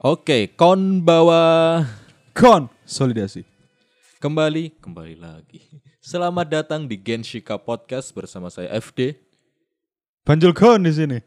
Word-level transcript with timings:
Oke, 0.00 0.48
kon 0.56 1.04
bawa 1.04 1.84
Konsolidasi. 2.32 3.44
kembali, 4.16 4.72
kembali 4.80 5.12
lagi. 5.20 5.60
Selamat 6.00 6.48
datang 6.48 6.88
di 6.88 6.96
Genshika 6.96 7.60
Podcast 7.60 8.08
bersama 8.16 8.48
saya 8.48 8.72
FD. 8.80 9.12
Banjul 10.24 10.56
kon 10.56 10.88
di 10.88 10.92
sini. 10.96 11.20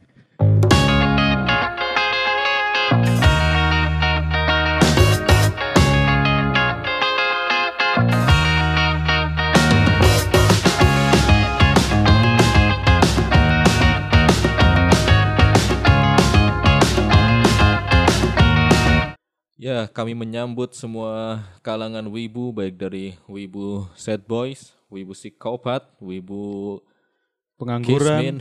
Ya, 19.83 19.91
kami 19.91 20.15
menyambut 20.15 20.71
semua 20.79 21.43
kalangan 21.59 22.07
wibu 22.07 22.55
baik 22.55 22.79
dari 22.79 23.19
wibu 23.27 23.83
sad 23.99 24.23
boys, 24.23 24.71
wibu 24.87 25.11
psikopat, 25.11 25.83
wibu 25.99 26.79
Pengangguran. 27.59 27.99
kismin, 27.99 28.37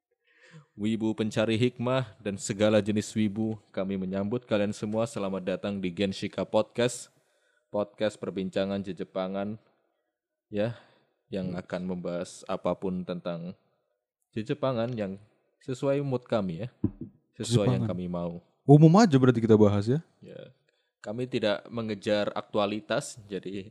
wibu 0.88 1.12
pencari 1.12 1.60
hikmah 1.60 2.16
dan 2.16 2.40
segala 2.40 2.80
jenis 2.80 3.12
wibu. 3.12 3.60
Kami 3.76 4.00
menyambut 4.00 4.48
kalian 4.48 4.72
semua 4.72 5.04
selamat 5.04 5.44
datang 5.44 5.84
di 5.84 5.92
Genshika 5.92 6.48
Podcast. 6.48 7.12
Podcast 7.68 8.16
perbincangan 8.16 8.80
Jejepangan 8.80 9.60
ya 10.48 10.80
yang 11.28 11.60
akan 11.60 11.92
membahas 11.92 12.40
apa 12.48 12.72
pun 12.72 13.04
tentang 13.04 13.52
Jejepangan 14.32 14.96
yang 14.96 15.20
sesuai 15.60 16.00
mood 16.00 16.24
kami 16.24 16.64
ya. 16.64 16.68
Sesuai 17.36 17.68
yang 17.68 17.84
Jejepangan. 17.84 17.88
kami 17.92 18.08
mau. 18.08 18.53
Umum 18.64 18.92
aja 18.96 19.16
berarti 19.20 19.44
kita 19.44 19.60
bahas 19.60 19.84
ya. 19.84 20.00
Ya, 20.24 20.40
kami 21.04 21.28
tidak 21.28 21.68
mengejar 21.68 22.32
aktualitas, 22.32 23.20
jadi 23.28 23.68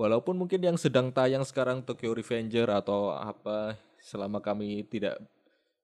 walaupun 0.00 0.40
mungkin 0.40 0.64
yang 0.64 0.80
sedang 0.80 1.12
tayang 1.12 1.44
sekarang 1.44 1.84
Tokyo 1.84 2.16
Revenger 2.16 2.72
atau 2.72 3.12
apa, 3.12 3.76
selama 4.00 4.40
kami 4.40 4.88
tidak 4.88 5.20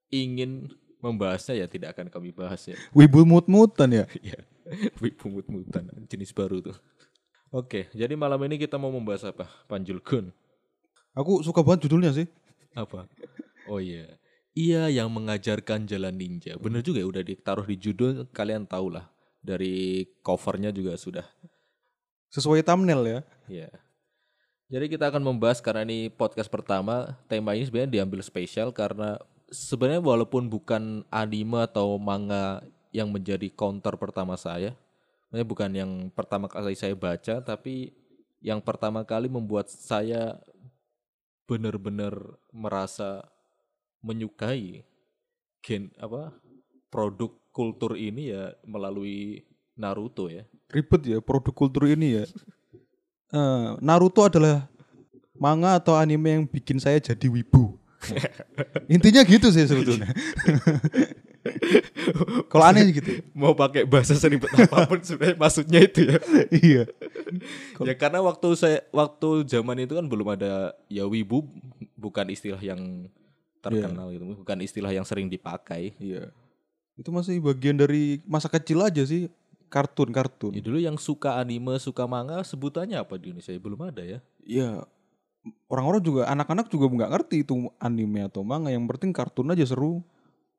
ingin 0.09 0.65
membahasnya 0.97 1.61
ya 1.61 1.67
tidak 1.69 1.93
akan 1.93 2.09
kami 2.09 2.33
bahas 2.33 2.65
ya. 2.65 2.77
Wibu 2.97 3.21
mut-mutan 3.23 3.89
ya. 3.93 4.05
Ya, 4.67 5.07
mut-mutan 5.23 5.87
jenis 6.11 6.35
baru 6.35 6.59
tuh. 6.59 6.75
Oke, 7.55 7.87
jadi 7.95 8.11
malam 8.19 8.43
ini 8.43 8.59
kita 8.59 8.75
mau 8.75 8.91
membahas 8.91 9.31
apa? 9.31 9.47
Panjul 9.71 10.03
Kun. 10.03 10.35
Aku 11.15 11.39
suka 11.39 11.63
banget 11.63 11.87
judulnya 11.87 12.11
sih. 12.11 12.27
Apa? 12.75 13.07
Oh 13.71 13.79
iya. 13.79 14.19
Iya 14.57 14.89
yang 14.89 15.13
mengajarkan 15.13 15.85
jalan 15.85 16.17
ninja. 16.17 16.57
Bener 16.57 16.81
juga 16.81 17.05
ya 17.05 17.07
udah 17.07 17.21
ditaruh 17.21 17.69
di 17.69 17.77
judul 17.77 18.25
kalian 18.33 18.65
tahu 18.65 18.97
lah. 18.97 19.05
Dari 19.37 20.01
covernya 20.25 20.73
juga 20.73 20.97
sudah 20.97 21.23
Sesuai 22.33 22.65
thumbnail 22.65 23.01
ya. 23.05 23.19
Ya. 23.47 23.69
Jadi 24.67 24.91
kita 24.91 25.07
akan 25.07 25.23
membahas 25.23 25.63
karena 25.63 25.87
ini 25.87 26.11
podcast 26.11 26.51
pertama, 26.51 27.15
tema 27.31 27.55
ini 27.55 27.63
sebenarnya 27.63 28.03
diambil 28.03 28.19
spesial 28.19 28.75
karena 28.75 29.15
sebenarnya 29.47 30.03
walaupun 30.03 30.51
bukan 30.51 31.07
anime 31.07 31.63
atau 31.63 31.95
manga 31.95 32.59
yang 32.91 33.07
menjadi 33.07 33.47
counter 33.47 33.95
pertama 33.95 34.35
saya, 34.35 34.75
maksudnya 35.31 35.47
bukan 35.47 35.71
yang 35.71 35.91
pertama 36.11 36.51
kali 36.51 36.75
saya 36.75 36.91
baca, 36.99 37.39
tapi 37.39 37.95
yang 38.43 38.59
pertama 38.59 39.07
kali 39.07 39.31
membuat 39.31 39.71
saya 39.71 40.35
benar-benar 41.47 42.11
merasa 42.51 43.23
menyukai 44.07 44.87
gen 45.59 45.91
apa 45.99 46.31
produk 46.87 47.35
kultur 47.51 47.99
ini 47.99 48.31
ya 48.31 48.55
melalui 48.63 49.43
Naruto 49.77 50.31
ya. 50.31 50.47
Ribet 50.73 51.01
ya 51.05 51.19
produk 51.21 51.53
kultur 51.53 51.85
ini 51.85 52.23
ya. 52.23 52.25
Eh, 53.35 53.69
Naruto 53.83 54.25
adalah 54.25 54.65
manga 55.37 55.77
atau 55.77 55.93
anime 55.93 56.41
yang 56.41 56.43
bikin 56.47 56.81
saya 56.81 56.97
jadi 56.97 57.27
wibu. 57.29 57.77
Intinya 58.93 59.21
gitu 59.27 59.51
sih 59.53 59.67
sebetulnya. 59.67 60.09
Kalau 62.51 62.65
aneh 62.65 62.91
gitu. 62.91 63.23
Mau 63.31 63.55
pakai 63.55 63.87
bahasa 63.87 64.15
seribet 64.17 64.51
apa 64.51 64.87
pun 64.87 64.99
sebenarnya 65.01 65.37
maksudnya 65.37 65.79
itu 65.83 65.99
ya. 66.07 66.17
iya. 66.65 66.83
Ya 67.83 67.93
karena 67.95 68.19
waktu 68.23 68.47
saya 68.57 68.83
waktu 68.91 69.47
zaman 69.47 69.83
itu 69.83 69.93
kan 69.95 70.05
belum 70.07 70.27
ada 70.35 70.75
ya 70.91 71.07
wibu 71.07 71.47
bukan 71.95 72.27
istilah 72.31 72.59
yang 72.59 73.11
terkenal 73.69 74.07
gitu, 74.15 74.23
bukan 74.37 74.57
istilah 74.63 74.91
yang 74.91 75.03
sering 75.03 75.27
dipakai. 75.27 75.93
Iya. 75.99 76.31
Itu 76.97 77.13
masih 77.13 77.37
bagian 77.43 77.77
dari 77.77 78.23
masa 78.25 78.49
kecil 78.49 78.81
aja 78.81 79.03
sih. 79.05 79.29
Kartun-kartun. 79.67 80.55
Ya 80.55 80.63
dulu 80.63 80.79
yang 80.79 80.95
suka 80.95 81.35
anime, 81.35 81.75
suka 81.83 82.07
manga 82.07 82.39
sebutannya 82.39 83.03
apa 83.03 83.19
di 83.19 83.35
Indonesia? 83.35 83.51
Belum 83.59 83.83
ada 83.83 83.99
ya. 83.99 84.19
ya 84.47 84.87
orang-orang 85.67 86.01
juga 86.03 86.21
anak-anak 86.27 86.71
juga 86.71 86.87
nggak 86.87 87.11
ngerti 87.11 87.35
itu 87.43 87.67
anime 87.79 88.27
atau 88.27 88.43
manga 88.43 88.71
yang 88.71 88.87
penting 88.87 89.11
kartun 89.15 89.51
aja 89.51 89.63
seru 89.67 90.03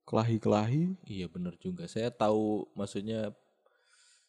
kelahi-kelahi 0.08 0.96
Iya 1.04 1.28
bener 1.28 1.56
juga. 1.60 1.84
Saya 1.84 2.08
tahu 2.08 2.68
maksudnya 2.72 3.32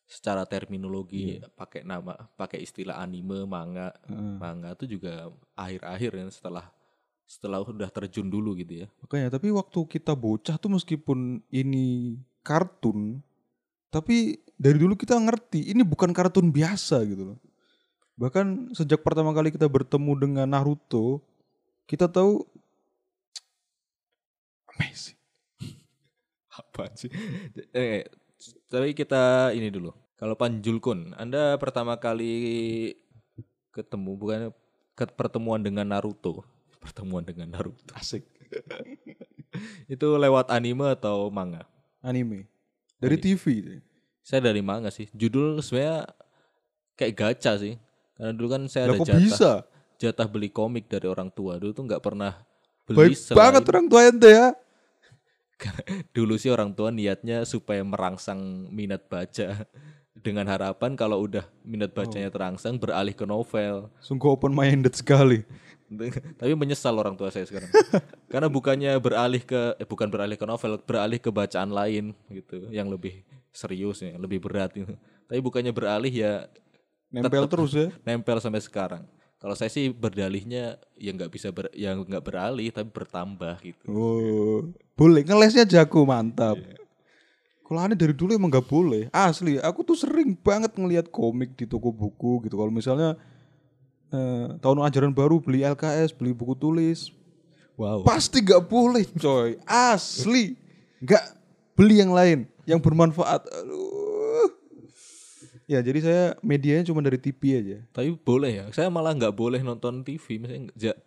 secara 0.09 0.41
terminologi 0.43 1.37
pakai 1.53 1.85
nama, 1.85 2.17
pakai 2.33 2.65
istilah 2.65 2.97
anime, 2.97 3.45
manga, 3.45 3.93
manga 4.41 4.73
itu 4.73 4.97
juga 4.97 5.29
akhir-akhir 5.53 6.11
ya 6.17 6.25
setelah 6.33 6.65
setelah 7.29 7.61
udah 7.61 7.93
terjun 7.93 8.25
dulu 8.25 8.57
gitu 8.57 8.85
ya. 8.85 8.87
makanya 9.05 9.37
tapi 9.37 9.53
waktu 9.53 9.79
kita 9.85 10.17
bocah 10.17 10.57
tuh 10.57 10.73
meskipun 10.73 11.45
ini 11.53 12.17
kartun 12.41 13.21
tapi 13.93 14.41
dari 14.57 14.81
dulu 14.81 14.97
kita 14.97 15.13
ngerti 15.13 15.69
ini 15.69 15.85
bukan 15.85 16.09
kartun 16.09 16.49
biasa 16.49 17.05
gitu 17.05 17.33
loh 17.33 17.39
bahkan 18.17 18.73
sejak 18.73 19.05
pertama 19.05 19.29
kali 19.29 19.53
kita 19.53 19.69
bertemu 19.69 20.11
dengan 20.17 20.47
Naruto 20.49 21.21
kita 21.85 22.09
tahu 22.09 22.41
amazing 24.73 25.19
Apa 26.59 26.91
sih? 26.97 27.11
Eh, 27.71 28.03
tapi 28.67 28.91
kita 28.91 29.51
ini 29.55 29.71
dulu. 29.71 29.95
Kalau 30.19 30.35
Panjulkun, 30.35 31.15
Anda 31.15 31.55
pertama 31.55 31.95
kali 31.95 32.91
ketemu 33.71 34.11
bukan 34.19 34.39
ke- 34.91 35.15
pertemuan 35.15 35.63
dengan 35.63 35.87
Naruto. 35.87 36.43
Pertemuan 36.79 37.23
dengan 37.23 37.51
Naruto. 37.51 37.93
asik 37.95 38.23
Itu 39.93 40.15
lewat 40.15 40.49
anime 40.49 40.95
atau 40.95 41.27
manga? 41.29 41.67
anime 41.99 42.47
dari 42.95 43.15
TV 43.15 43.43
itu. 43.59 43.71
Saya 44.23 44.51
dari 44.51 44.63
manga 44.63 44.87
sih. 44.87 45.07
Judul 45.11 45.59
sebenarnya 45.59 46.07
kayak 46.95 47.13
gacha 47.15 47.59
sih. 47.59 47.75
Karena 48.15 48.31
dulu 48.31 48.47
kan 48.51 48.61
saya 48.67 48.87
Lah 48.87 48.95
ada 48.95 48.99
kok 48.99 49.07
jatah 49.07 49.19
bisa 49.19 49.51
jatah 49.95 50.27
beli 50.27 50.47
komik 50.47 50.87
dari 50.87 51.07
orang 51.07 51.27
tua. 51.27 51.59
Dulu 51.59 51.71
tuh 51.71 51.83
nggak 51.87 52.03
pernah 52.03 52.39
beli 52.83 53.11
baik 53.11 53.15
selain- 53.15 53.39
banget 53.39 53.63
orang 53.67 53.85
tua 53.85 54.01
ente 54.07 54.29
ya 54.29 54.47
dulu 56.15 56.39
sih 56.39 56.47
orang 56.47 56.71
tua 56.71 56.87
niatnya 56.87 57.43
supaya 57.43 57.83
merangsang 57.83 58.39
minat 58.71 59.03
baca 59.11 59.67
dengan 60.15 60.47
harapan 60.47 60.95
kalau 60.95 61.19
udah 61.23 61.43
minat 61.63 61.91
bacanya 61.91 62.31
terangsang 62.31 62.75
beralih 62.75 63.11
ke 63.11 63.23
novel. 63.23 63.91
sungguh 63.99 64.35
open 64.35 64.55
minded 64.55 64.95
sekali 64.95 65.43
Tapi 66.39 66.51
menyesal 66.53 66.93
orang 66.95 67.17
tua 67.17 67.33
saya 67.33 67.45
sekarang. 67.49 67.69
Karena 68.29 68.47
bukannya 68.47 68.93
beralih 69.01 69.41
ke 69.41 69.75
eh, 69.77 69.87
bukan 69.87 70.07
beralih 70.07 70.37
ke 70.37 70.45
novel, 70.45 70.77
beralih 70.81 71.17
ke 71.17 71.29
bacaan 71.33 71.73
lain 71.73 72.13
gitu 72.29 72.69
yang 72.69 72.87
lebih 72.87 73.25
serius 73.49 74.05
ya, 74.05 74.13
lebih 74.15 74.39
berat 74.39 74.71
gitu. 74.73 74.93
Tapi 75.25 75.39
bukannya 75.41 75.73
beralih 75.73 76.13
ya 76.13 76.33
nempel 77.09 77.49
terus 77.49 77.73
ya 77.73 77.87
nempel 78.05 78.37
sampai 78.37 78.61
sekarang. 78.61 79.03
Kalau 79.39 79.55
saya 79.55 79.71
sih 79.71 79.87
berdalihnya 79.87 80.75
ya 80.99 81.11
nggak 81.15 81.31
bisa 81.31 81.47
ber, 81.55 81.71
ya 81.71 81.95
nggak 81.95 82.23
beralih 82.27 82.75
tapi 82.75 82.91
bertambah 82.91 83.55
gitu. 83.63 83.83
Oh, 83.87 84.67
boleh 84.99 85.23
ngelesnya 85.23 85.63
jago 85.63 86.03
mantap. 86.03 86.59
Kalau 87.63 87.85
aneh 87.85 87.95
dari 87.95 88.11
dulu 88.17 88.33
emang 88.33 88.51
nggak 88.51 88.67
boleh. 88.67 89.03
Asli, 89.13 89.61
aku 89.61 89.85
tuh 89.85 89.93
sering 89.93 90.33
banget 90.35 90.73
ngelihat 90.73 91.07
komik 91.13 91.53
di 91.53 91.69
toko 91.69 91.93
buku 91.93 92.49
gitu. 92.49 92.57
Kalau 92.57 92.73
misalnya 92.73 93.15
eh, 94.09 94.47
tahun 94.57 94.85
ajaran 94.85 95.13
baru 95.13 95.37
beli 95.37 95.61
LKS, 95.61 96.13
beli 96.13 96.33
buku 96.33 96.53
tulis, 96.53 97.13
Wow. 97.79 98.03
pasti 98.03 98.43
nggak 98.43 98.67
boleh, 98.67 99.07
coy. 99.15 99.55
Asli, 99.63 100.59
nggak 100.99 101.23
beli 101.79 102.03
yang 102.03 102.11
lain 102.11 102.43
yang 102.67 102.83
bermanfaat. 102.83 103.47
Aduh. 103.47 104.51
Ya, 105.69 105.79
jadi 105.85 105.99
saya 106.01 106.23
medianya 106.41 106.81
cuma 106.83 106.99
dari 106.99 107.21
TV 107.21 107.39
aja. 107.55 107.77
Tapi 107.93 108.17
boleh 108.17 108.51
ya. 108.51 108.65
Saya 108.73 108.89
malah 108.89 109.13
nggak 109.13 109.31
boleh 109.31 109.61
nonton 109.61 110.01
TV, 110.01 110.41
misalnya 110.41 110.97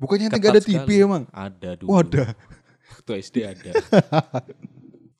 Bukannya 0.00 0.32
nggak 0.32 0.52
ada 0.58 0.64
TV 0.64 0.80
sekali. 0.80 1.04
emang? 1.04 1.22
Ada 1.30 1.76
dulu. 1.76 1.88
Oh, 1.92 2.00
ada. 2.04 2.32
Waktu 2.96 3.12
SD 3.20 3.36
ada. 3.44 3.72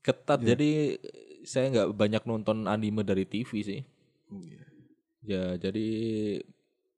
Ketat. 0.00 0.40
Jadi 0.40 0.96
saya 1.44 1.70
nggak 1.70 1.88
banyak 1.94 2.22
nonton 2.25 2.64
anime 2.66 3.04
dari 3.04 3.22
TV 3.22 3.50
sih. 3.62 3.81
Ya 5.22 5.54
jadi 5.60 5.88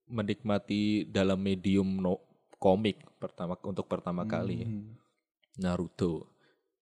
menikmati 0.08 1.04
dalam 1.08 1.40
medium 1.40 2.00
no, 2.00 2.20
komik 2.58 3.06
pertama 3.22 3.54
untuk 3.62 3.86
pertama 3.86 4.26
kali 4.26 4.66
Hmm. 4.66 4.98
Naruto. 5.58 6.30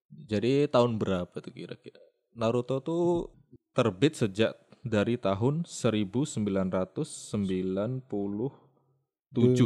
Jadi 0.07 0.69
tahun 0.69 1.01
berapa 1.01 1.33
tuh 1.33 1.51
kira-kira? 1.51 1.99
Naruto 2.37 2.77
tuh 2.79 3.33
terbit 3.73 4.13
sejak 4.13 4.53
dari 4.85 5.17
tahun 5.17 5.65
1997 5.65 8.05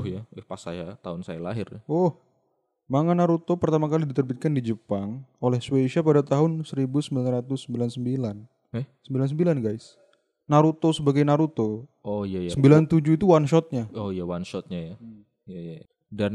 ya. 0.08 0.24
Eh, 0.34 0.46
pas 0.48 0.64
saya 0.64 0.96
tahun 1.04 1.22
saya 1.22 1.38
lahir. 1.38 1.68
Oh, 1.86 2.18
manga 2.90 3.14
Naruto 3.14 3.54
pertama 3.60 3.86
kali 3.92 4.08
diterbitkan 4.08 4.56
di 4.56 4.74
Jepang 4.74 5.22
oleh 5.38 5.62
Shueisha 5.62 6.02
pada 6.02 6.26
tahun 6.26 6.66
1999. 6.66 8.48
Eh? 8.72 8.88
99 9.06 9.62
guys. 9.62 10.01
Naruto 10.50 10.90
sebagai 10.94 11.22
Naruto. 11.26 11.86
Oh 12.02 12.26
iya 12.26 12.50
iya. 12.50 12.52
97 12.54 13.18
itu 13.18 13.26
one 13.30 13.46
shotnya. 13.46 13.86
Oh 13.94 14.10
iya 14.10 14.26
one 14.26 14.46
shotnya 14.46 14.94
ya. 14.94 14.96
Iya 15.46 15.60
iya. 15.60 15.86
Dan 16.12 16.34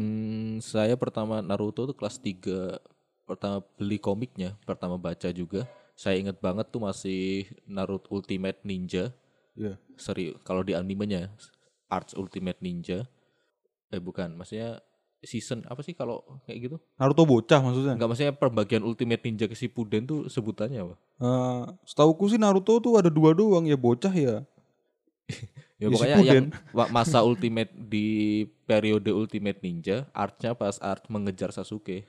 saya 0.65 0.97
pertama 0.97 1.45
Naruto 1.45 1.85
tuh 1.85 1.97
kelas 1.97 2.23
3 2.23 2.81
pertama 3.27 3.59
beli 3.75 3.99
komiknya, 3.99 4.55
pertama 4.63 4.97
baca 4.97 5.29
juga. 5.35 5.67
Saya 5.99 6.21
inget 6.21 6.39
banget 6.39 6.71
tuh 6.71 6.81
masih 6.85 7.51
Naruto 7.67 8.09
Ultimate 8.15 8.63
Ninja. 8.63 9.11
Iya. 9.57 9.81
Seri 9.99 10.37
kalau 10.45 10.63
di 10.63 10.77
animenya 10.77 11.33
Arts 11.89 12.15
Ultimate 12.15 12.61
Ninja. 12.63 13.09
Eh 13.93 14.03
bukan, 14.03 14.35
maksudnya 14.35 14.83
season 15.21 15.65
apa 15.67 15.81
sih 15.81 15.93
kalau 15.93 16.23
kayak 16.45 16.59
gitu? 16.63 16.77
Naruto 16.97 17.23
bocah 17.23 17.59
maksudnya. 17.59 17.95
Enggak 17.95 18.09
maksudnya 18.09 18.33
perbagian 18.33 18.83
Ultimate 18.83 19.23
Ninja 19.23 19.47
ke 19.47 19.55
Shippuden 19.55 20.05
tuh 20.05 20.27
sebutannya 20.27 20.85
apa? 20.85 20.95
Eh, 21.19 21.65
setauku 21.85 22.27
sih 22.27 22.37
Naruto 22.37 22.79
tuh 22.79 22.97
ada 22.97 23.09
dua 23.09 23.33
doang 23.33 23.65
ya 23.65 23.75
bocah 23.75 24.13
ya. 24.13 24.43
Ya 25.77 25.87
Ya, 25.87 25.93
pokoknya 25.93 26.17
Shippuden. 26.17 26.45
yang 26.73 26.89
masa 26.89 27.21
Ultimate 27.21 27.69
di 27.69 28.07
periode 28.65 29.13
Ultimate 29.13 29.61
Ninja, 29.61 30.09
artnya 30.11 30.57
pas 30.57 30.81
art 30.81 31.05
mengejar 31.07 31.53
Sasuke. 31.53 32.09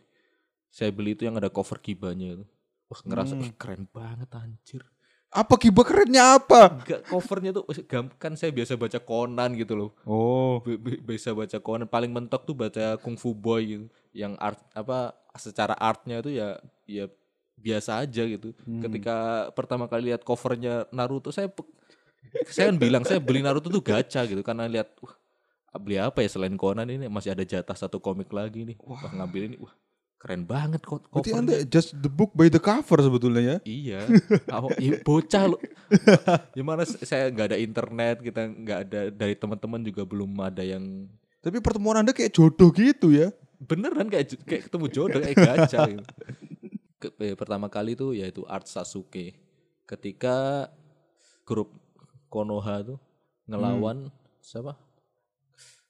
Saya 0.71 0.87
beli 0.87 1.19
itu 1.19 1.27
yang 1.27 1.35
ada 1.35 1.51
cover 1.51 1.75
kibanya 1.77 2.39
itu. 2.39 2.45
Wah 2.87 2.99
ngerasa 3.03 3.35
Hmm. 3.35 3.43
"Wih, 3.43 3.51
keren 3.59 3.83
banget 3.91 4.31
anjir. 4.31 4.87
Apa 5.27 5.59
kiba 5.59 5.83
kerennya 5.83 6.39
apa? 6.39 6.71
Enggak 6.79 7.01
covernya 7.11 7.51
tuh 7.51 7.67
kan 8.15 8.39
saya 8.39 8.49
biasa 8.55 8.79
baca 8.79 8.99
Conan 9.03 9.51
gitu 9.59 9.75
loh. 9.75 9.91
Oh, 10.07 10.63
Bi- 10.63 10.79
bi- 10.79 11.01
Biasa 11.03 11.35
baca 11.35 11.57
Conan 11.59 11.87
paling 11.87 12.11
mentok 12.15 12.47
tuh 12.47 12.55
baca 12.55 12.95
Kung 13.03 13.19
Fu 13.19 13.35
Boy 13.35 13.61
gitu. 13.67 13.85
Yang 14.15 14.33
art 14.39 14.59
apa 14.71 15.13
secara 15.35 15.75
artnya 15.75 16.23
itu 16.23 16.31
ya 16.31 16.55
ya 16.87 17.05
biasa 17.59 18.07
aja 18.07 18.23
gitu. 18.23 18.55
Hmm. 18.63 18.79
Ketika 18.87 19.49
pertama 19.51 19.91
kali 19.91 20.15
lihat 20.15 20.23
covernya 20.23 20.87
Naruto 20.95 21.35
saya 21.35 21.51
saya 22.47 22.71
kan 22.71 22.79
bilang 22.79 23.03
saya 23.03 23.19
beli 23.19 23.43
Naruto 23.43 23.67
tuh 23.67 23.83
gacha 23.83 24.23
gitu 24.23 24.39
karena 24.47 24.63
lihat 24.67 24.95
wah 25.03 25.15
beli 25.77 25.99
apa 26.01 26.23
ya 26.23 26.29
selain 26.31 26.55
Conan 26.55 26.87
ini 26.87 27.05
masih 27.11 27.35
ada 27.35 27.43
jatah 27.43 27.75
satu 27.75 27.99
komik 27.99 28.31
lagi 28.31 28.63
nih. 28.63 28.77
Wah, 28.79 29.11
ngambil 29.11 29.53
ini 29.53 29.55
wah 29.59 29.75
keren 30.17 30.43
banget 30.43 30.81
kok 30.81 31.05
berarti 31.07 31.29
covernya. 31.29 31.61
anda 31.61 31.69
just 31.69 31.93
the 31.95 32.09
book 32.09 32.33
by 32.33 32.49
the 32.49 32.57
cover 32.57 32.97
sebetulnya 32.99 33.41
ya? 33.41 33.57
Iya, 33.63 33.99
Aku- 34.49 34.73
ya, 34.81 34.97
bocah 34.99 35.43
lu. 35.45 35.57
Gimana 36.51 36.83
saya 36.83 37.29
nggak 37.29 37.53
ada 37.53 37.57
internet, 37.57 38.15
kita 38.19 38.41
nggak 38.43 38.79
ada 38.83 39.01
dari 39.09 39.33
teman-teman 39.33 39.81
juga 39.81 40.01
belum 40.03 40.33
ada 40.37 40.61
yang 40.61 41.05
Tapi 41.37 41.61
pertemuan 41.61 42.01
anda 42.01 42.11
kayak 42.11 42.33
jodoh 42.33 42.69
gitu 42.71 43.13
ya? 43.13 43.29
beneran 43.57 44.05
kayak 44.05 44.37
kayak 44.45 44.69
ketemu 44.69 44.85
jodoh 44.89 45.17
kayak 45.17 45.37
gacha 45.37 45.81
gitu. 45.89 46.05
Ke- 47.01 47.13
eh, 47.21 47.33
pertama 47.33 47.69
kali 47.69 47.93
tuh 47.93 48.13
yaitu 48.13 48.41
Art 48.45 48.65
Sasuke. 48.65 49.37
Ketika 49.85 50.67
grup 51.41 51.73
Konoha 52.27 52.81
tuh 52.83 52.97
ngelawan 53.45 54.09
siapa? 54.41 54.75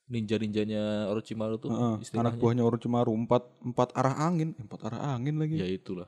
Ninja-ninjanya 0.07 1.12
Orochimaru 1.12 1.59
tuh 1.59 1.69
istilahnya. 2.00 2.31
anak 2.31 2.39
buahnya 2.39 2.63
Orochimaru 2.63 3.12
empat 3.13 3.44
empat 3.59 3.92
arah 3.92 4.15
angin, 4.24 4.56
empat 4.56 4.80
arah 4.88 5.13
angin 5.13 5.36
lagi. 5.36 5.59
Ya 5.59 5.68
itulah. 5.68 6.07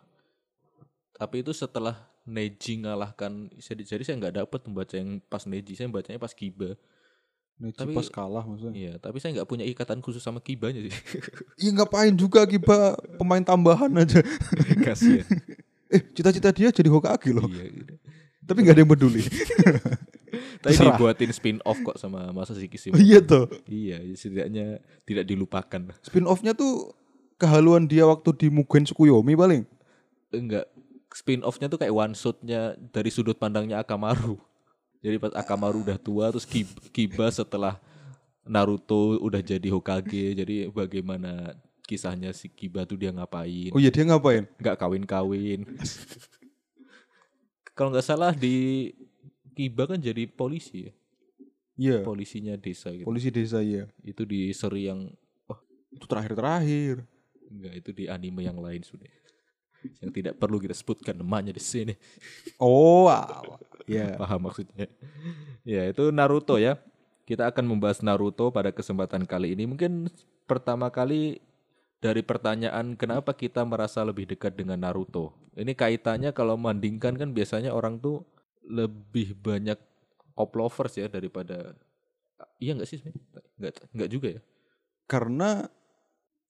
Tapi 1.12 1.44
itu 1.44 1.52
setelah 1.52 2.00
Neji 2.24 2.80
ngalahkan 2.80 3.50
jadi 3.58 3.82
jadi 3.84 4.04
saya 4.06 4.16
nggak 4.18 4.36
dapet 4.40 4.62
membaca 4.64 4.96
yang 4.96 5.20
pas 5.26 5.44
Neji, 5.44 5.76
saya 5.76 5.90
bacanya 5.90 6.16
pas 6.16 6.32
Kiba. 6.32 6.80
Neji 7.60 7.76
Tapi- 7.76 7.92
pas 7.92 8.08
kalah 8.08 8.48
maksudnya. 8.48 8.72
Iya, 8.72 8.94
tapi 8.98 9.20
saya 9.20 9.36
nggak 9.36 9.50
punya 9.50 9.68
ikatan 9.68 10.00
khusus 10.00 10.24
sama 10.24 10.40
Kibanya 10.40 10.80
sih. 10.80 10.94
Iya 11.60 11.72
ngapain 11.76 12.16
juga 12.16 12.48
Kiba 12.48 12.96
pemain 13.20 13.44
tambahan 13.44 13.92
aja. 13.98 14.24
Kasian. 14.88 15.28
eh 15.90 16.00
cita-cita 16.14 16.56
dia 16.56 16.72
jadi 16.72 16.88
Hokage 16.88 17.36
loh. 17.36 17.50
iya, 17.50 17.68
gitu. 17.68 17.94
Tapi 18.48 18.64
nggak 18.64 18.76
ada 18.78 18.82
yang 18.82 18.92
peduli. 18.94 19.22
Tapi 20.60 20.76
Terserah. 20.76 20.94
dibuatin 20.94 21.32
spin 21.32 21.58
off 21.64 21.80
kok 21.80 21.96
sama 21.96 22.30
Masashi 22.30 22.68
Kishimoto. 22.68 23.00
iya 23.00 23.20
tuh. 23.20 23.48
iya, 23.64 23.96
setidaknya 24.12 24.84
tidak 25.08 25.24
dilupakan. 25.24 25.82
Spin 26.04 26.28
offnya 26.28 26.52
tuh 26.52 26.92
kehaluan 27.36 27.88
dia 27.88 28.04
waktu 28.04 28.28
di 28.36 28.48
Mugen 28.52 28.84
Tsukuyomi 28.84 29.34
paling. 29.34 29.64
Enggak, 30.30 30.68
spin 31.10 31.42
offnya 31.42 31.66
tuh 31.66 31.80
kayak 31.80 31.90
one 31.92 32.12
shotnya 32.12 32.76
dari 32.92 33.08
sudut 33.08 33.34
pandangnya 33.34 33.80
Akamaru. 33.80 34.36
Jadi 35.00 35.16
pas 35.16 35.32
Akamaru 35.32 35.80
udah 35.82 35.96
tua 35.96 36.28
terus 36.28 36.44
Kib- 36.44 36.92
Kiba 36.92 37.32
setelah 37.32 37.80
Naruto 38.44 39.16
udah 39.18 39.40
jadi 39.40 39.64
Hokage. 39.72 40.36
Jadi 40.36 40.68
bagaimana 40.68 41.56
kisahnya 41.88 42.36
si 42.36 42.52
Kiba 42.52 42.84
tuh 42.84 43.00
dia 43.00 43.10
ngapain? 43.10 43.72
Oh 43.72 43.80
iya 43.80 43.88
dia 43.88 44.04
ngapain? 44.04 44.44
nggak 44.60 44.76
kawin-kawin. 44.76 45.64
Kalau 47.76 47.90
nggak 47.90 48.04
salah 48.04 48.36
di 48.36 48.92
Kiba 49.60 49.84
kan 49.92 50.00
jadi 50.00 50.24
polisi 50.24 50.88
ya, 50.88 50.94
Iya. 51.76 51.98
polisinya 52.08 52.56
desa 52.56 52.96
gitu. 52.96 53.04
Polisi 53.04 53.28
desa 53.28 53.60
iya. 53.60 53.92
Itu 54.00 54.24
di 54.24 54.56
seri 54.56 54.88
yang 54.88 55.12
Itu 55.92 56.08
terakhir-terakhir. 56.08 57.04
enggak 57.50 57.74
itu 57.82 57.90
di 57.92 58.04
anime 58.08 58.48
yang 58.48 58.56
lain 58.56 58.80
sudah. 58.88 59.10
Yang 60.04 60.12
tidak 60.16 60.34
perlu 60.40 60.60
kita 60.64 60.76
sebutkan 60.76 61.16
namanya 61.16 61.52
di 61.52 61.64
sini. 61.64 61.96
Oh, 62.60 63.08
alah. 63.12 63.60
Iya. 63.84 64.16
Paham 64.22 64.48
maksudnya. 64.48 64.88
Ya, 65.68 65.86
itu 65.92 66.10
Naruto 66.10 66.56
ya. 66.56 66.80
Kita 67.28 67.46
akan 67.52 67.68
membahas 67.68 68.00
Naruto 68.02 68.48
pada 68.50 68.72
kesempatan 68.72 69.28
kali 69.28 69.54
ini. 69.54 69.68
Mungkin 69.68 70.08
pertama 70.48 70.88
kali 70.90 71.44
dari 72.00 72.24
pertanyaan 72.24 72.96
kenapa 72.96 73.36
kita 73.36 73.62
merasa 73.68 74.02
lebih 74.08 74.24
dekat 74.30 74.56
dengan 74.56 74.80
Naruto. 74.82 75.36
Ini 75.60 75.76
kaitannya 75.76 76.32
kalau 76.32 76.56
membandingkan 76.56 77.20
kan 77.20 77.30
biasanya 77.36 77.76
orang 77.76 78.00
tuh 78.00 78.24
lebih 78.66 79.36
banyak 79.40 79.80
oplovers 80.36 80.96
ya 81.00 81.08
daripada 81.12 81.76
Iya 82.60 82.76
enggak 82.76 82.90
sih? 82.92 83.00
sebenarnya? 83.04 83.20
Enggak 83.60 83.74
enggak 83.92 84.10
juga 84.12 84.28
ya? 84.40 84.42
Karena 85.08 85.68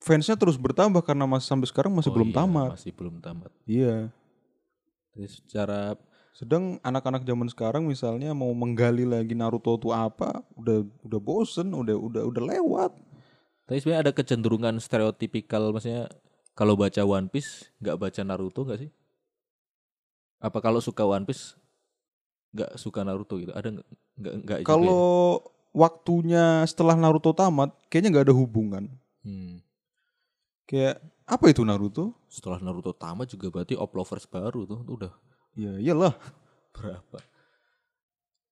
fansnya 0.02 0.38
terus 0.38 0.58
bertambah 0.58 1.02
karena 1.02 1.26
masih 1.26 1.50
sampai 1.50 1.70
sekarang 1.70 1.94
masih 1.94 2.14
Oh 2.14 2.16
belum 2.18 2.30
iya, 2.30 2.38
tamat. 2.38 2.70
Masih 2.78 2.94
belum 2.94 3.16
tamat. 3.22 3.52
Iya. 3.66 4.14
Jadi 5.14 5.28
secara 5.30 5.98
Sedang 6.40 6.80
anak-anak 6.88 7.28
zaman 7.28 7.52
sekarang 7.52 7.84
misalnya 7.84 8.32
mau 8.32 8.48
menggali 8.56 9.04
lagi 9.04 9.36
Naruto 9.36 9.76
itu 9.76 9.92
apa, 9.92 10.40
udah 10.56 10.88
udah 11.04 11.20
bosen, 11.20 11.76
udah 11.76 12.00
udah 12.00 12.24
udah 12.32 12.44
lewat. 12.56 12.96
Tapi 13.68 13.84
sebenarnya 13.84 14.08
ada 14.08 14.14
kecenderungan 14.16 14.80
stereotipikal 14.80 15.76
maksudnya 15.76 16.08
kalau 16.56 16.80
baca 16.80 17.04
One 17.04 17.28
Piece 17.28 17.68
nggak 17.84 18.00
baca 18.00 18.22
Naruto 18.24 18.64
nggak 18.64 18.88
sih? 18.88 18.92
Apa 20.40 20.64
kalau 20.64 20.80
suka 20.80 21.04
One 21.04 21.28
Piece 21.28 21.59
nggak 22.54 22.72
suka 22.78 23.06
Naruto 23.06 23.38
gitu? 23.38 23.54
Ada 23.54 23.74
nggak 23.74 24.36
nggak 24.46 24.58
ya? 24.62 24.66
Kalau 24.66 25.42
waktunya 25.74 26.66
setelah 26.66 26.98
Naruto 26.98 27.34
tamat, 27.34 27.74
kayaknya 27.88 28.10
nggak 28.18 28.26
ada 28.30 28.36
hubungan. 28.36 28.84
Hmm. 29.22 29.62
Kayak 30.70 31.02
apa 31.30 31.46
itu 31.50 31.62
Naruto? 31.66 32.14
Setelah 32.30 32.62
Naruto 32.62 32.94
tamat 32.94 33.30
juga 33.30 33.50
berarti 33.54 33.78
oplovers 33.78 34.26
baru 34.26 34.66
tuh 34.66 34.82
tuh 34.86 34.96
udah 34.98 35.14
Ya 35.58 35.74
iyalah. 35.82 36.14
berapa? 36.76 37.20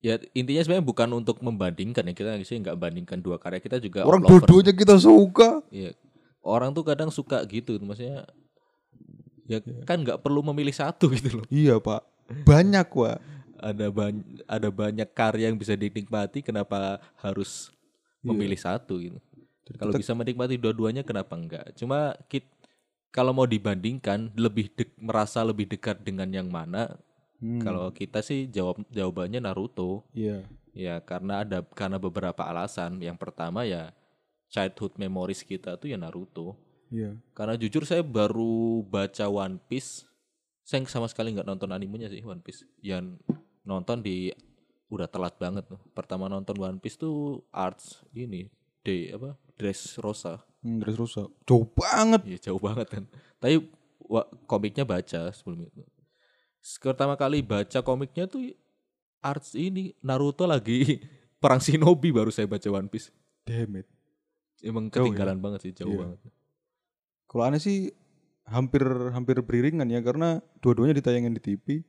Ya 0.01 0.21
intinya 0.37 0.61
sebenarnya 0.61 0.85
bukan 0.85 1.09
untuk 1.17 1.41
membandingkan 1.41 2.05
ya 2.05 2.13
kita 2.13 2.37
sih 2.45 2.61
nggak 2.61 2.77
bandingkan 2.77 3.17
dua 3.17 3.41
karya 3.41 3.57
kita 3.57 3.81
juga 3.81 4.05
Orang 4.05 4.21
dua-duanya 4.25 4.73
kita 4.73 4.95
suka. 5.01 5.65
Iya. 5.73 5.97
Orang 6.45 6.71
tuh 6.77 6.85
kadang 6.85 7.09
suka 7.09 7.41
gitu 7.49 7.81
maksudnya 7.81 8.29
ya 9.47 9.63
kan 9.87 10.03
nggak 10.03 10.21
perlu 10.21 10.45
memilih 10.45 10.73
satu 10.73 11.09
gitu 11.09 11.41
loh. 11.41 11.45
Iya 11.49 11.81
pak. 11.81 12.05
Banyak 12.45 12.87
pak. 12.93 13.17
Ada 13.59 13.87
banyak 13.89 14.25
ada 14.45 14.69
banyak 14.69 15.09
karya 15.13 15.49
yang 15.51 15.57
bisa 15.59 15.73
dinikmati 15.73 16.41
kenapa 16.41 17.01
harus 17.19 17.69
memilih 18.21 18.57
satu 18.57 18.97
gitu 18.99 19.19
kalau 19.75 19.91
bisa 19.93 20.15
menikmati 20.15 20.55
dua-duanya 20.55 21.03
kenapa 21.03 21.35
enggak 21.35 21.75
cuma 21.75 22.15
kit 22.31 22.47
kalau 23.07 23.31
mau 23.33 23.47
dibandingkan 23.49 24.29
lebih 24.35 24.69
dek, 24.75 24.93
merasa 24.99 25.41
lebih 25.41 25.67
dekat 25.67 26.01
dengan 26.03 26.29
yang 26.31 26.47
mana 26.47 26.95
Hmm, 27.37 27.61
kalau 27.61 27.93
kita 27.93 28.25
sih 28.25 28.49
jawab 28.49 28.81
jawabannya 28.89 29.37
Naruto 29.37 30.01
Iya. 30.17 30.41
ya 30.73 30.97
karena 31.05 31.45
ada 31.45 31.61
karena 31.61 32.01
beberapa 32.01 32.41
alasan 32.41 32.97
yang 32.97 33.13
pertama 33.13 33.61
ya 33.61 33.93
childhood 34.49 34.97
memories 34.97 35.45
kita 35.45 35.77
tuh 35.77 35.85
ya 35.93 36.01
Naruto 36.01 36.57
Iya. 36.89 37.13
karena 37.37 37.53
jujur 37.53 37.85
saya 37.85 38.01
baru 38.01 38.81
baca 38.81 39.29
One 39.29 39.61
Piece. 39.69 40.09
Saya 40.65 40.81
sama 40.89 41.05
sekali 41.05 41.29
nggak 41.37 41.45
nonton 41.45 41.69
animenya 41.69 42.09
sih 42.09 42.25
One 42.25 42.41
Piece. 42.41 42.65
Yang 42.81 43.21
nonton 43.67 43.99
di 43.99 44.31
udah 44.87 45.05
telat 45.05 45.35
banget 45.35 45.67
tuh. 45.67 45.79
Pertama 45.91 46.25
nonton 46.25 46.55
One 46.55 46.79
Piece 46.79 46.95
tuh 46.95 47.43
Arts 47.51 47.99
ini 48.15 48.47
D 48.79 49.11
apa 49.11 49.35
Dress 49.53 49.99
Rosa. 49.99 50.39
Hmm, 50.63 50.79
Dress 50.79 50.95
Rosa. 50.95 51.27
Jauh 51.43 51.67
banget. 51.67 52.23
Iya 52.23 52.39
jauh 52.49 52.61
banget 52.61 52.87
kan. 52.87 53.03
Tapi 53.37 53.67
wa- 53.99 54.29
komiknya 54.47 54.87
baca 54.87 55.27
sebelum 55.29 55.67
itu. 55.67 55.83
pertama 56.81 57.15
kali 57.15 57.39
baca 57.39 57.79
komiknya 57.79 58.27
tuh 58.27 58.43
arts 59.19 59.55
ini 59.55 59.95
Naruto 59.99 60.43
lagi 60.43 60.99
perang 61.43 61.59
shinobi 61.59 62.11
baru 62.11 62.31
saya 62.31 62.47
baca 62.47 62.65
One 62.65 62.87
Piece. 62.87 63.11
Damn 63.43 63.83
it. 63.83 63.87
Emang 64.59 64.87
Jauh 64.87 65.05
ya? 65.05 65.13
ketinggalan 65.13 65.37
banget 65.37 65.59
sih 65.63 65.73
jauh 65.75 65.91
Iya. 65.91 65.99
banget. 66.07 66.19
Kalau 67.27 67.43
aneh 67.43 67.59
sih 67.59 67.91
hampir 68.47 68.81
hampir 69.11 69.35
beriringan 69.43 69.87
ya 69.87 69.99
karena 69.99 70.39
dua-duanya 70.59 70.95
ditayangin 70.95 71.35
di 71.35 71.43
TV. 71.43 71.83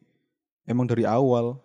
Emang 0.66 0.84
dari 0.84 1.06
awal 1.06 1.56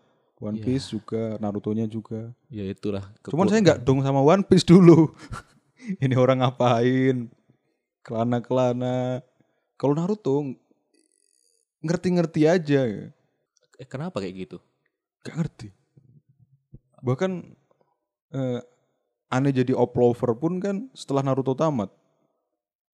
One 0.43 0.59
Iya. 0.59 0.65
Piece 0.67 0.91
juga, 0.91 1.39
Naruto-nya 1.39 1.87
juga. 1.87 2.35
Ya 2.51 2.67
itulah. 2.67 3.07
Cuman 3.23 3.47
saya 3.47 3.63
nggak 3.63 3.79
dong 3.87 4.03
sama 4.03 4.19
One 4.19 4.43
Piece 4.43 4.67
dulu. 4.67 5.15
Ini 6.03 6.19
orang 6.19 6.43
ngapain? 6.43 7.31
Kelana-kelana. 8.03 9.23
Kalau 9.79 9.95
Naruto 9.95 10.43
ngerti-ngerti 11.79 12.43
aja. 12.43 12.81
Eh, 13.79 13.87
kenapa 13.87 14.19
kayak 14.19 14.47
gitu? 14.47 14.57
Gak 15.23 15.39
ngerti. 15.39 15.67
Bahkan 16.99 17.31
eh, 18.35 18.59
aneh 19.31 19.53
jadi 19.55 19.71
oplover 19.71 20.35
pun 20.35 20.59
kan 20.59 20.91
setelah 20.91 21.23
Naruto 21.23 21.55
tamat. 21.55 21.87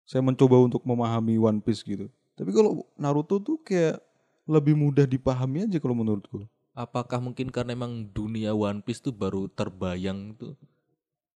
Saya 0.05 0.25
mencoba 0.25 0.57
untuk 0.61 0.81
memahami 0.85 1.37
One 1.37 1.61
Piece 1.61 1.81
gitu. 1.85 2.09
Tapi 2.37 2.49
kalau 2.53 2.85
Naruto 2.97 3.37
tuh 3.41 3.57
kayak 3.61 4.01
lebih 4.49 4.73
mudah 4.73 5.05
dipahami 5.05 5.69
aja 5.69 5.77
kalau 5.77 5.93
menurutku. 5.93 6.45
Apakah 6.79 7.19
mungkin 7.19 7.49
karena 7.49 7.75
emang 7.75 8.07
dunia 8.07 8.51
One 8.53 8.79
Piece 8.79 9.01
tuh 9.01 9.11
baru 9.11 9.47
terbayang 9.49 10.31
tuh 10.33 10.55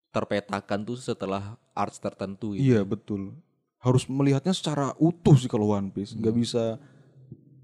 terpetakan 0.09 0.83
tuh 0.83 0.95
setelah 0.95 1.43
arts 1.73 1.97
tertentu 1.97 2.53
gitu. 2.53 2.61
Iya 2.63 2.81
betul. 2.83 3.33
Harus 3.77 4.05
melihatnya 4.05 4.51
secara 4.51 4.93
utuh 4.97 5.33
sih 5.33 5.47
kalau 5.47 5.71
One 5.71 5.89
Piece. 5.89 6.13
Nggak 6.13 6.29
Hmm. 6.29 6.39
bisa 6.39 6.63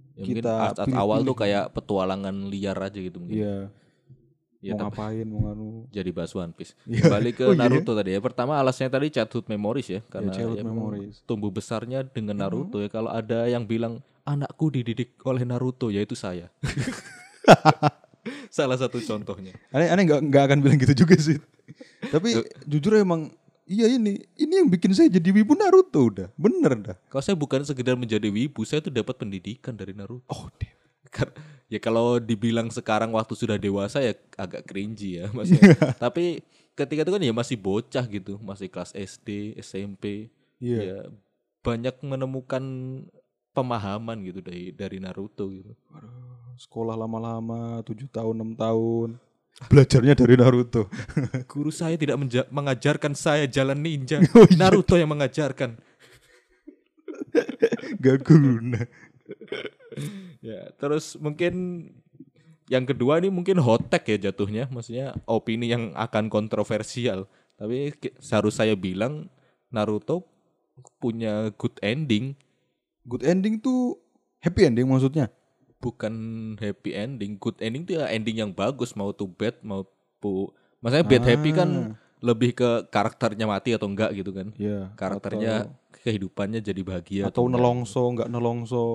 Ya, 0.09 0.25
mungkin 0.25 0.35
kita 0.35 0.53
arts, 0.65 0.79
arts 0.81 0.89
awal 0.91 1.21
tuh 1.21 1.37
pilih-pilih. 1.37 1.41
kayak 1.45 1.65
petualangan 1.71 2.35
liar 2.47 2.77
aja 2.79 2.97
gitu 2.97 3.17
mungkin. 3.19 3.37
Iya 3.37 3.57
Ya, 4.59 4.73
mau 4.73 4.89
ngapain 4.89 5.21
mau 5.23 5.39
nganu. 5.45 5.85
jadi 5.87 6.09
bahas 6.09 6.33
One 6.33 6.49
Piece. 6.49 6.73
Iya. 6.83 7.05
Balik 7.07 7.33
ke 7.35 7.43
Oh, 7.45 7.53
iya. 7.53 7.61
Naruto 7.61 7.93
tadi 7.93 8.09
ya. 8.09 8.19
Pertama 8.19 8.57
alasnya 8.57 8.89
tadi 8.89 9.07
childhood 9.07 9.45
memories 9.45 9.85
ya 9.87 10.01
karena 10.03 10.33
childhood 10.33 10.57
ya 10.57 10.65
memang 10.65 10.97
memories. 10.97 11.21
tumbuh 11.21 11.51
besarnya 11.51 12.01
dengan 12.01 12.33
Hmm. 12.33 12.43
Naruto 12.43 12.77
ya. 12.79 12.89
Kalau 12.89 13.13
ada 13.13 13.45
yang 13.45 13.61
bilang 13.63 14.01
anakku 14.23 14.73
dididik 14.73 15.13
oleh 15.21 15.45
Naruto 15.45 15.87
yaitu 15.87 16.15
saya. 16.15 16.49
Salah 18.57 18.77
satu 18.79 18.99
contohnya. 18.99 19.55
Aneh 19.71 19.87
aneh 19.87 20.03
nggak 20.03 20.21
nggak 20.27 20.43
akan 20.51 20.57
bilang 20.59 20.79
gitu 20.79 21.05
juga 21.05 21.15
sih. 21.15 21.39
Tapi 22.11 22.43
jujur 22.67 22.99
emang 22.99 23.31
iya 23.67 23.91
ini 23.91 24.23
ini 24.39 24.53
yang 24.63 24.67
bikin 24.71 24.95
saya 24.95 25.11
jadi 25.11 25.29
wibu 25.31 25.55
Naruto 25.55 26.07
udah 26.07 26.27
bener 26.39 26.73
dah. 26.79 26.97
Kalau 27.11 27.23
saya 27.23 27.35
bukan 27.39 27.63
sekedar 27.63 27.95
menjadi 27.95 28.27
wibu, 28.27 28.63
saya 28.63 28.83
tuh 28.83 28.91
dapat 28.91 29.15
pendidikan 29.19 29.75
dari 29.75 29.91
Naruto. 29.95 30.27
Oh 30.31 30.47
damn. 30.59 30.75
Kar- 31.07 31.35
ya 31.71 31.79
kalau 31.79 32.19
dibilang 32.19 32.67
sekarang 32.71 33.11
waktu 33.15 33.33
sudah 33.35 33.55
dewasa 33.59 34.03
ya 34.03 34.15
agak 34.35 34.67
cringy 34.67 35.23
ya 35.23 35.31
maksudnya. 35.31 35.75
Tapi 36.03 36.43
ketika 36.75 37.07
itu 37.07 37.11
kan 37.11 37.23
ya 37.23 37.33
masih 37.35 37.57
bocah 37.59 38.05
gitu, 38.07 38.39
masih 38.43 38.67
kelas 38.67 38.91
SD, 38.95 39.59
SMP. 39.59 40.31
Iya. 40.59 40.79
Ya 40.83 40.99
banyak 41.63 41.99
menemukan 41.99 42.63
pemahaman 43.51 44.23
gitu 44.23 44.39
dari 44.39 44.71
dari 44.71 44.97
Naruto 45.01 45.49
gitu. 45.51 45.73
Waduh, 45.91 46.36
sekolah 46.57 46.97
lama-lama 46.97 47.85
7 47.85 48.09
tahun 48.09 48.41
6 48.41 48.57
tahun 48.57 49.09
belajarnya 49.57 50.13
dari 50.13 50.37
Naruto. 50.37 50.85
Guru 51.49 51.73
saya 51.73 51.97
tidak 51.97 52.21
menja- 52.21 52.45
mengajarkan 52.53 53.17
saya 53.17 53.49
jalan 53.49 53.81
ninja. 53.81 54.21
Oh, 54.37 54.45
iya. 54.45 54.53
Naruto 54.53 54.93
yang 54.93 55.09
mengajarkan. 55.09 55.73
Gak 58.05 58.21
guna. 58.21 58.85
Ya, 60.45 60.69
terus 60.77 61.17
mungkin 61.17 61.89
yang 62.69 62.85
kedua 62.85 63.17
ini 63.17 63.33
mungkin 63.33 63.57
hot 63.57 63.89
take 63.89 64.13
ya 64.13 64.29
jatuhnya, 64.29 64.69
maksudnya 64.69 65.17
opini 65.25 65.73
yang 65.73 65.89
akan 65.97 66.29
kontroversial. 66.29 67.25
Tapi 67.57 67.97
ki- 67.97 68.13
seharus 68.21 68.61
saya 68.61 68.77
bilang 68.77 69.25
Naruto 69.73 70.21
punya 71.01 71.49
good 71.57 71.73
ending, 71.81 72.37
Good 73.07 73.23
ending 73.23 73.57
tuh 73.57 73.97
happy 74.43 74.67
ending 74.67 74.85
maksudnya. 74.85 75.31
Bukan 75.77 76.13
happy 76.57 76.93
ending. 76.93 77.37
Good 77.37 77.61
ending 77.61 77.85
itu 77.85 77.93
ya 77.97 78.09
ending 78.09 78.41
yang 78.41 78.51
bagus, 78.53 78.97
mau 78.97 79.13
to 79.13 79.29
bad, 79.29 79.57
mau 79.61 79.85
pu 80.17 80.51
Maksudnya 80.77 81.05
bad 81.09 81.25
happy 81.25 81.49
kan 81.57 81.69
Ah. 81.69 81.93
lebih 82.21 82.53
ke 82.53 82.69
karakternya 82.93 83.49
mati 83.49 83.73
atau 83.73 83.89
enggak 83.89 84.13
gitu 84.13 84.29
kan. 84.29 84.53
Iya. 84.57 84.93
Karakternya 84.93 85.73
kehidupannya 86.05 86.61
jadi 86.61 86.81
bahagia 86.85 87.21
atau, 87.27 87.29
atau 87.29 87.43
enggak. 87.49 87.57
nelongso 87.57 88.03
nggak 88.13 88.29
nelongso. 88.29 88.87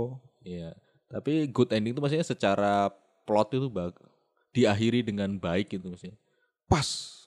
Iya. 0.47 0.79
Tapi 1.11 1.51
good 1.51 1.75
ending 1.75 1.93
itu 1.95 2.01
maksudnya 2.01 2.27
secara 2.27 2.89
plot 3.27 3.55
itu 3.59 3.69
bag 3.69 3.95
diakhiri 4.55 5.03
dengan 5.03 5.35
baik 5.39 5.75
gitu 5.75 5.91
maksudnya. 5.91 6.17
Pas. 6.71 7.19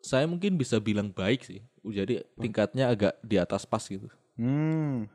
Saya 0.00 0.24
mungkin 0.24 0.56
bisa 0.56 0.80
bilang 0.80 1.12
baik 1.12 1.44
sih. 1.44 1.60
Jadi 1.84 2.24
tingkatnya 2.40 2.88
agak 2.88 3.16
di 3.20 3.36
atas 3.36 3.68
pas 3.68 3.84
gitu. 3.84 4.08
Hmm. 4.36 5.08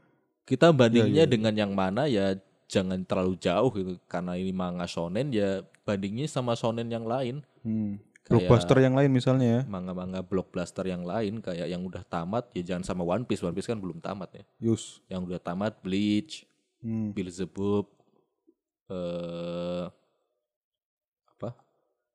Kita 0.45 0.69
bandingnya 0.69 1.25
iya, 1.25 1.25
iya. 1.25 1.34
dengan 1.34 1.53
yang 1.57 1.74
mana 1.74 2.05
ya 2.05 2.38
jangan 2.65 3.01
terlalu 3.03 3.36
jauh 3.38 3.69
gitu. 3.72 3.93
Karena 4.05 4.34
ini 4.34 4.50
manga 4.50 4.86
shonen 4.86 5.29
ya 5.29 5.62
bandingnya 5.81 6.25
sama 6.25 6.53
shonen 6.53 6.88
yang 6.88 7.05
lain. 7.05 7.45
hmm. 7.62 8.01
Kayak- 8.25 8.50
Blockbuster 8.50 8.77
yang 8.81 8.98
lain 8.98 9.12
misalnya 9.12 9.48
ya. 9.48 9.62
Manga-manga 9.69 10.19
blockbuster 10.19 10.81
yang 10.84 11.05
lain 11.05 11.39
kayak 11.39 11.69
yang 11.69 11.86
udah 11.86 12.01
tamat 12.01 12.50
ya 12.57 12.74
jangan 12.74 12.81
sama 12.84 13.05
One 13.05 13.22
Piece. 13.22 13.39
One 13.39 13.53
Piece 13.53 13.69
kan 13.69 13.77
belum 13.77 14.01
tamat 14.01 14.34
ya. 14.34 14.43
Yus. 14.60 14.98
Yang 15.05 15.22
udah 15.29 15.39
tamat 15.39 15.77
Bleach, 15.79 16.50
Hmm. 16.81 17.13
Beelzebub, 17.13 17.86
eh 18.88 19.86
apa? 21.27 21.50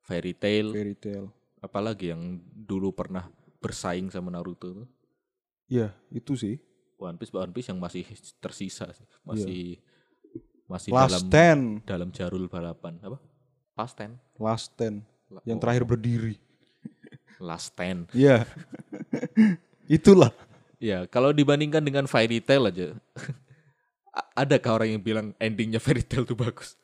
Fairy 0.01 0.35
Tail, 0.35 0.71
Fairy 0.71 0.95
Tail. 0.95 1.31
apalagi 1.59 2.11
yang 2.11 2.39
dulu 2.43 2.91
pernah 2.91 3.31
bersaing 3.59 4.09
sama 4.09 4.31
Naruto. 4.31 4.87
Iya, 5.67 5.95
itu 6.11 6.35
sih. 6.35 6.59
One 6.99 7.17
Piece, 7.17 7.31
One 7.31 7.51
Piece 7.51 7.71
yang 7.71 7.79
masih 7.79 8.03
tersisa 8.39 8.91
sih. 8.91 9.07
Masih 9.23 9.79
masih. 10.71 10.95
Last 10.95 11.11
dalam 11.11 11.27
Ten. 11.27 11.59
dalam 11.83 12.09
jarul 12.15 12.47
balapan. 12.47 12.95
Apa? 13.03 13.19
Last 13.75 13.99
Ten. 13.99 14.15
Last 14.39 14.69
Ten. 14.79 15.03
La- 15.27 15.43
Yang 15.43 15.59
oh, 15.59 15.63
terakhir 15.67 15.85
berdiri. 15.91 16.35
Last 17.51 17.75
Ten. 17.75 18.07
Iya. 18.15 18.47
Itulah. 19.99 20.31
Ya, 20.79 21.05
kalau 21.11 21.35
dibandingkan 21.35 21.83
dengan 21.83 22.07
Fairy 22.07 22.39
Tail 22.39 22.71
aja. 22.71 22.95
a- 24.19 24.31
adakah 24.47 24.81
orang 24.81 24.95
yang 24.95 25.03
bilang 25.03 25.27
endingnya 25.43 25.83
Fairy 25.83 26.07
Tail 26.07 26.23
tuh 26.23 26.39
bagus? 26.39 26.79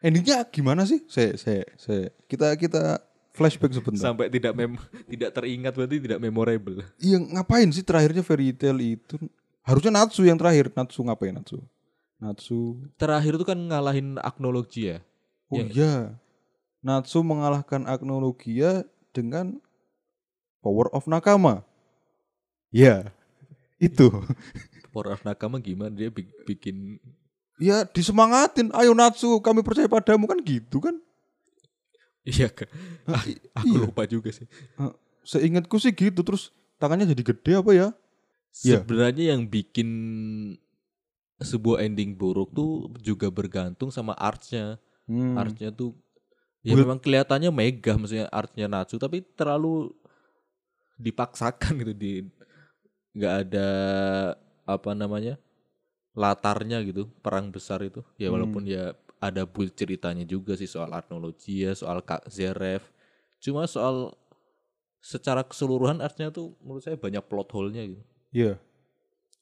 Endingnya 0.00 0.48
gimana 0.48 0.88
sih? 0.88 1.04
Saya, 1.12 1.36
saya, 1.36 1.68
saya. 1.76 2.08
Kita, 2.24 2.56
kita 2.56 3.04
flashback 3.36 3.72
sebentar. 3.76 4.10
Sampai 4.10 4.32
tidak 4.32 4.52
mem 4.56 4.74
tidak 5.06 5.30
teringat 5.36 5.72
berarti 5.76 5.96
tidak 6.02 6.20
memorable. 6.20 6.82
Iya 6.98 7.18
ngapain 7.20 7.68
sih 7.70 7.84
terakhirnya 7.84 8.24
fairy 8.24 8.52
tale 8.52 8.96
itu? 8.96 9.16
Harusnya 9.62 9.92
Natsu 9.92 10.24
yang 10.24 10.40
terakhir. 10.40 10.72
Natsu 10.72 11.04
ngapain 11.04 11.36
Natsu? 11.36 11.60
Natsu. 12.20 12.76
Terakhir 12.94 13.34
itu 13.34 13.44
kan 13.44 13.56
ngalahin 13.58 14.20
Agnologia 14.20 14.84
ya. 14.84 14.98
Oh 15.50 15.56
Iya. 15.58 15.66
iya. 15.72 15.94
Natsu 16.80 17.20
mengalahkan 17.20 17.84
Agnologia 17.84 18.84
dengan 19.10 19.58
Power 20.60 20.92
of 20.92 21.08
Nakama. 21.08 21.64
Iya. 22.70 23.10
Itu. 23.80 24.12
Power 24.92 25.16
of 25.16 25.24
Nakama 25.24 25.58
gimana 25.58 25.90
dia 25.90 26.12
bi- 26.12 26.28
bikin 26.44 27.00
Ya 27.56 27.84
disemangatin. 27.84 28.72
Ayo 28.72 28.96
Natsu, 28.96 29.36
kami 29.40 29.60
percaya 29.60 29.84
padamu 29.84 30.24
kan 30.24 30.40
gitu 30.40 30.80
kan? 30.80 30.96
iya 32.24 32.48
kan. 32.48 32.68
Ah, 33.04 33.20
Aku 33.60 33.74
iya. 33.74 33.80
lupa 33.84 34.04
juga 34.04 34.28
sih. 34.32 34.44
Seingatku 35.24 35.76
sih 35.76 35.92
gitu. 35.92 36.20
Terus 36.20 36.52
tangannya 36.76 37.08
jadi 37.08 37.20
gede 37.20 37.52
apa 37.60 37.72
ya? 37.72 37.88
Iya. 38.64 38.80
Sebenarnya 38.80 39.36
yang 39.36 39.44
bikin 39.44 39.88
sebuah 41.40 41.80
ending 41.80 42.12
buruk 42.12 42.52
tuh 42.52 42.70
juga 43.00 43.28
bergantung 43.28 43.88
sama 43.88 44.12
artsnya. 44.12 44.76
Hmm. 45.04 45.34
Artsnya 45.34 45.70
tuh 45.70 45.96
ya 46.60 46.72
Build- 46.72 46.84
memang 46.84 46.98
kelihatannya 46.98 47.50
megah 47.50 47.96
maksudnya 47.96 48.28
artnya 48.28 48.68
Natsu 48.68 48.96
tapi 48.96 49.24
terlalu 49.32 49.88
dipaksakan 50.96 51.72
gitu 51.80 51.92
di 51.92 52.12
nggak 53.12 53.34
ada 53.42 53.68
apa 54.64 54.92
namanya 54.92 55.40
latarnya 56.12 56.84
gitu 56.84 57.08
perang 57.20 57.48
besar 57.48 57.80
itu 57.80 58.04
ya 58.16 58.28
Hmm. 58.28 58.36
walaupun 58.36 58.62
ya 58.64 58.92
ada 59.18 59.44
build 59.44 59.72
ceritanya 59.72 60.22
juga 60.22 60.54
sih 60.54 60.68
soal 60.68 60.92
Arnologia 60.92 61.72
soal 61.72 62.00
Kak 62.00 62.28
Zeref 62.28 62.84
cuma 63.38 63.64
soal 63.64 64.12
secara 65.00 65.40
keseluruhan 65.40 65.98
artnya 65.98 66.28
tuh 66.28 66.52
menurut 66.60 66.84
saya 66.84 66.94
banyak 66.94 67.24
plot 67.24 67.48
hole-nya 67.50 67.88
gitu 67.88 68.04
Iya. 68.30 68.54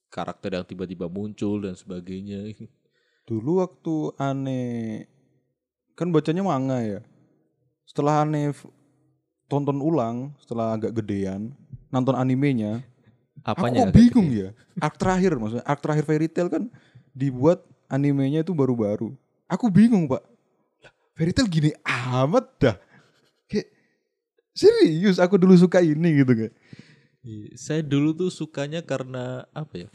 Karakter 0.08 0.56
yang 0.56 0.66
tiba-tiba 0.66 1.06
muncul 1.06 1.62
dan 1.62 1.76
sebagainya 1.76 2.52
Dulu 3.28 3.60
waktu 3.60 3.94
aneh 4.16 5.04
kan 5.92 6.08
bacanya 6.08 6.40
manga 6.40 6.80
ya. 6.80 7.00
Setelah 7.84 8.24
aneh 8.24 8.56
tonton 9.48 9.80
ulang 9.80 10.32
setelah 10.40 10.76
agak 10.76 10.96
gedean 10.96 11.52
nonton 11.92 12.16
animenya, 12.16 12.84
apanya 13.44 13.88
aku 13.88 13.92
kok 13.92 13.96
bingung 13.96 14.28
ya. 14.32 14.48
Arc 14.80 14.96
terakhir 14.96 15.36
maksudnya 15.36 15.64
arc 15.64 15.80
terakhir 15.80 16.04
Fairy 16.08 16.28
Tail 16.28 16.48
kan 16.48 16.72
dibuat 17.12 17.64
animenya 17.88 18.40
itu 18.44 18.52
baru-baru. 18.56 19.12
Aku 19.48 19.72
bingung 19.72 20.08
pak. 20.08 20.24
Lah, 20.84 20.92
Fairy 21.16 21.32
Tail 21.32 21.48
gini 21.48 21.70
amat 21.84 22.44
dah. 22.60 22.76
Kayak 23.48 23.68
serius 24.52 25.16
aku 25.20 25.40
dulu 25.40 25.56
suka 25.56 25.80
ini 25.84 26.24
gitu 26.24 26.32
kayak. 26.32 26.54
Iya, 27.28 27.52
Saya 27.54 27.85
dulu 27.85 28.16
tuh 28.16 28.30
sukanya 28.32 28.80
karena 28.80 29.44
apa 29.52 29.85
ya? 29.85 29.88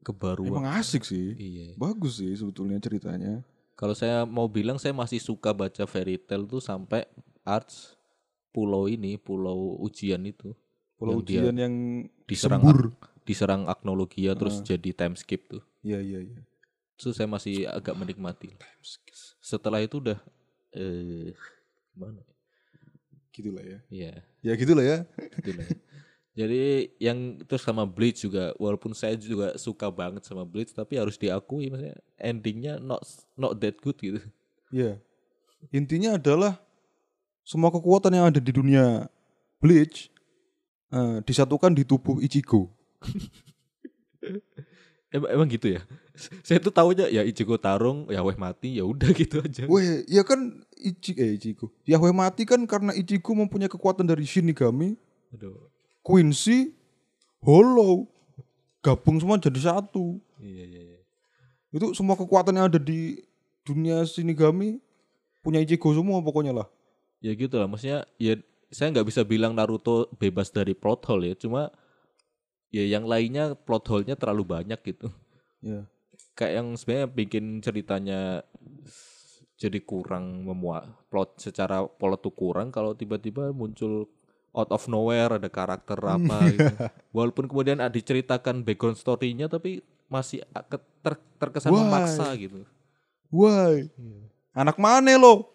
Kebaruan. 0.00 0.48
Emang 0.48 0.68
asik 0.74 1.04
sih. 1.04 1.36
Iya. 1.36 1.76
Bagus 1.76 2.20
sih 2.20 2.32
sebetulnya 2.32 2.80
ceritanya. 2.80 3.44
Kalau 3.76 3.92
saya 3.92 4.24
mau 4.24 4.48
bilang 4.48 4.80
saya 4.80 4.96
masih 4.96 5.20
suka 5.20 5.52
baca 5.52 5.84
fairy 5.84 6.16
tale 6.16 6.48
tuh 6.48 6.64
sampai 6.64 7.04
arts 7.44 7.92
pulau 8.48 8.88
ini, 8.88 9.20
pulau 9.20 9.76
ujian 9.82 10.24
itu. 10.24 10.56
Pulau 10.96 11.18
Yang 11.18 11.22
ujian 11.26 11.56
yang 11.58 11.74
diserang 12.24 12.62
sembur. 12.64 12.94
diserang 13.24 13.62
Agnologia 13.66 14.32
terus 14.32 14.62
jadi 14.62 14.94
time 14.94 15.18
skip 15.18 15.44
tuh. 15.50 15.60
Iya 15.84 16.00
iya 16.00 16.20
iya. 16.22 16.40
Itu 16.94 17.10
saya 17.10 17.26
masih 17.26 17.66
agak 17.66 17.92
menikmati. 17.92 18.54
Setelah 19.42 19.82
itu 19.82 19.98
udah 20.00 20.16
eh 20.72 21.34
gimana? 21.92 22.22
ya? 22.22 22.26
Gitulah 23.34 23.64
ya. 23.66 23.78
Iya, 23.90 24.12
Ya 24.40 24.52
gitulah 24.54 24.84
ya. 24.86 24.98
gitulah 25.42 25.66
ya. 25.66 25.74
Jadi 26.34 26.90
yang 26.98 27.38
terus 27.46 27.62
sama 27.62 27.86
Bleach 27.86 28.26
juga 28.26 28.50
walaupun 28.58 28.90
saya 28.90 29.14
juga 29.14 29.54
suka 29.54 29.86
banget 29.86 30.26
sama 30.26 30.42
Bleach 30.42 30.74
tapi 30.74 30.98
harus 30.98 31.14
diakui 31.14 31.70
maksudnya 31.70 31.94
endingnya 32.18 32.82
not 32.82 33.06
not 33.38 33.54
that 33.62 33.78
good 33.78 33.94
gitu. 34.02 34.18
Iya. 34.74 34.98
Intinya 35.70 36.18
adalah 36.18 36.58
semua 37.46 37.70
kekuatan 37.70 38.18
yang 38.18 38.26
ada 38.34 38.42
di 38.42 38.50
dunia 38.50 39.06
Bleach 39.62 40.10
eh, 40.90 41.22
disatukan 41.22 41.70
di 41.70 41.86
tubuh 41.86 42.18
Ichigo. 42.18 42.74
Emang, 45.14 45.30
emang 45.30 45.46
gitu 45.46 45.70
ya. 45.70 45.80
Saya 46.46 46.58
tuh 46.58 46.74
tahunya 46.74 47.06
ya 47.06 47.22
Ichigo 47.22 47.54
tarung, 47.54 48.10
ya 48.10 48.18
weh 48.26 48.34
mati, 48.34 48.74
ya 48.74 48.82
udah 48.82 49.14
gitu 49.22 49.38
aja. 49.38 49.62
Weh, 49.70 50.02
ya 50.10 50.26
kan 50.26 50.66
Ichi 50.74 51.14
eh 51.14 51.38
Ichigo. 51.38 51.70
Yahweh 51.86 52.10
mati 52.10 52.42
kan 52.42 52.58
karena 52.66 52.90
Ichigo 52.90 53.30
mempunyai 53.30 53.70
kekuatan 53.70 54.10
dari 54.10 54.26
Shinigami, 54.26 54.98
Aduh. 55.30 55.70
Quincy, 56.04 56.76
Hollow. 57.40 58.12
Gabung 58.84 59.16
semua 59.16 59.40
jadi 59.40 59.56
satu. 59.56 60.20
Iya 60.36 60.64
iya 60.68 60.82
iya. 60.92 61.00
Itu 61.72 61.96
semua 61.96 62.20
kekuatan 62.20 62.60
yang 62.60 62.68
ada 62.68 62.76
di 62.76 63.24
dunia 63.64 64.04
Shinigami 64.04 64.78
punya 65.40 65.64
Ichigo 65.64 65.90
semua 65.96 66.20
pokoknya 66.20 66.52
lah. 66.52 66.68
Ya 67.24 67.32
gitu 67.32 67.56
lah, 67.56 67.64
maksudnya 67.64 68.04
ya 68.20 68.36
saya 68.68 68.92
nggak 68.92 69.08
bisa 69.08 69.24
bilang 69.24 69.56
Naruto 69.56 70.12
bebas 70.20 70.52
dari 70.52 70.76
plot 70.76 71.08
hole 71.08 71.32
ya, 71.32 71.34
cuma 71.40 71.72
ya 72.68 72.84
yang 72.84 73.08
lainnya 73.08 73.56
plot 73.56 73.88
hole-nya 73.88 74.20
terlalu 74.20 74.44
banyak 74.44 74.76
gitu. 74.84 75.08
Ya. 75.64 75.88
Kayak 76.36 76.52
yang 76.60 76.68
sebenarnya 76.76 77.08
bikin 77.08 77.44
ceritanya 77.64 78.44
jadi 79.56 79.80
kurang 79.80 80.44
memuat 80.44 80.84
plot 81.08 81.40
secara 81.40 81.88
plot 81.88 82.20
tuh 82.20 82.34
kurang 82.36 82.68
kalau 82.68 82.92
tiba-tiba 82.92 83.54
muncul 83.56 84.12
out 84.54 84.70
of 84.70 84.86
nowhere 84.86 85.34
ada 85.34 85.46
karakter 85.46 85.98
apa 85.98 86.36
gitu. 86.54 86.74
Walaupun 87.10 87.44
kemudian 87.44 87.78
ada 87.78 87.90
diceritakan 87.90 88.62
background 88.62 88.96
story-nya 88.96 89.46
tapi 89.46 89.82
masih 90.06 90.46
ter- 91.02 91.20
terkesan 91.36 91.70
Why? 91.70 91.82
memaksa 91.82 92.26
gitu. 92.38 92.62
Why? 93.28 93.90
Iya. 93.90 94.20
Anak 94.54 94.78
mana 94.78 95.18
lo? 95.18 95.50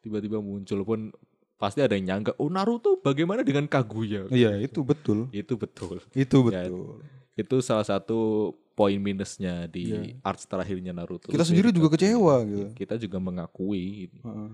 Tiba-tiba 0.00 0.40
muncul 0.40 0.80
pun 0.80 1.12
pasti 1.54 1.84
ada 1.84 1.92
yang 1.92 2.08
nyangka, 2.08 2.32
"Oh, 2.40 2.48
Naruto 2.48 2.96
bagaimana 2.96 3.44
dengan 3.44 3.68
Kaguya?" 3.68 4.32
Iya, 4.32 4.56
itu 4.56 4.80
betul. 4.80 5.28
Itu 5.28 5.60
betul. 5.60 6.00
Itu 6.10 6.48
Ya, 6.48 6.64
betul. 6.64 7.04
Itu 7.36 7.56
salah 7.60 7.84
satu 7.84 8.52
poin 8.72 8.96
minusnya 8.96 9.68
di 9.68 9.92
Iya. 9.92 10.16
arts 10.24 10.48
terakhirnya 10.48 10.96
Naruto. 10.96 11.28
Kita 11.28 11.44
sendiri 11.44 11.68
juga 11.68 11.92
kecewa 11.92 12.40
gitu. 12.48 12.64
Kita 12.72 12.96
juga 12.96 13.20
mengakui. 13.20 14.08
gitu. 14.08 14.24
Heeh. 14.24 14.50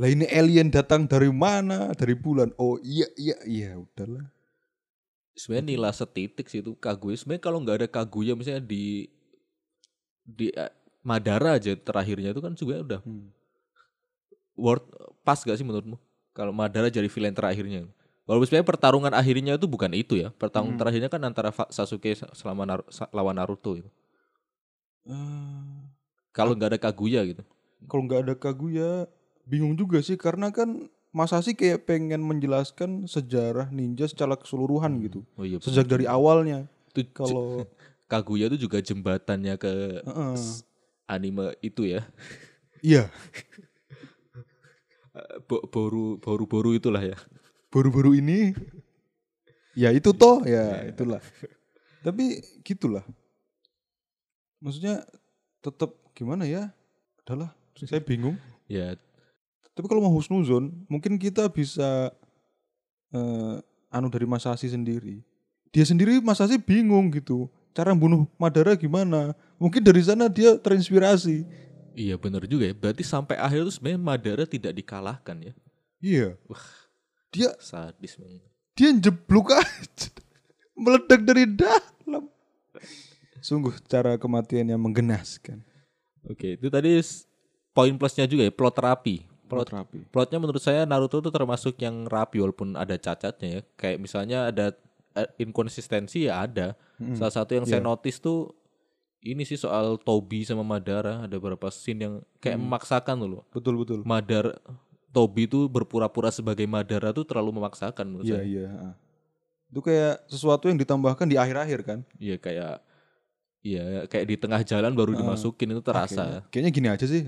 Lah 0.00 0.08
ini 0.08 0.24
alien 0.28 0.72
datang 0.72 1.04
dari 1.04 1.28
mana? 1.28 1.92
Dari 1.92 2.16
bulan. 2.16 2.48
Oh 2.56 2.80
iya 2.80 3.06
iya 3.14 3.36
iya 3.44 3.70
udahlah. 3.76 4.24
Sebenarnya 5.32 5.76
nilai 5.76 5.92
setitik 5.92 6.48
sih 6.48 6.60
itu 6.60 6.72
Kaguya. 6.76 7.16
Sebenarnya 7.16 7.44
kalau 7.44 7.58
nggak 7.60 7.76
ada 7.84 7.88
Kaguya 7.88 8.32
misalnya 8.32 8.64
di 8.64 9.08
di 10.22 10.48
eh, 10.52 10.72
Madara 11.02 11.58
aja 11.58 11.74
terakhirnya 11.74 12.30
itu 12.30 12.40
kan 12.40 12.54
juga 12.54 12.78
udah 12.78 13.00
Hmm. 13.02 13.26
worth 14.54 14.86
pas 15.26 15.40
gak 15.40 15.58
sih 15.58 15.66
menurutmu? 15.66 15.98
Kalau 16.32 16.54
Madara 16.54 16.88
jadi 16.88 17.08
villain 17.10 17.34
terakhirnya. 17.34 17.84
Walaupun 18.22 18.46
sebenarnya 18.46 18.68
pertarungan 18.70 19.12
akhirnya 19.12 19.58
itu 19.58 19.66
bukan 19.66 19.90
itu 19.92 20.14
ya. 20.16 20.30
Pertarungan 20.30 20.78
Hmm. 20.78 20.80
terakhirnya 20.80 21.10
kan 21.10 21.20
antara 21.26 21.50
Sasuke 21.68 22.14
selama 22.14 22.62
Nar- 22.64 22.88
sa- 22.88 23.10
lawan 23.10 23.34
Naruto 23.36 23.74
itu. 23.76 23.90
Eh, 25.04 25.76
Kalau 26.30 26.56
nggak 26.56 26.70
ada 26.72 26.80
Kaguya 26.80 27.20
gitu. 27.28 27.42
kalau 27.90 28.06
nggak 28.06 28.20
ada 28.24 28.34
Kaguya 28.38 29.10
bingung 29.44 29.74
juga 29.74 29.98
sih 30.00 30.14
karena 30.14 30.50
kan 30.50 30.88
Masashi 31.12 31.52
kayak 31.52 31.84
pengen 31.84 32.24
menjelaskan 32.24 33.04
sejarah 33.04 33.68
ninja 33.68 34.08
secara 34.08 34.32
keseluruhan 34.32 34.96
gitu. 35.04 35.20
Oh 35.36 35.44
iya. 35.44 35.60
Sejak 35.60 35.84
dari 35.84 36.08
awalnya. 36.08 36.64
Itu 36.88 37.04
Kalau 37.12 37.68
Kaguya 38.10 38.48
itu 38.48 38.64
juga 38.64 38.80
jembatannya 38.80 39.60
ke 39.60 40.00
Heeh. 40.00 40.34
s- 40.34 40.64
anime 41.04 41.52
itu 41.60 41.84
ya. 41.84 42.00
iya, 42.80 43.12
Eh, 45.12 45.44
Bo- 45.44 45.68
Boru 45.68 46.16
boru 46.16 46.48
boru 46.48 46.72
itulah 46.72 47.04
ya. 47.04 47.12
baru-baru 47.68 48.16
ini 48.16 48.56
ya 49.72 49.92
itu 49.92 50.08
toh 50.16 50.40
ya 50.48 50.88
itulah. 50.88 51.20
Tapi 52.00 52.40
gitulah. 52.64 53.04
Maksudnya 54.60 55.04
tetap 55.60 55.92
gimana 56.16 56.48
ya? 56.48 56.72
Adalah 57.24 57.52
saya 57.76 58.00
bingung. 58.00 58.40
Ya 58.64 58.96
Tapi 59.72 59.86
kalau 59.88 60.04
mau 60.04 60.12
husnuzon, 60.12 60.68
mungkin 60.84 61.16
kita 61.16 61.48
bisa 61.48 62.12
eh, 63.10 63.56
anu 63.88 64.08
dari 64.12 64.28
Masashi 64.28 64.68
sendiri. 64.68 65.24
Dia 65.72 65.88
sendiri 65.88 66.20
Masashi 66.20 66.60
bingung 66.60 67.08
gitu. 67.10 67.48
Cara 67.72 67.96
bunuh 67.96 68.28
Madara 68.36 68.76
gimana? 68.76 69.32
Mungkin 69.56 69.80
dari 69.80 70.04
sana 70.04 70.28
dia 70.28 70.60
terinspirasi. 70.60 71.48
iya 71.96 72.16
benar 72.20 72.44
juga 72.44 72.68
ya. 72.68 72.74
Berarti 72.76 73.00
sampai 73.00 73.40
akhir 73.40 73.64
itu 73.68 73.72
sebenarnya 73.80 74.00
Madara 74.00 74.44
tidak 74.44 74.72
dikalahkan 74.76 75.36
ya. 75.40 75.52
Iya. 76.04 76.28
Dia 77.32 77.56
Sadis 77.56 78.16
banget. 78.20 78.44
dia 78.76 78.88
jeblok 78.92 79.52
aja. 79.56 80.08
Meledak 80.76 81.20
dari 81.24 81.48
dalam. 81.48 82.28
Sungguh 83.40 83.72
cara 83.88 84.20
kematian 84.20 84.68
yang 84.68 84.80
menggenaskan. 84.80 85.64
Oke, 86.28 86.60
itu 86.60 86.68
tadi 86.68 87.00
poin 87.72 87.96
plusnya 87.96 88.28
juga 88.28 88.44
ya, 88.46 88.52
plot 88.52 88.76
rapi. 88.78 89.24
Plot 89.54 89.70
rapi. 89.70 89.98
plotnya 90.08 90.38
menurut 90.38 90.58
saya 90.58 90.82
Naruto 90.82 91.18
itu 91.18 91.28
termasuk 91.28 91.76
yang 91.76 92.04
rapi 92.04 92.38
walaupun 92.38 92.72
ada 92.74 92.94
cacatnya 92.94 93.48
ya. 93.48 93.60
Kayak 93.74 93.98
misalnya 93.98 94.38
ada 94.48 94.72
eh, 95.12 95.28
inkonsistensi 95.38 96.24
ya 96.24 96.42
ada. 96.42 96.72
Mm-mm. 96.96 97.14
Salah 97.14 97.34
satu 97.34 97.52
yang 97.52 97.64
saya 97.64 97.78
Iya. 97.78 97.86
notice 97.86 98.16
tuh 98.16 98.56
ini 99.20 99.42
sih 99.42 99.54
soal 99.54 99.96
Tobi 99.96 100.42
sama 100.42 100.62
Madara 100.62 101.22
ada 101.22 101.36
beberapa 101.36 101.68
scene 101.68 102.00
yang 102.00 102.14
kayak 102.38 102.56
Hmm. 102.56 102.64
memaksakan 102.66 103.16
loh. 103.20 103.44
Betul 103.48 103.76
betul. 103.76 104.00
Madara 104.02 104.56
Tobi 105.08 105.44
tuh 105.44 105.68
berpura-pura 105.68 106.28
sebagai 106.28 106.64
Madara 106.64 107.12
tuh 107.12 107.22
terlalu 107.22 107.54
memaksakan 107.54 108.08
menurut 108.08 108.24
Iya 108.24 108.34
saya. 108.34 108.44
iya. 108.44 108.66
ah. 108.82 108.94
Itu 109.68 109.80
kayak 109.80 110.24
sesuatu 110.26 110.66
yang 110.66 110.76
ditambahkan 110.76 111.24
di 111.24 111.36
akhir-akhir 111.36 111.80
kan. 111.82 111.98
Iya 112.16 112.36
kayak 112.36 112.80
Iya 113.62 114.10
kayak 114.10 114.26
di 114.26 114.36
tengah 114.36 114.62
jalan 114.66 114.90
baru 114.92 115.14
Ah. 115.14 115.18
dimasukin 115.22 115.70
itu 115.70 115.82
Ah, 115.82 115.86
terasa. 115.86 116.14
kayaknya, 116.18 116.40
kayaknya 116.50 116.70
gini 116.74 116.88
aja 116.90 117.06
sih. 117.06 117.22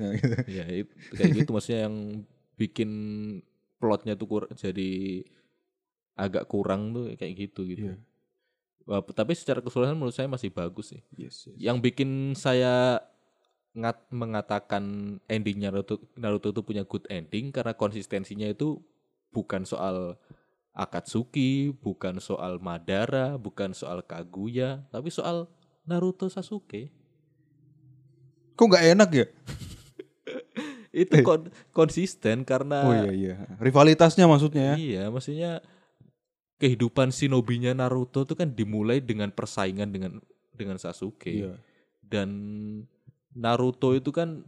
Iya 0.50 0.64
itu 0.82 0.92
kayak 1.14 1.30
gitu 1.38 1.50
maksudnya 1.54 1.80
yang 1.86 1.96
bikin 2.54 2.90
plotnya 3.78 4.14
tuh 4.14 4.26
kur- 4.26 4.50
jadi 4.50 5.22
agak 6.14 6.46
kurang 6.46 6.90
tuh 6.90 7.14
kayak 7.14 7.34
gitu 7.38 7.62
gitu. 7.66 7.86
Iya. 7.90 7.96
Wah, 8.84 9.00
tapi 9.00 9.32
secara 9.32 9.62
keseluruhan 9.62 9.96
menurut 9.96 10.12
saya 10.12 10.28
masih 10.28 10.52
bagus 10.52 10.92
sih. 10.92 11.00
Yes, 11.16 11.48
yes. 11.48 11.56
Yang 11.56 11.76
bikin 11.80 12.10
saya 12.36 13.00
ngat 13.74 14.06
mengatakan 14.10 14.84
endingnya 15.26 15.70
Naruto, 15.72 15.98
Naruto 16.14 16.50
itu 16.50 16.62
punya 16.62 16.82
good 16.84 17.06
ending 17.10 17.50
karena 17.50 17.74
konsistensinya 17.74 18.46
itu 18.46 18.78
bukan 19.30 19.64
soal 19.64 20.14
Akatsuki, 20.74 21.70
bukan 21.70 22.18
soal 22.18 22.58
Madara, 22.58 23.38
bukan 23.38 23.70
soal 23.72 24.02
Kaguya, 24.02 24.82
tapi 24.90 25.06
soal 25.08 25.46
Naruto 25.84 26.26
Sasuke. 26.32 26.88
Kok 28.54 28.66
nggak 28.70 28.86
enak 28.96 29.10
ya? 29.12 29.26
Itu 31.04 31.26
kon- 31.26 31.50
konsisten 31.74 32.46
karena 32.46 32.78
Oh 32.86 32.94
iya 32.94 33.10
iya. 33.10 33.34
Rivalitasnya 33.58 34.30
maksudnya 34.30 34.74
ya. 34.74 34.76
Iya, 34.78 35.04
maksudnya 35.10 35.50
kehidupan 36.62 37.10
shinobinya 37.10 37.74
Naruto 37.74 38.22
itu 38.22 38.38
kan 38.38 38.54
dimulai 38.54 39.02
dengan 39.02 39.34
persaingan 39.34 39.90
dengan 39.90 40.22
dengan 40.54 40.78
Sasuke. 40.78 41.34
Iya. 41.34 41.52
Dan 41.98 42.30
Naruto 43.34 43.90
itu 43.98 44.14
kan 44.14 44.46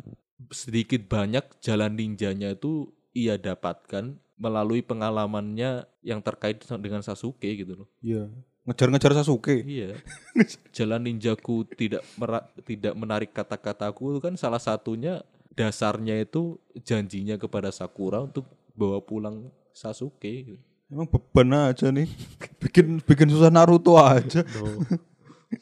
sedikit 0.55 1.11
banyak 1.11 1.43
jalan 1.59 1.99
ninjanya 1.99 2.55
itu 2.55 2.95
ia 3.11 3.35
dapatkan 3.35 4.15
melalui 4.39 4.85
pengalamannya 4.87 5.89
yang 6.07 6.23
terkait 6.23 6.63
dengan 6.63 7.03
Sasuke 7.03 7.51
gitu 7.59 7.85
loh. 7.85 7.89
Iya. 8.01 8.31
Ngejar-ngejar 8.67 9.15
Sasuke. 9.15 9.63
Iya. 9.63 9.95
jalan 10.77 11.07
ninjaku 11.07 11.63
tidak 11.79 12.03
mera- 12.19 12.51
tidak 12.67 12.95
menarik 12.99 13.31
kata-kataku 13.31 14.19
itu 14.19 14.21
kan 14.21 14.35
salah 14.35 14.59
satunya 14.59 15.23
dasarnya 15.55 16.19
itu 16.21 16.59
janjinya 16.83 17.39
kepada 17.39 17.71
Sakura 17.71 18.27
untuk 18.27 18.45
bawa 18.75 18.99
pulang 19.01 19.49
Sasuke. 19.71 20.59
Emang 20.91 21.07
beban 21.07 21.71
aja 21.71 21.95
nih. 21.95 22.11
Bikin 22.63 23.01
bikin 23.07 23.31
susah 23.31 23.55
Naruto 23.55 23.95
aja. 23.95 24.43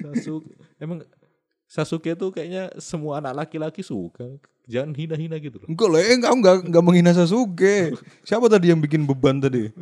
Sasuke 0.01 0.57
emang 0.81 1.05
Sasuke 1.69 2.15
tuh 2.15 2.31
kayaknya 2.33 2.73
semua 2.81 3.21
anak 3.21 3.45
laki-laki 3.45 3.85
suka. 3.85 4.25
Jangan 4.65 4.97
hina-hina 4.97 5.37
gitu 5.37 5.61
loh. 5.61 5.69
Enggak 5.69 5.89
lah, 5.93 6.01
eh, 6.01 6.17
enggak, 6.17 6.33
enggak, 6.33 6.57
enggak 6.71 6.85
menghina 6.85 7.13
Sasuke. 7.13 7.93
Siapa 8.25 8.49
tadi 8.49 8.73
yang 8.73 8.81
bikin 8.81 9.05
beban 9.05 9.39
tadi? 9.39 9.69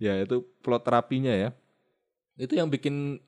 Ya 0.00 0.16
itu 0.16 0.40
plot 0.64 0.88
terapinya 0.88 1.28
ya. 1.28 1.52
Itu 2.34 2.52
yang 2.52 2.66
bikin 2.66 3.18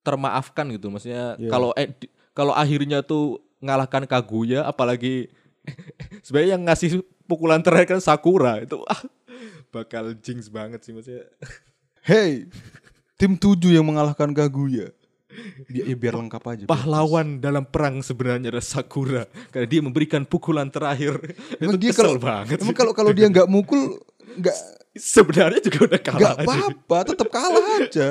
termaafkan 0.00 0.66
gitu. 0.70 0.88
Maksudnya 0.88 1.36
Iya. 1.36 1.48
kalau 1.48 1.70
eh, 1.72 1.90
kalau 2.32 2.52
akhirnya 2.52 3.00
tuh 3.00 3.38
ngalahkan 3.58 4.02
Kaguya 4.04 4.64
apalagi 4.64 5.30
sebenarnya 6.24 6.50
yang 6.52 6.64
ngasih 6.64 6.90
pukulan 7.24 7.62
terakhir 7.62 7.86
kan 7.88 8.00
Sakura 8.00 8.58
itu 8.58 8.82
ah, 8.84 8.98
bakal 9.68 10.12
jinx 10.16 10.48
banget 10.48 10.82
sih 10.82 10.92
maksudnya. 10.92 11.26
Hey, 12.02 12.50
tim 13.14 13.38
7 13.38 13.62
yang 13.70 13.86
mengalahkan 13.86 14.34
Kaguya. 14.34 14.90
Biar, 15.64 15.84
ya 15.86 15.94
biar 15.94 16.18
lengkap 16.18 16.42
aja. 16.42 16.62
biar- 16.62 16.72
Pahlawan 16.74 17.38
dalam 17.38 17.62
perang 17.62 18.02
sebenarnya 18.02 18.50
adalah 18.50 18.60
Sakura 18.60 19.22
karena 19.48 19.64
dia 19.64 19.80
memberikan 19.80 20.26
pukulan 20.26 20.66
terakhir. 20.66 21.14
Emang 21.56 21.78
itu 21.78 21.78
dia 21.78 21.90
kesel 21.94 22.18
kalau- 22.18 22.20
banget. 22.20 22.58
Emang 22.58 22.74
kalau 22.74 22.90
kalau 22.90 23.14
dia 23.14 23.30
nggak 23.30 23.46
mukul 23.46 24.02
nggak 24.34 24.56
sebenarnya 24.96 25.60
juga 25.64 25.78
udah 25.88 26.00
kalah. 26.00 26.34
aja. 26.36 26.44
apa-apa, 26.44 26.98
tetap 27.12 27.28
kalah 27.32 27.66
aja. 27.80 28.08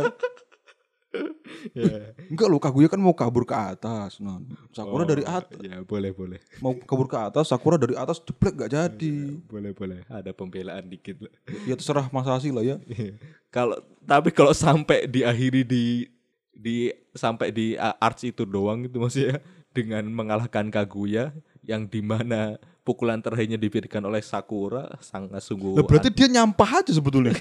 Ya. 1.75 2.15
Enggak 2.31 2.47
loh, 2.47 2.59
Kaguya 2.63 2.87
kan 2.87 2.95
mau 2.95 3.11
kabur 3.11 3.43
ke 3.43 3.51
atas. 3.51 4.17
Nah, 4.23 4.39
Sakura 4.71 5.03
Oh, 5.03 5.07
dari 5.07 5.27
atas. 5.27 5.59
Ya 5.59 5.83
boleh 5.83 6.15
boleh. 6.15 6.39
Mau 6.63 6.71
kabur 6.79 7.11
ke 7.11 7.19
atas, 7.19 7.51
Sakura 7.51 7.75
dari 7.75 7.99
atas 7.99 8.23
jeblek 8.23 8.55
nggak 8.55 8.71
jadi. 8.71 9.15
Boleh 9.43 9.75
boleh. 9.75 10.07
Ada 10.07 10.31
pembelaan 10.31 10.87
dikit 10.87 11.27
lah. 11.27 11.33
Ya 11.67 11.75
terserah 11.75 12.07
Mas 12.09 12.27
lah 12.27 12.63
ya. 12.63 12.79
Iya. 12.87 13.19
kalau 13.51 13.77
tapi 14.07 14.31
kalau 14.31 14.55
sampai 14.55 15.03
diakhiri 15.11 15.67
di 15.67 16.07
di 16.55 16.87
sampai 17.11 17.51
di 17.51 17.75
arts 17.75 18.23
itu 18.23 18.47
doang 18.47 18.87
itu 18.87 18.95
maksudnya 18.95 19.43
dengan 19.75 20.07
mengalahkan 20.07 20.71
Kaguya 20.71 21.35
yang 21.61 21.85
di 21.85 22.01
mana 22.01 22.57
pukulan 22.81 23.21
terakhirnya 23.21 23.57
diberikan 23.57 24.01
oleh 24.01 24.21
Sakura 24.25 24.89
sangat 25.01 25.45
sungguh 25.45 25.77
Lah 25.77 25.85
berarti 25.85 26.09
dia 26.09 26.27
nyampah 26.29 26.81
aja 26.81 26.91
sebetulnya. 26.91 27.37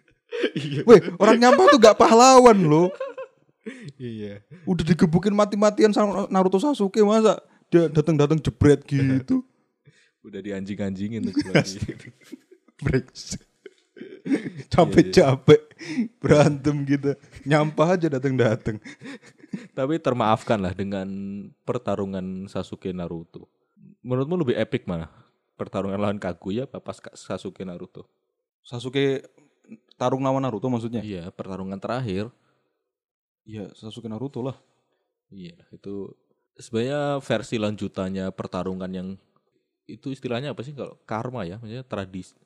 iya 0.58 0.82
Weh, 0.82 1.00
orang 1.18 1.38
nyampah 1.38 1.64
tuh 1.70 1.78
gak 1.78 1.98
pahlawan 1.98 2.58
loh. 2.58 2.90
iya 3.94 4.42
Udah 4.66 4.82
digebukin 4.82 5.34
mati-matian 5.34 5.94
sama 5.94 6.26
Naruto 6.26 6.58
Sasuke 6.58 7.02
masa 7.06 7.38
dia 7.70 7.86
datang-datang 7.86 8.42
jebret 8.42 8.82
gitu. 8.82 9.46
udah 10.26 10.42
dianjing-anjingin 10.42 11.22
tuh 11.30 11.34
kalau 11.38 11.62
gitu. 11.86 12.10
Brengsek. 12.82 13.46
Capek-capek 14.68 15.62
berantem 16.18 16.76
gitu. 16.84 17.14
Nyampah 17.46 17.94
aja 17.94 18.06
datang-datang. 18.10 18.82
tapi 19.74 19.98
termaafkan 19.98 20.62
lah 20.62 20.70
dengan 20.70 21.08
pertarungan 21.66 22.46
Sasuke 22.46 22.94
Naruto 22.94 23.50
menurutmu 24.00 24.36
lebih 24.40 24.56
epic 24.56 24.84
mana 24.84 25.08
pertarungan 25.56 26.00
lawan 26.00 26.16
Kaguya 26.16 26.64
apa 26.64 26.80
pas 26.80 26.96
Sasuke 27.12 27.62
Naruto 27.62 28.08
Sasuke 28.64 29.24
tarung 29.96 30.24
lawan 30.24 30.40
Naruto 30.42 30.66
maksudnya? 30.68 31.00
iya 31.00 31.28
pertarungan 31.32 31.78
terakhir 31.78 32.28
Iya, 33.40 33.72
Sasuke 33.74 34.06
Naruto 34.06 34.44
lah. 34.44 34.54
Iya, 35.32 35.56
itu 35.72 36.12
sebenarnya 36.54 37.18
versi 37.24 37.56
lanjutannya 37.56 38.30
pertarungan 38.30 38.90
yang 38.92 39.08
itu 39.88 40.12
istilahnya 40.14 40.54
apa 40.54 40.62
sih 40.62 40.70
kalau 40.76 40.94
karma 41.08 41.42
ya, 41.48 41.56
maksudnya 41.58 41.82
tradisi. 41.82 42.36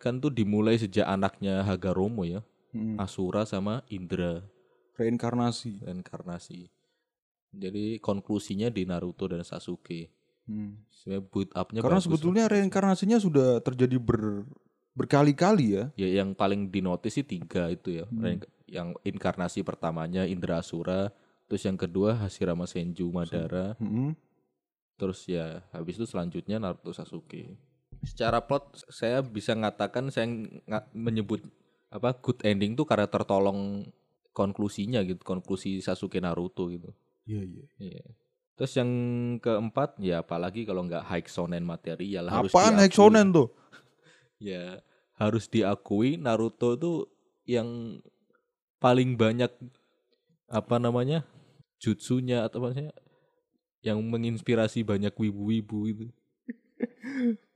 Kan 0.00 0.22
tuh 0.22 0.30
dimulai 0.32 0.78
sejak 0.78 1.04
anaknya 1.04 1.66
Hagaromo 1.66 2.24
ya, 2.24 2.40
Hmm. 2.68 3.00
Asura 3.00 3.44
sama 3.48 3.80
Indra 3.88 4.44
Reinkarnasi. 4.94 5.80
reinkarnasi. 5.84 6.68
Jadi 7.52 7.96
konklusinya 7.98 8.68
di 8.68 8.84
Naruto 8.84 9.24
dan 9.24 9.40
Sasuke. 9.40 10.12
Hmm. 10.48 10.80
Sebenarnya 10.90 11.22
build 11.28 11.50
up-nya 11.52 11.80
Karena 11.80 12.00
sebetulnya 12.00 12.44
reinkarnasinya 12.48 13.20
sudah 13.20 13.60
terjadi 13.60 13.96
ber 13.96 14.48
berkali-kali 14.92 15.66
ya. 15.70 15.84
ya 15.94 16.08
yang 16.18 16.32
paling 16.32 16.68
dinotis 16.68 17.14
sih 17.14 17.22
tiga 17.22 17.68
itu 17.68 17.94
ya. 17.94 18.04
Rein- 18.10 18.42
Yang 18.66 19.00
inkarnasi 19.02 19.62
pertamanya 19.62 20.24
Indra 20.24 20.58
Asura, 20.58 21.08
terus 21.44 21.62
yang 21.62 21.76
kedua 21.76 22.18
Hashirama 22.18 22.64
Senju 22.64 23.08
Madara, 23.08 23.76
Hmm. 23.76 24.12
Terus 24.96 25.24
ya 25.24 25.62
habis 25.70 25.94
itu 25.94 26.04
selanjutnya 26.04 26.58
Naruto 26.58 26.90
Sasuke. 26.90 27.54
Secara 28.02 28.42
plot 28.42 28.82
saya 28.88 29.22
bisa 29.22 29.54
ngatakan 29.54 30.10
saya 30.10 30.26
nga- 30.64 30.90
menyebut 30.90 31.38
apa 31.88 32.12
good 32.14 32.42
ending 32.42 32.74
tuh 32.74 32.82
karena 32.82 33.06
tertolong 33.06 33.86
konklusinya 34.32 35.00
gitu, 35.00 35.22
konklusi 35.22 35.78
Sasuke 35.78 36.18
Naruto 36.18 36.66
gitu. 36.68 36.90
Iya, 37.24 37.42
iya. 37.42 37.64
Iya. 37.78 38.04
Terus 38.58 38.74
yang 38.74 38.90
keempat 39.38 40.02
ya 40.02 40.26
apalagi 40.26 40.66
kalau 40.66 40.82
nggak 40.82 41.06
high 41.06 41.22
shonen 41.30 41.62
material 41.62 42.26
harus 42.26 42.50
Apaan 42.50 42.74
diakui. 42.74 42.84
Hexonen 42.90 43.26
tuh? 43.30 43.48
Ya 44.38 44.78
harus 45.18 45.50
diakui 45.50 46.14
Naruto 46.14 46.78
tuh 46.78 47.10
yang 47.42 47.98
paling 48.78 49.18
banyak 49.18 49.50
apa 50.46 50.78
namanya 50.78 51.26
jutsunya 51.82 52.46
atau 52.46 52.62
maksudnya 52.62 52.94
yang 53.82 53.98
menginspirasi 53.98 54.86
banyak 54.86 55.10
wibu-wibu 55.14 55.78
itu. 55.90 56.06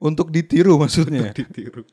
Untuk 0.02 0.34
ditiru 0.34 0.74
maksudnya. 0.74 1.30
ditiru. 1.30 1.86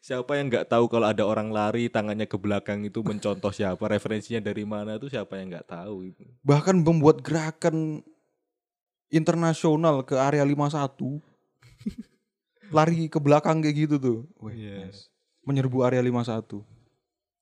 Siapa 0.00 0.40
yang 0.40 0.48
nggak 0.48 0.72
tahu 0.72 0.88
kalau 0.88 1.12
ada 1.12 1.28
orang 1.28 1.52
lari 1.52 1.92
tangannya 1.92 2.24
ke 2.24 2.40
belakang 2.40 2.80
itu 2.88 3.04
mencontoh 3.04 3.52
siapa, 3.52 3.84
referensinya 3.84 4.40
dari 4.40 4.64
mana 4.64 4.96
itu 4.96 5.12
siapa 5.12 5.36
yang 5.36 5.52
nggak 5.52 5.68
tahu 5.68 6.08
itu. 6.08 6.24
Bahkan 6.40 6.80
membuat 6.80 7.20
gerakan 7.20 8.00
internasional 9.12 10.00
ke 10.00 10.16
area 10.16 10.40
51. 10.40 11.20
Lari 12.76 13.10
ke 13.12 13.18
belakang 13.20 13.60
kayak 13.60 13.76
gitu 13.76 13.96
tuh. 14.00 14.18
Iya. 14.48 14.88
nice. 14.88 15.12
Menyerbu 15.44 15.84
area 15.84 16.00
51. 16.00 16.64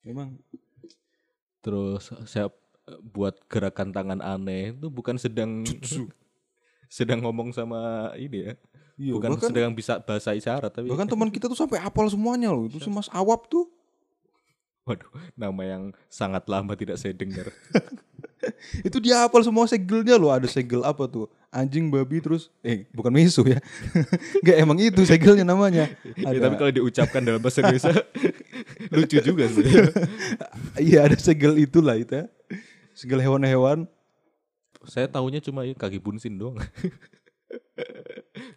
Memang 0.03 0.40
Terus 1.62 2.11
saya 2.25 2.49
eh, 2.88 3.01
buat 3.03 3.37
gerakan 3.51 3.92
tangan 3.92 4.21
aneh 4.23 4.73
itu 4.73 4.88
bukan 4.88 5.21
sedang 5.21 5.66
sedang 6.97 7.21
ngomong 7.21 7.53
sama 7.53 8.12
ini 8.16 8.49
ya. 8.49 8.55
Iya, 8.99 9.13
bukan 9.15 9.31
bahkan, 9.39 9.49
sedang 9.49 9.73
bisa 9.73 10.03
bahasa 10.03 10.35
isyarat 10.35 10.69
tapi 10.75 10.91
bahkan 10.91 11.09
teman 11.09 11.31
kita 11.31 11.47
tuh 11.47 11.57
sampai 11.57 11.79
hafal 11.79 12.11
semuanya 12.11 12.51
loh. 12.51 12.67
Itu 12.67 12.83
si 12.83 12.91
Mas 12.91 13.09
Awap 13.15 13.49
tuh. 13.49 13.71
waduh 14.89 15.05
nama 15.37 15.63
yang 15.69 15.83
sangat 16.09 16.49
lama 16.49 16.73
tidak 16.73 16.97
saya 16.97 17.13
dengar. 17.13 17.53
Itu 18.87 19.03
dia 19.03 19.27
hafal 19.27 19.43
semua 19.45 19.67
segelnya 19.67 20.17
loh. 20.17 20.31
Ada 20.31 20.49
segel 20.49 20.83
apa 20.87 21.05
tuh? 21.11 21.27
Anjing, 21.49 21.89
babi, 21.89 22.21
terus 22.21 22.53
eh 22.61 22.85
bukan 22.93 23.11
misu 23.11 23.45
ya. 23.49 23.59
Enggak 24.45 24.57
emang 24.61 24.79
itu 24.79 25.01
segelnya 25.09 25.45
namanya. 25.49 25.89
Ya, 26.15 26.29
Ada, 26.29 26.39
tapi 26.49 26.55
kalau 26.61 26.73
diucapkan 26.73 27.21
dalam 27.25 27.41
bahasa 27.41 27.65
Indonesia 27.65 27.93
lucu 28.95 29.17
juga 29.25 29.45
sebenarnya. 29.49 29.93
iya 30.77 31.09
ada 31.09 31.17
segel 31.17 31.57
itulah 31.57 31.97
itu 31.97 32.25
ya. 32.25 32.27
Segel 32.93 33.21
hewan-hewan. 33.25 33.89
Saya 34.87 35.09
tahunya 35.11 35.41
cuma 35.43 35.65
ya, 35.67 35.75
kaki 35.75 35.99
bunsin 35.99 36.39
doang. 36.39 36.57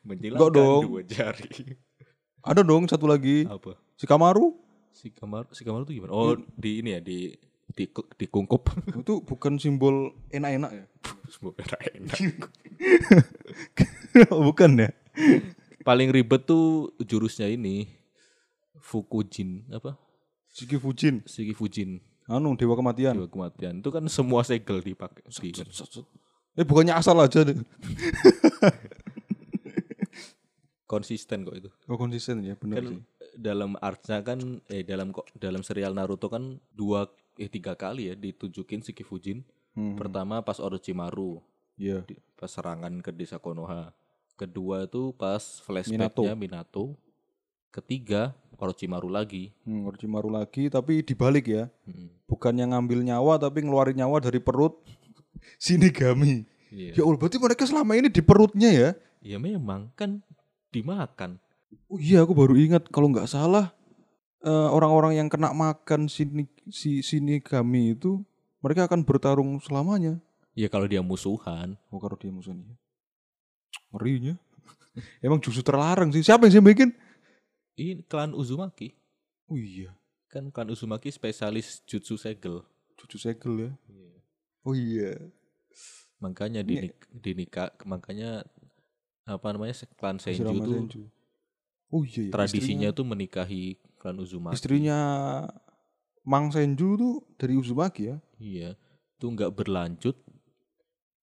Enggak 0.05 0.51
dong. 0.53 0.81
dua 0.87 1.03
jari. 1.05 1.77
Ada 2.49 2.61
dong 2.65 2.89
satu 2.89 3.05
lagi. 3.05 3.45
Apa? 3.45 3.77
Si 3.97 4.09
Kamaru. 4.09 4.57
Si 4.91 5.07
kamar 5.07 5.47
si 5.55 5.63
kamar 5.63 5.87
itu 5.87 6.03
gimana? 6.03 6.11
Oh, 6.11 6.35
di 6.35 6.83
ini 6.83 6.91
ya 6.91 6.99
di 6.99 7.31
di 7.71 7.87
dikungkup. 8.19 8.67
Itu 9.01 9.23
bukan 9.23 9.55
simbol 9.55 10.11
enak-enak 10.27 10.71
ya? 10.75 10.85
Semoga 11.31 11.63
enak. 11.95 12.19
bukan 14.27 14.71
ya? 14.83 14.89
Paling 15.87 16.11
ribet 16.11 16.43
tuh 16.43 16.91
jurusnya 16.99 17.47
ini 17.47 17.87
Fukujin 18.83 19.71
apa? 19.71 19.95
Shiki 20.51 20.75
Fujin. 20.75 21.23
Shiki 21.23 21.55
Fujin 21.55 22.03
Anu, 22.31 22.55
Dewa 22.59 22.75
Kematian. 22.79 23.15
Dewa 23.17 23.27
kematian. 23.27 23.83
Itu 23.83 23.89
kan 23.91 24.07
semua 24.07 24.45
segel 24.47 24.79
dipakai. 24.79 25.25
Di, 25.27 25.51
Eh 26.59 26.67
bukannya 26.67 26.91
asal 26.91 27.15
aja 27.15 27.47
deh. 27.47 27.55
Konsisten 30.91 31.41
kok 31.41 31.55
itu. 31.55 31.69
Oh 31.87 31.95
konsisten 31.95 32.43
ya, 32.43 32.53
benar 32.53 32.83
Kan 32.83 32.87
sih. 32.91 32.99
dalam 33.33 33.79
artsnya 33.79 34.19
kan 34.19 34.39
eh 34.67 34.83
dalam 34.83 35.09
kok 35.09 35.31
dalam 35.33 35.63
serial 35.63 35.95
Naruto 35.95 36.27
kan 36.27 36.43
dua 36.69 37.07
eh 37.35 37.47
tiga 37.47 37.73
kali 37.73 38.11
ya 38.11 38.13
ditunjukin 38.13 38.83
Shiki 38.83 39.01
Fujin. 39.01 39.47
Hmm. 39.71 39.95
Pertama 39.95 40.43
pas 40.43 40.59
Orochimaru 40.59 41.39
Iya. 41.79 42.03
di- 42.03 42.19
pas 42.35 42.51
serangan 42.51 42.91
ke 42.99 43.09
desa 43.09 43.39
Konoha. 43.39 43.95
Kedua 44.35 44.83
itu 44.83 45.15
pas 45.15 45.39
flashbacknya 45.61 46.35
Minato. 46.35 46.99
Ketiga 47.69 48.35
Orochimaru 48.57 49.07
lagi. 49.07 49.55
Hmm, 49.63 49.87
Orochimaru 49.87 50.27
lagi 50.27 50.67
tapi 50.67 50.99
dibalik 50.99 51.47
ya. 51.47 51.71
Mm. 51.87 52.11
Bukan 52.27 52.53
yang 52.53 52.69
ngambil 52.69 52.99
nyawa 53.01 53.39
tapi 53.39 53.63
ngeluarin 53.63 53.95
nyawa 53.95 54.19
dari 54.19 54.37
perut 54.37 54.75
Shinigami. 55.63 56.43
Iya. 56.67 56.95
Ya 56.95 57.03
Allah, 57.03 57.17
berarti 57.17 57.37
mereka 57.37 57.63
selama 57.63 57.95
ini 57.95 58.07
di 58.07 58.19
perutnya 58.19 58.69
ya? 58.69 58.89
Ya 59.19 59.37
memang 59.37 59.91
kan 59.93 60.19
dimakan. 60.71 61.37
Oh 61.87 61.99
iya, 61.99 62.23
aku 62.23 62.35
baru 62.35 62.55
ingat 62.55 62.87
kalau 62.91 63.07
nggak 63.11 63.27
salah 63.27 63.71
eh, 64.43 64.69
orang-orang 64.71 65.19
yang 65.19 65.27
kena 65.27 65.51
makan 65.51 66.07
sini 66.07 66.47
si 66.67 66.99
sini 66.99 67.39
kami 67.39 67.95
itu 67.95 68.23
mereka 68.59 68.87
akan 68.87 69.03
bertarung 69.03 69.59
selamanya. 69.59 70.19
Ya 70.51 70.67
kalau 70.67 70.87
dia 70.87 70.99
musuhan. 70.99 71.79
Oh 71.87 71.99
kalau 71.99 72.19
dia 72.19 72.31
musuhnya. 72.31 72.75
Ngerinya. 73.95 74.35
Emang 75.25 75.39
justru 75.39 75.63
terlarang 75.63 76.11
sih. 76.11 76.23
Siapa 76.23 76.47
yang 76.47 76.53
sih 76.59 76.63
bikin? 76.63 76.89
Ini 77.79 78.03
klan 78.07 78.35
Uzumaki. 78.35 78.91
Oh 79.47 79.55
iya, 79.55 79.95
Kan 80.27 80.51
klan 80.51 80.71
Uzumaki 80.71 81.11
spesialis 81.11 81.83
jutsu 81.83 82.15
segel. 82.15 82.63
cucu 82.99 83.17
segel 83.17 83.53
ya. 83.57 83.71
Oh 84.61 84.75
iya. 84.77 85.17
Makanya 86.21 86.61
di 86.61 86.85
nik- 86.85 87.09
di 87.09 87.31
nikah 87.33 87.73
makanya 87.83 88.45
apa 89.25 89.47
namanya 89.53 89.75
klan 89.95 90.17
Senju 90.17 90.43
Hashirama 90.43 90.63
tuh 90.65 90.75
Senju. 90.75 91.01
Oh 91.91 92.03
iya, 92.07 92.21
iya. 92.27 92.31
tradisinya 92.31 92.89
tuh 92.95 93.05
menikahi 93.05 93.75
klan 93.99 94.17
Uzumaki. 94.17 94.55
Istrinya 94.55 94.99
Mang 96.23 96.53
Senju 96.53 96.89
tuh 96.97 97.15
dari 97.35 97.53
Uzumaki 97.59 98.13
ya. 98.13 98.17
Iya, 98.39 98.69
itu 99.17 99.25
nggak 99.25 99.51
berlanjut. 99.53 100.15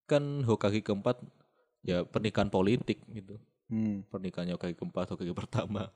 Kan 0.05 0.45
Hokage 0.45 0.85
keempat 0.85 1.21
ya 1.83 2.05
pernikahan 2.05 2.53
politik 2.53 3.01
gitu. 3.09 3.41
Hmm. 3.69 4.05
Pernikahannya 4.13 4.55
Hokage 4.57 4.77
keempat, 4.77 5.17
Hokage 5.17 5.33
pertama 5.47 5.91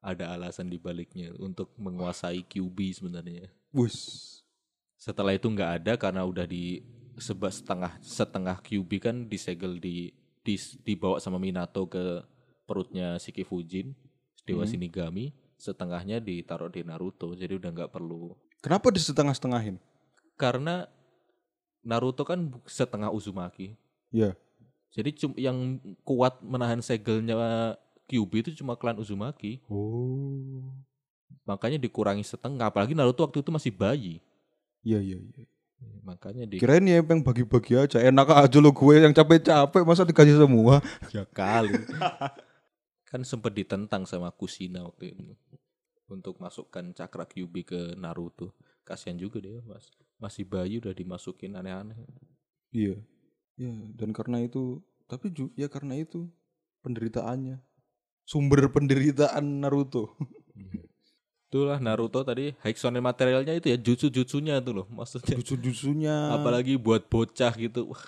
ada 0.00 0.32
alasan 0.32 0.72
di 0.72 0.80
baliknya 0.80 1.32
untuk 1.36 1.72
menguasai 1.76 2.44
QB 2.44 2.78
sebenarnya. 2.96 3.52
Wus. 3.72 3.96
Setelah 4.96 5.36
itu 5.36 5.48
nggak 5.48 5.70
ada 5.80 5.92
karena 5.96 6.24
udah 6.24 6.44
di 6.44 6.84
seba 7.20 7.52
setengah 7.52 8.00
setengah 8.00 8.60
QB 8.64 8.90
kan 9.00 9.16
disegel 9.28 9.76
di, 9.76 10.12
di 10.40 10.56
dibawa 10.82 11.20
sama 11.20 11.36
Minato 11.36 11.84
ke 11.86 12.24
perutnya 12.64 13.18
Shiki 13.20 13.44
Fujin, 13.44 13.92
Dewa 14.46 14.64
Hmm. 14.64 14.70
Shinigami, 14.70 15.32
setengahnya 15.60 16.22
ditaruh 16.22 16.72
di 16.72 16.80
Naruto. 16.86 17.34
Jadi 17.36 17.56
udah 17.58 17.70
nggak 17.70 17.92
perlu 17.92 18.32
Kenapa 18.60 18.92
di 18.92 19.00
setengah-setengahin? 19.00 19.76
karena 20.36 20.88
Naruto 21.84 22.24
kan 22.24 22.48
setengah 22.68 23.08
Uzumaki. 23.12 23.76
Ya. 24.12 24.36
Jadi 24.92 25.16
cum, 25.16 25.32
yang 25.36 25.80
kuat 26.04 26.40
menahan 26.44 26.80
segelnya 26.84 27.76
Kyuubi 28.04 28.44
itu 28.44 28.56
cuma 28.60 28.76
klan 28.76 28.96
Uzumaki. 29.00 29.62
Oh. 29.70 30.76
Makanya 31.48 31.80
dikurangi 31.80 32.24
setengah. 32.26 32.68
Apalagi 32.68 32.92
Naruto 32.92 33.24
waktu 33.24 33.40
itu 33.40 33.48
masih 33.48 33.72
bayi. 33.72 34.20
Iya 34.84 35.00
iya 35.00 35.16
iya. 35.20 35.44
Makanya 36.04 36.44
di 36.48 36.58
Kirain 36.58 36.84
ya 36.84 37.00
yang 37.00 37.22
bagi-bagi 37.22 37.76
aja. 37.76 38.02
Enak 38.02 38.28
aja 38.32 38.58
lo 38.58 38.72
gue 38.74 38.94
yang 38.98 39.14
capek-capek 39.14 39.82
masa 39.84 40.02
dikasih 40.02 40.40
semua. 40.40 40.82
ya 41.14 41.24
kali. 41.28 41.76
kan 43.10 43.26
sempat 43.26 43.52
ditentang 43.54 44.06
sama 44.06 44.30
Kushina 44.30 44.86
waktu 44.86 45.14
itu 45.14 45.34
untuk 46.10 46.42
masukkan 46.42 46.82
cakra 46.94 47.26
Kyuubi 47.26 47.62
ke 47.62 47.94
Naruto. 47.94 48.54
Kasihan 48.82 49.18
juga 49.18 49.38
dia 49.38 49.62
mas. 49.62 49.86
Masih 50.18 50.44
bayi 50.44 50.82
udah 50.82 50.92
dimasukin 50.92 51.54
aneh-aneh. 51.54 51.96
Iya. 52.74 52.98
Ya, 53.60 53.72
dan 53.94 54.10
karena 54.10 54.42
itu 54.42 54.82
tapi 55.06 55.30
ju, 55.34 55.50
ya 55.58 55.66
karena 55.66 55.98
itu 55.98 56.30
penderitaannya. 56.86 57.62
Sumber 58.26 58.70
penderitaan 58.70 59.62
Naruto. 59.62 60.14
Itulah 61.50 61.82
Naruto 61.82 62.22
tadi 62.22 62.54
Hexone 62.62 63.02
materialnya 63.02 63.58
itu 63.58 63.74
ya 63.74 63.78
jutsu-jutsunya 63.78 64.62
itu 64.62 64.70
loh 64.70 64.86
maksudnya. 64.86 65.34
Jutsu-jutsunya. 65.34 66.30
Apalagi 66.30 66.78
buat 66.78 67.10
bocah 67.10 67.50
gitu. 67.58 67.90
Wah, 67.90 68.04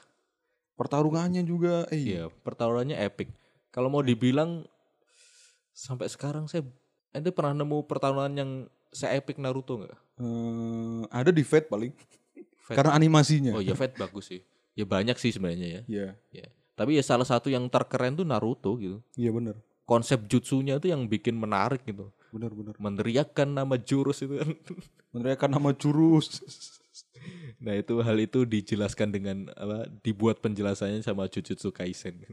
pertarungannya 0.78 1.42
juga 1.42 1.90
eh 1.90 1.98
iya, 1.98 2.30
pertarungannya 2.46 2.94
epic. 3.02 3.34
Kalau 3.74 3.90
mau 3.90 3.98
dibilang 3.98 4.62
sampai 5.74 6.06
sekarang 6.06 6.46
saya 6.46 6.62
ente 7.10 7.34
pernah 7.34 7.50
nemu 7.66 7.82
pertarungan 7.90 8.30
yang 8.30 8.50
se-epic 8.94 9.42
Naruto 9.42 9.82
nggak? 9.82 9.90
eh, 10.22 11.02
ada 11.10 11.34
di 11.34 11.42
Fate 11.42 11.66
paling 11.66 11.90
Fate. 12.62 12.78
karena 12.78 12.94
animasinya. 12.94 13.58
Oh 13.58 13.62
ya 13.64 13.74
Fate 13.74 13.98
bagus 13.98 14.30
sih. 14.30 14.40
Ya 14.78 14.86
banyak 14.86 15.18
sih 15.18 15.34
sebenarnya 15.34 15.66
ya. 15.66 15.82
Iya. 15.90 16.08
ya. 16.30 16.46
Tapi 16.78 16.94
ya 16.94 17.02
salah 17.02 17.26
satu 17.26 17.50
yang 17.50 17.66
terkeren 17.66 18.14
tuh 18.14 18.22
Naruto 18.22 18.78
gitu. 18.78 19.02
Iya 19.18 19.34
benar. 19.34 19.58
Konsep 19.82 20.30
jutsunya 20.30 20.78
tuh 20.78 20.94
yang 20.94 21.10
bikin 21.10 21.34
menarik 21.36 21.82
gitu. 21.84 22.14
Benar 22.32 22.50
benar. 22.56 22.74
Meneriakkan 22.80 23.46
nama 23.52 23.76
jurus 23.76 24.24
itu 24.24 24.40
kan. 24.40 24.50
Meneriakan 25.12 25.50
nama 25.60 25.70
jurus. 25.76 26.40
Nah 27.60 27.76
itu 27.76 28.00
hal 28.00 28.16
itu 28.18 28.48
dijelaskan 28.48 29.12
dengan 29.12 29.36
apa? 29.54 29.86
Dibuat 30.00 30.40
penjelasannya 30.40 31.04
sama 31.04 31.28
Jujutsu 31.28 31.70
Kaisen. 31.70 32.24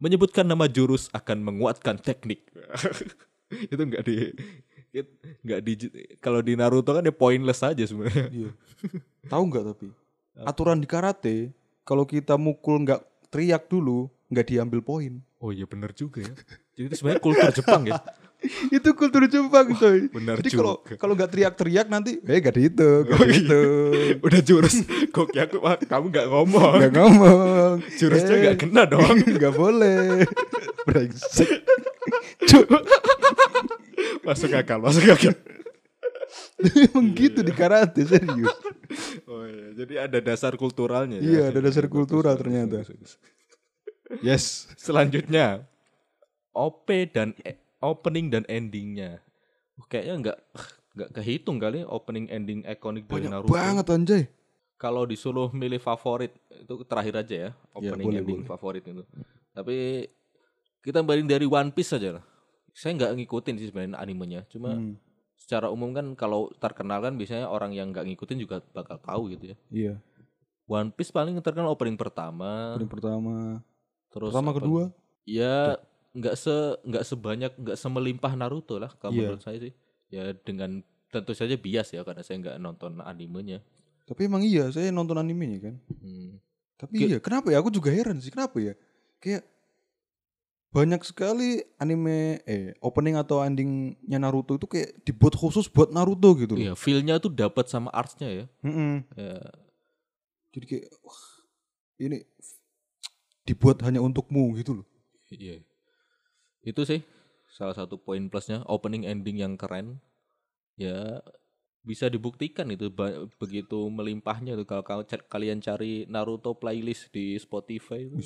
Menyebutkan 0.00 0.48
nama 0.48 0.64
jurus 0.66 1.12
akan 1.12 1.44
menguatkan 1.44 2.00
teknik. 2.00 2.48
itu 3.72 3.78
enggak 3.78 4.02
di 4.08 4.32
nggak 5.44 5.60
di 5.62 5.72
kalau 6.18 6.42
di 6.42 6.58
Naruto 6.58 6.90
kan 6.90 7.04
dia 7.04 7.14
pointless 7.14 7.62
aja 7.62 7.84
sebenarnya. 7.84 8.26
Iya. 8.32 8.50
Tahu 9.28 9.42
nggak 9.52 9.64
tapi 9.70 9.86
aturan 10.40 10.80
di 10.80 10.88
karate 10.88 11.36
kalau 11.84 12.08
kita 12.08 12.40
mukul 12.40 12.80
nggak 12.82 13.04
teriak 13.28 13.68
dulu 13.68 14.08
nggak 14.32 14.46
diambil 14.48 14.80
poin. 14.80 15.20
Oh 15.38 15.52
iya 15.52 15.68
benar 15.68 15.92
juga 15.92 16.24
ya. 16.24 16.34
Jadi 16.74 16.86
itu 16.90 16.94
sebenarnya 16.96 17.22
kultur 17.22 17.50
Jepang 17.52 17.82
ya. 17.86 18.00
itu 18.76 18.88
kultur 18.96 19.28
Jepang 19.28 19.68
coy. 19.76 20.08
benar 20.08 20.40
Jadi 20.40 20.50
kalau 20.56 20.80
kalau 20.96 21.12
nggak 21.12 21.30
teriak-teriak 21.30 21.86
nanti 21.86 22.16
eh 22.24 22.38
gak 22.40 22.56
dihitung, 22.56 23.04
gak 23.04 23.20
dihitung. 23.20 23.92
Udah 24.26 24.40
jurus. 24.40 24.74
Kok 25.12 25.28
ya 25.36 25.44
aku 25.44 25.60
kamu 25.84 26.06
nggak 26.08 26.26
ngomong. 26.28 26.76
Gak 26.80 26.92
ngomong. 26.96 27.74
Jurusnya 28.00 28.34
Eh, 28.34 28.40
nggak 28.48 28.56
kena 28.64 28.82
dong. 28.88 29.16
Gak 29.36 29.54
boleh. 29.54 30.24
Brengsek. 30.88 31.50
Masuk 34.24 34.50
akal, 34.56 34.78
masuk 34.80 35.04
akal. 35.04 35.34
Emang 36.60 37.12
gitu 37.16 37.40
di 37.40 37.52
karate 37.52 38.04
serius. 38.04 38.52
Oh 39.24 39.44
iya, 39.46 39.68
jadi 39.76 39.94
ada 40.08 40.18
dasar 40.20 40.56
kulturalnya. 40.56 41.20
ya. 41.20 41.24
Iya, 41.24 41.42
ada 41.52 41.60
dasar 41.62 41.86
kultural 41.88 42.36
ternyata. 42.36 42.84
Yes. 44.20 44.66
Selanjutnya, 44.76 45.64
OP 46.50 46.86
dan 47.14 47.32
e- 47.40 47.58
opening 47.80 48.28
dan 48.28 48.44
endingnya. 48.46 49.20
Kayaknya 49.82 50.14
nggak 50.20 50.38
nggak 50.90 51.10
kehitung 51.12 51.56
kali 51.56 51.80
opening 51.82 52.28
ending 52.28 52.60
ikonik 52.62 53.04
dari 53.04 53.24
Banyak 53.24 53.30
Naruto. 53.32 53.50
banget 53.50 53.86
anjay. 53.88 54.24
Kalau 54.76 55.04
disuruh 55.04 55.48
milih 55.50 55.76
favorit 55.76 56.32
itu 56.50 56.74
terakhir 56.84 57.14
aja 57.18 57.36
ya 57.36 57.50
opening 57.70 58.06
boleh, 58.06 58.20
ending 58.20 58.38
boleh. 58.38 58.48
favorit 58.48 58.82
itu. 58.82 59.02
Tapi 59.50 60.08
kita 60.80 61.00
banding 61.00 61.28
dari 61.28 61.44
One 61.44 61.68
Piece 61.70 61.92
aja 61.92 62.16
lah. 62.16 62.24
Saya 62.70 62.96
nggak 62.96 63.12
ngikutin 63.14 63.54
sih 63.56 63.68
sebenarnya 63.68 63.96
animenya. 63.96 64.40
Cuma 64.46 64.72
Hmm, 64.72 64.96
secara 65.34 65.68
umum 65.68 65.90
kan 65.90 66.06
kalau 66.14 66.48
terkenal 66.54 67.00
kan 67.00 67.12
biasanya 67.14 67.44
orang 67.44 67.72
yang 67.72 67.92
nggak 67.92 68.04
ngikutin 68.06 68.38
juga 68.38 68.64
bakal 68.70 68.96
tahu 68.96 69.28
gitu 69.30 69.52
ya. 69.52 69.56
Iya. 69.70 69.94
One 70.64 70.88
Piece 70.90 71.10
paling 71.10 71.34
terkenal 71.38 71.68
opening 71.68 71.96
pertama, 71.96 72.76
Yang 72.76 72.88
pertama, 72.90 73.60
terus 74.08 74.30
pertama 74.30 74.50
apa- 74.50 74.58
kedua. 74.58 74.82
Ya 75.24 75.76
nggak 76.10 76.34
se 76.34 76.54
nggak 76.82 77.04
sebanyak 77.06 77.52
nggak 77.54 77.78
semelimpah 77.78 78.34
Naruto 78.34 78.76
lah 78.76 78.90
kalau 78.98 79.14
Iya. 79.14 79.30
menurut 79.30 79.42
saya 79.42 79.58
sih. 79.60 79.72
Ya 80.10 80.34
dengan 80.34 80.82
tentu 81.10 81.34
saja 81.34 81.54
bias 81.54 81.90
ya 81.90 82.02
karena 82.02 82.22
saya 82.22 82.38
nggak 82.38 82.56
nonton 82.58 82.98
animenya. 83.00 83.62
Tapi 84.06 84.26
emang 84.26 84.42
iya, 84.42 84.66
saya 84.70 84.90
nonton 84.90 85.14
animenya 85.16 85.58
kan. 85.62 85.74
Hmm. 86.02 86.42
Tapi 86.74 86.94
Ki- 86.98 87.08
iya, 87.14 87.18
kenapa 87.22 87.54
ya? 87.54 87.62
Aku 87.62 87.70
juga 87.70 87.94
heran 87.94 88.18
sih, 88.18 88.34
kenapa 88.34 88.58
ya? 88.58 88.74
Kayak 89.22 89.46
banyak 90.70 91.02
sekali 91.02 91.58
anime 91.76 92.42
eh 92.46 92.74
opening 92.78 93.18
atau 93.18 93.42
endingnya 93.42 94.18
Naruto 94.18 94.54
itu 94.54 94.66
kayak 94.66 95.02
dibuat 95.02 95.34
khusus 95.34 95.66
buat 95.66 95.90
Naruto 95.90 96.30
gitu. 96.38 96.54
Iya, 96.54 96.74
feel-nya 96.74 97.18
tuh 97.18 97.30
dapat 97.30 97.66
sama 97.66 97.90
arts-nya 97.90 98.30
ya. 98.30 98.44
Mm-mm. 98.62 99.02
Ya, 99.14 99.38
Jadi 100.50 100.64
kayak 100.66 100.86
wah, 101.02 101.22
ini 101.98 102.22
dibuat 103.42 103.82
hanya 103.82 103.98
untukmu 103.98 104.54
gitu 104.58 104.82
loh. 104.82 104.86
Iya. 105.30 105.62
Itu 106.60 106.84
sih 106.84 107.00
salah 107.50 107.74
satu 107.74 107.98
poin 107.98 108.30
plusnya 108.30 108.62
opening 108.68 109.08
ending 109.08 109.40
yang 109.40 109.54
keren. 109.56 110.00
Ya 110.76 111.20
bisa 111.80 112.12
dibuktikan 112.12 112.68
itu 112.68 112.92
begitu 113.40 113.88
melimpahnya 113.88 114.52
tuh 114.52 114.68
kalau 114.84 115.04
kalian 115.04 115.64
cari 115.64 116.04
Naruto 116.12 116.52
playlist 116.52 117.08
di 117.08 117.40
Spotify 117.40 118.04
itu 118.04 118.20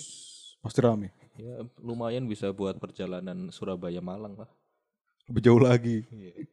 pasti 0.59 0.81
rame. 0.83 1.13
ya 1.39 1.63
lumayan 1.79 2.27
bisa 2.27 2.51
buat 2.51 2.81
perjalanan 2.83 3.53
Surabaya 3.55 4.03
Malang 4.03 4.43
lah. 4.43 4.51
Lebih 5.31 5.43
jauh 5.45 5.63
lagi. 5.63 6.03
Iya. 6.11 6.51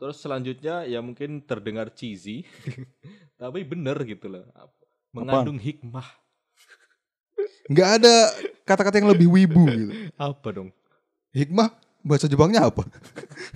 Terus 0.00 0.16
selanjutnya 0.18 0.88
ya 0.88 0.98
mungkin 1.04 1.44
terdengar 1.44 1.92
cheesy 1.92 2.42
tapi 3.40 3.62
bener 3.62 4.00
gitu 4.02 4.26
loh. 4.26 4.48
Mengandung 5.14 5.60
hikmah. 5.60 6.06
Nggak 7.70 7.90
ada 8.02 8.14
kata-kata 8.66 8.98
yang 8.98 9.10
lebih 9.14 9.28
wibu 9.30 9.62
gitu. 9.68 9.92
Apa 10.18 10.48
dong? 10.50 10.74
Hikmah 11.30 11.70
bahasa 12.02 12.26
Jepangnya 12.26 12.66
apa? 12.66 12.82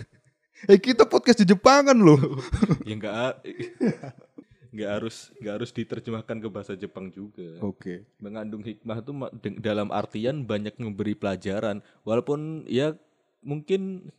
eh 0.71 0.79
kita 0.81 1.05
podcast 1.05 1.43
di 1.43 1.47
Jepangan 1.51 1.97
loh. 1.97 2.21
ya 2.89 2.95
enggak 2.95 3.43
nggak 4.75 4.91
harus 4.91 5.31
nggak 5.39 5.55
harus 5.55 5.71
diterjemahkan 5.71 6.37
ke 6.43 6.49
bahasa 6.51 6.75
Jepang 6.75 7.11
juga. 7.11 7.63
Oke. 7.63 8.07
Mengandung 8.19 8.63
hikmah 8.67 8.99
itu 8.99 9.13
dalam 9.63 9.95
artian 9.95 10.43
banyak 10.43 10.75
memberi 10.83 11.15
pelajaran. 11.15 11.79
Walaupun 12.03 12.67
ya 12.67 12.99
mungkin 13.43 14.11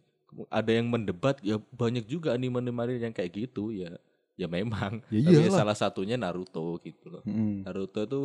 ada 0.47 0.71
yang 0.71 0.87
mendebat 0.87 1.43
ya 1.43 1.59
banyak 1.75 2.07
juga 2.07 2.35
anime-anime 2.35 2.99
yang 2.99 3.11
kayak 3.11 3.35
gitu 3.35 3.75
ya. 3.75 3.99
Ya 4.39 4.47
memang. 4.47 5.03
Ya 5.11 5.27
Tapi 5.27 5.47
iyalah. 5.47 5.59
salah 5.59 5.77
satunya 5.79 6.15
Naruto 6.15 6.79
gitu 6.83 7.07
loh. 7.07 7.23
Mm. 7.27 7.67
Naruto 7.67 8.03
itu 8.03 8.21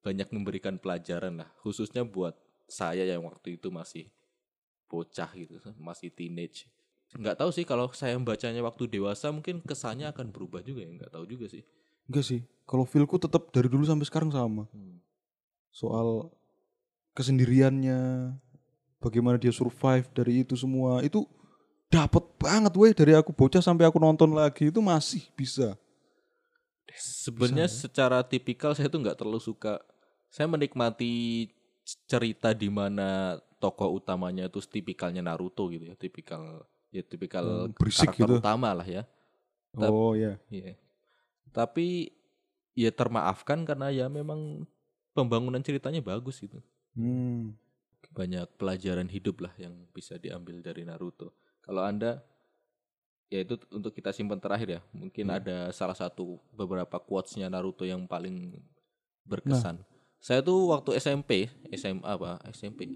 banyak 0.00 0.30
memberikan 0.32 0.80
pelajaran 0.80 1.44
lah, 1.44 1.50
khususnya 1.60 2.02
buat 2.02 2.32
saya 2.70 3.04
yang 3.04 3.26
waktu 3.26 3.60
itu 3.60 3.68
masih 3.68 4.08
bocah 4.90 5.30
gitu, 5.38 5.54
masih 5.78 6.10
teenage. 6.10 6.66
Nggak 7.14 7.38
tahu 7.42 7.50
sih 7.54 7.62
kalau 7.62 7.90
saya 7.94 8.18
membacanya 8.18 8.62
waktu 8.62 8.90
dewasa 8.90 9.30
mungkin 9.30 9.62
kesannya 9.62 10.10
akan 10.10 10.34
berubah 10.34 10.62
juga 10.66 10.82
ya, 10.82 10.90
nggak 10.90 11.14
tahu 11.14 11.24
juga 11.30 11.46
sih. 11.46 11.62
Enggak 12.10 12.26
sih. 12.26 12.40
Kalau 12.66 12.82
feelku 12.82 13.18
tetap 13.18 13.50
dari 13.54 13.70
dulu 13.70 13.86
sampai 13.86 14.06
sekarang 14.06 14.30
sama. 14.34 14.66
Hmm. 14.70 14.98
Soal 15.70 16.30
kesendiriannya, 17.14 18.34
bagaimana 19.02 19.38
dia 19.38 19.50
survive 19.50 20.06
dari 20.14 20.42
itu 20.46 20.54
semua, 20.54 21.02
itu 21.02 21.26
dapat 21.90 22.22
banget 22.38 22.72
weh 22.78 22.94
dari 22.94 23.18
aku 23.18 23.34
bocah 23.34 23.58
sampai 23.58 23.90
aku 23.90 23.98
nonton 23.98 24.30
lagi 24.30 24.70
itu 24.70 24.78
masih 24.78 25.26
bisa. 25.34 25.74
Sebenarnya 26.94 27.66
secara 27.66 28.22
tipikal 28.22 28.74
saya 28.74 28.86
tuh 28.86 29.02
nggak 29.02 29.18
terlalu 29.18 29.42
suka. 29.42 29.82
Saya 30.30 30.46
menikmati 30.46 31.46
cerita 32.06 32.54
di 32.54 32.70
mana 32.70 33.38
tokoh 33.60 33.92
utamanya 33.92 34.48
itu 34.48 34.58
tipikalnya 34.60 35.20
Naruto 35.20 35.68
gitu 35.68 35.84
ya, 35.84 35.94
tipikal 35.94 36.64
ya 36.90 37.04
tipikal 37.04 37.68
Hmm, 37.68 37.76
karakter 37.76 38.16
gitu. 38.16 38.34
utama 38.40 38.72
lah 38.72 38.82
ya. 38.82 39.02
Tap- 39.70 39.92
Oh 39.92 40.16
ya. 40.16 40.40
Iya. 40.48 40.74
Tapi 41.52 42.10
ya 42.74 42.90
termaafkan 42.90 43.62
karena 43.62 43.92
ya 43.92 44.08
memang 44.08 44.64
pembangunan 45.12 45.60
ceritanya 45.60 46.00
bagus 46.00 46.40
gitu. 46.40 46.58
Hmm. 46.96 47.54
Banyak 48.10 48.56
pelajaran 48.56 49.06
hidup 49.06 49.44
lah 49.44 49.52
yang 49.54 49.86
bisa 49.92 50.16
diambil 50.16 50.58
dari 50.58 50.82
Naruto. 50.82 51.30
Kalau 51.60 51.84
Anda 51.84 52.24
ya 53.30 53.44
itu 53.44 53.54
untuk 53.70 53.94
kita 53.94 54.10
simpan 54.10 54.42
terakhir 54.42 54.68
ya. 54.68 54.80
Mungkin 54.90 55.30
Iya. 55.30 55.36
ada 55.38 55.58
salah 55.70 55.94
satu 55.94 56.40
beberapa 56.50 56.98
quotes-nya 56.98 57.46
Naruto 57.46 57.86
yang 57.86 58.02
paling 58.04 58.58
berkesan. 59.22 59.78
Saya 60.18 60.42
tuh 60.42 60.68
waktu 60.68 60.98
SMP, 60.98 61.46
SMA 61.70 62.02
apa? 62.04 62.42
SMP. 62.50 62.90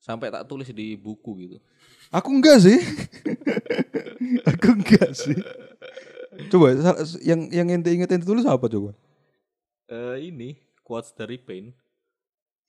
Sampai 0.00 0.32
tak 0.32 0.48
tulis 0.48 0.72
di 0.72 0.96
buku 0.96 1.30
gitu. 1.44 1.56
Aku 2.08 2.32
enggak 2.32 2.64
sih. 2.64 2.80
aku 4.50 4.72
enggak 4.72 5.12
sih. 5.12 5.36
Coba 6.48 6.72
yang 7.20 7.52
yang 7.52 7.68
ente 7.68 7.92
inget 7.92 8.08
ente 8.08 8.24
tulis 8.24 8.48
apa 8.48 8.64
coba? 8.64 8.96
Eh 9.92 10.32
ini 10.32 10.56
quotes 10.80 11.12
dari 11.12 11.36
Pain. 11.36 11.76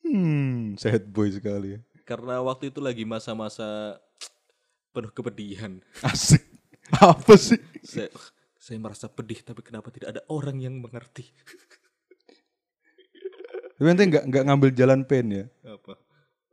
Hmm, 0.03 0.75
sad 0.75 1.07
boy 1.07 1.31
sekali 1.31 1.77
ya. 1.77 1.79
Karena 2.03 2.43
waktu 2.43 2.67
itu 2.67 2.83
lagi 2.83 3.07
masa-masa 3.07 3.95
penuh 4.91 5.09
kepedihan. 5.15 5.79
Asik. 6.05 6.43
Apa 6.99 7.39
sih? 7.39 7.61
saya 7.81 8.11
saya 8.59 8.77
merasa 8.77 9.07
pedih 9.09 9.39
tapi 9.41 9.63
kenapa 9.65 9.89
tidak 9.89 10.13
ada 10.13 10.21
orang 10.29 10.59
yang 10.61 10.77
mengerti 10.77 11.25
Tapi 13.79 13.87
ente 13.89 14.05
enggak 14.05 14.27
enggak 14.29 14.43
ngambil 14.45 14.69
jalan 14.75 15.01
pen 15.01 15.25
ya. 15.33 15.45
apa 15.65 15.97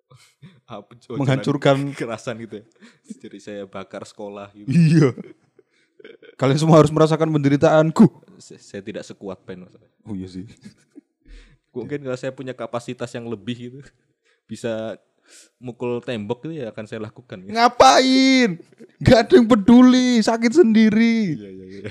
apa 0.69 0.93
Menghancurkan 1.17 1.77
jalan 1.79 1.93
kekerasan 1.95 2.35
gitu 2.45 2.55
ya 2.61 2.65
jadi 3.21 3.39
saya 3.39 3.63
bakar 3.65 4.05
sekolah 4.05 4.53
gitu 4.57 4.69
Iya. 4.69 5.11
Kalian 6.39 6.59
semua 6.63 6.79
harus 6.79 6.95
merasakan 6.95 7.27
penderitaanku. 7.27 8.07
saya, 8.39 8.63
saya 8.63 8.83
tidak 8.87 9.03
sekuat 9.03 9.43
pen. 9.43 9.67
Oh 10.07 10.15
iya 10.15 10.31
sih. 10.31 10.47
mungkin 11.75 12.03
kalau 12.03 12.19
saya 12.19 12.31
punya 12.35 12.55
kapasitas 12.55 13.11
yang 13.15 13.27
lebih 13.31 13.57
gitu 13.59 13.79
bisa 14.51 14.99
mukul 15.61 16.01
tembok 16.01 16.49
itu 16.49 16.65
ya 16.65 16.73
akan 16.73 16.85
saya 16.89 17.05
lakukan 17.05 17.45
ya. 17.45 17.51
Ngapain? 17.53 18.63
Gak 19.03 19.19
ada 19.29 19.33
yang 19.37 19.47
peduli, 19.47 20.19
sakit 20.25 20.53
sendiri. 20.55 21.37
Iya 21.37 21.51
iya 21.51 21.67
iya. 21.67 21.83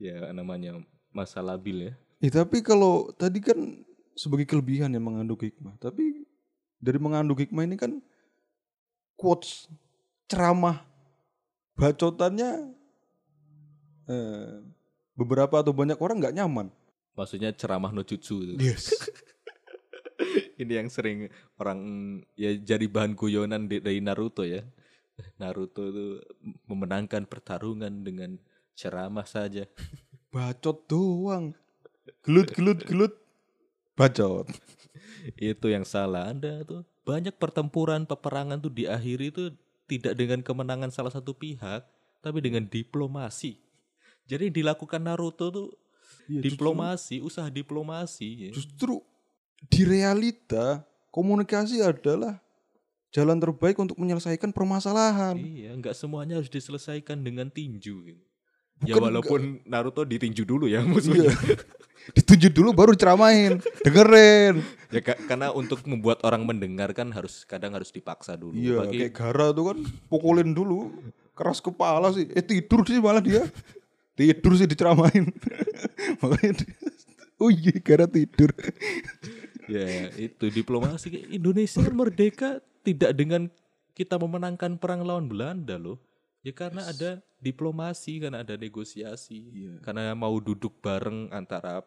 ya 0.10 0.16
namanya 0.36 0.78
masa 1.10 1.40
labil 1.40 1.90
ya. 1.90 1.92
Ya, 2.20 2.44
tapi 2.44 2.60
kalau 2.60 3.08
tadi 3.16 3.40
kan 3.40 3.56
sebagai 4.12 4.44
kelebihan 4.44 4.92
yang 4.92 5.00
mengandung 5.06 5.40
hikmah. 5.40 5.80
Tapi 5.80 6.28
dari 6.80 6.96
mengandung 6.96 7.36
hikmah 7.36 7.68
ini 7.68 7.76
kan 7.76 8.00
quotes, 9.20 9.68
ceramah, 10.24 10.80
bacotannya 11.76 12.72
eh, 14.08 14.64
beberapa 15.12 15.60
atau 15.60 15.76
banyak 15.76 16.00
orang 16.00 16.16
nggak 16.24 16.36
nyaman. 16.40 16.72
Maksudnya 17.12 17.52
ceramah 17.52 17.92
no 17.92 18.00
itu. 18.00 18.56
Yes. 18.56 18.90
Ini 20.60 20.84
yang 20.84 20.88
sering 20.92 21.32
orang 21.56 21.80
ya 22.36 22.52
jadi 22.56 22.84
bahan 22.88 23.16
guyonan 23.16 23.68
di- 23.68 23.80
dari 23.80 24.00
Naruto 24.00 24.44
ya. 24.44 24.64
Naruto 25.36 25.84
itu 25.84 26.06
memenangkan 26.64 27.28
pertarungan 27.28 27.92
dengan 28.04 28.40
ceramah 28.72 29.28
saja. 29.28 29.68
Bacot 30.32 30.88
doang. 30.88 31.52
Gelut, 32.24 32.48
gelut, 32.56 32.80
gelut. 32.88 33.14
Bacot. 34.00 34.48
Itu 35.36 35.68
yang 35.68 35.84
salah. 35.84 36.32
Anda 36.32 36.64
tuh 36.64 36.88
banyak 37.04 37.36
pertempuran 37.36 38.08
peperangan 38.08 38.56
tuh 38.56 38.72
diakhiri 38.72 39.28
itu 39.28 39.52
tidak 39.84 40.16
dengan 40.16 40.40
kemenangan 40.40 40.88
salah 40.88 41.12
satu 41.12 41.36
pihak, 41.36 41.84
tapi 42.24 42.38
dengan 42.40 42.64
diplomasi. 42.64 43.60
Jadi 44.24 44.48
yang 44.48 44.56
dilakukan 44.64 45.02
Naruto 45.02 45.52
tuh 45.52 45.68
justru- 46.30 46.54
diplomasi, 46.54 47.20
usaha 47.20 47.50
diplomasi. 47.52 48.48
ya. 48.48 48.50
Justru 48.54 49.04
di 49.68 49.84
realita 49.84 50.86
komunikasi 51.12 51.84
adalah 51.84 52.40
jalan 53.10 53.36
terbaik 53.42 53.76
untuk 53.76 53.98
menyelesaikan 53.98 54.54
permasalahan. 54.54 55.36
Iya, 55.36 55.74
nggak 55.76 55.92
semuanya 55.98 56.38
harus 56.40 56.48
diselesaikan 56.48 57.20
dengan 57.20 57.50
tinju. 57.50 57.94
Gitu. 58.06 58.22
ya 58.86 58.96
Bukan 58.96 59.02
walaupun 59.12 59.40
Naruto 59.68 60.06
ditinju 60.06 60.46
dulu 60.46 60.70
ya 60.70 60.80
musuhnya. 60.86 61.28
Iya. 61.28 61.36
Ditunjuk 62.10 62.52
dulu 62.52 62.70
baru 62.72 62.92
ceramain. 62.92 63.60
Dengerin. 63.80 64.60
ya 64.90 65.00
ka- 65.00 65.20
karena 65.24 65.50
untuk 65.50 65.78
membuat 65.84 66.18
orang 66.20 66.42
mendengar 66.42 66.90
kan 66.90 67.08
harus 67.08 67.44
kadang 67.44 67.72
harus 67.72 67.88
dipaksa 67.88 68.34
dulu. 68.34 68.52
Iya, 68.52 68.82
Bagi- 68.82 69.00
kayak 69.04 69.12
Gara 69.12 69.46
tuh 69.50 69.64
kan 69.68 69.78
pukulin 70.06 70.50
dulu. 70.50 70.90
Keras 71.32 71.58
kepala 71.58 72.10
sih. 72.10 72.26
Eh 72.28 72.42
tidur 72.42 72.82
sih 72.82 72.98
malah 72.98 73.20
dia. 73.20 73.46
Tidur 74.12 74.52
sih 74.54 74.66
diceramain. 74.66 75.30
Makanya 76.20 76.52
dia- 76.58 76.78
Oh 77.36 77.48
iya, 77.48 77.72
Gara 77.78 78.04
tidur. 78.04 78.50
Ya 79.64 79.86
itu 80.12 80.50
diplomasi 80.50 81.30
Indonesia 81.30 81.80
merdeka 81.86 82.58
tidak 82.82 83.14
dengan 83.14 83.46
kita 83.92 84.16
memenangkan 84.16 84.76
perang 84.76 85.00
lawan 85.00 85.24
Belanda 85.24 85.76
loh. 85.76 86.02
Ya 86.40 86.52
karena 86.56 86.88
ada 86.88 87.20
diplomasi, 87.36 88.16
karena 88.20 88.40
ada 88.40 88.56
negosiasi, 88.56 89.40
Iya. 89.52 89.72
karena 89.84 90.16
mau 90.16 90.32
duduk 90.40 90.80
bareng 90.80 91.28
antara 91.32 91.84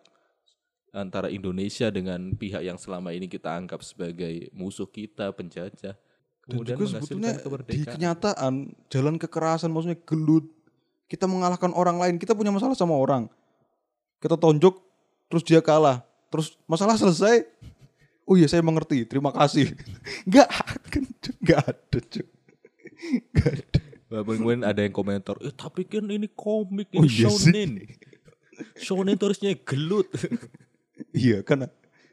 antara 0.94 1.26
Indonesia 1.34 1.90
dengan 1.90 2.38
pihak 2.38 2.62
yang 2.62 2.78
selama 2.78 3.10
ini 3.18 3.26
kita 3.26 3.50
anggap 3.50 3.82
sebagai 3.82 4.54
musuh 4.54 4.86
kita, 4.86 5.34
penjajah. 5.34 5.98
Dan 6.46 6.60
Kemudian 6.62 6.78
juga 6.78 6.86
sebetulnya 7.02 7.34
di 7.66 7.82
kenyataan 7.82 8.54
jalan 8.94 9.16
kekerasan 9.18 9.74
maksudnya 9.74 9.98
gelut. 10.06 10.46
Kita 11.10 11.26
mengalahkan 11.26 11.74
orang 11.74 11.98
lain, 11.98 12.16
kita 12.22 12.38
punya 12.38 12.54
masalah 12.54 12.78
sama 12.78 12.94
orang. 12.94 13.26
Kita 14.22 14.38
tonjok 14.38 14.78
terus 15.34 15.42
dia 15.42 15.66
kalah. 15.66 16.06
Terus 16.30 16.54
masalah 16.70 16.94
selesai. 16.94 17.46
Oh 18.30 18.38
iya 18.38 18.46
saya 18.46 18.62
mengerti, 18.62 19.02
terima 19.10 19.34
kasih. 19.34 19.74
Enggak 20.30 20.48
akan, 20.54 21.04
Cuk. 21.20 21.36
Nggak 21.42 21.60
ada, 21.74 22.00
Cuk. 22.06 22.28
Nggak 23.34 23.50
ada. 23.50 23.93
Walaupun 24.14 24.34
kemudian 24.38 24.62
ada 24.62 24.86
yang 24.86 24.94
komentar, 24.94 25.34
eh 25.42 25.50
tapi 25.50 25.90
kan 25.90 26.06
ini 26.06 26.30
komik, 26.30 26.94
Oh 26.94 27.02
ini 27.02 27.10
iya 27.10 27.34
sih. 27.34 27.50
shonen. 27.50 27.72
Shonen 28.78 29.18
itu 29.18 29.26
harusnya 29.26 29.58
gelut. 29.58 30.06
Iya 31.14 31.42
kan 31.42 31.66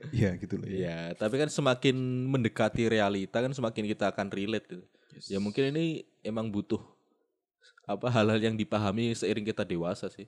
Iya 0.09 0.41
gitu 0.41 0.57
loh 0.57 0.65
ya. 0.65 0.77
Iya, 0.77 0.99
tapi 1.21 1.37
kan 1.37 1.53
semakin 1.53 1.93
mendekati 2.33 2.89
realita 2.89 3.45
kan 3.45 3.53
semakin 3.53 3.85
kita 3.85 4.09
akan 4.09 4.33
relate. 4.33 4.65
gitu. 4.73 4.85
Ya 5.29 5.37
mungkin 5.37 5.69
ini 5.77 6.09
emang 6.25 6.49
butuh 6.49 6.81
apa 7.85 8.09
hal-hal 8.09 8.41
yang 8.41 8.57
dipahami 8.57 9.13
seiring 9.13 9.45
kita 9.45 9.69
dewasa 9.69 10.09
sih. 10.09 10.25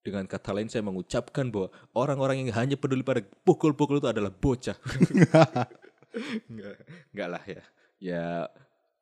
Dengan 0.00 0.24
kata 0.24 0.56
lain 0.56 0.72
saya 0.72 0.80
mengucapkan 0.80 1.52
bahwa 1.52 1.68
orang-orang 1.92 2.48
yang 2.48 2.56
hanya 2.56 2.76
peduli 2.80 3.04
pada 3.04 3.20
pukul-pukul 3.44 4.00
itu 4.00 4.08
adalah 4.08 4.32
bocah. 4.32 4.76
enggak, 6.48 6.76
enggak 7.12 7.28
lah 7.28 7.44
ya. 7.44 7.62
Ya 8.00 8.24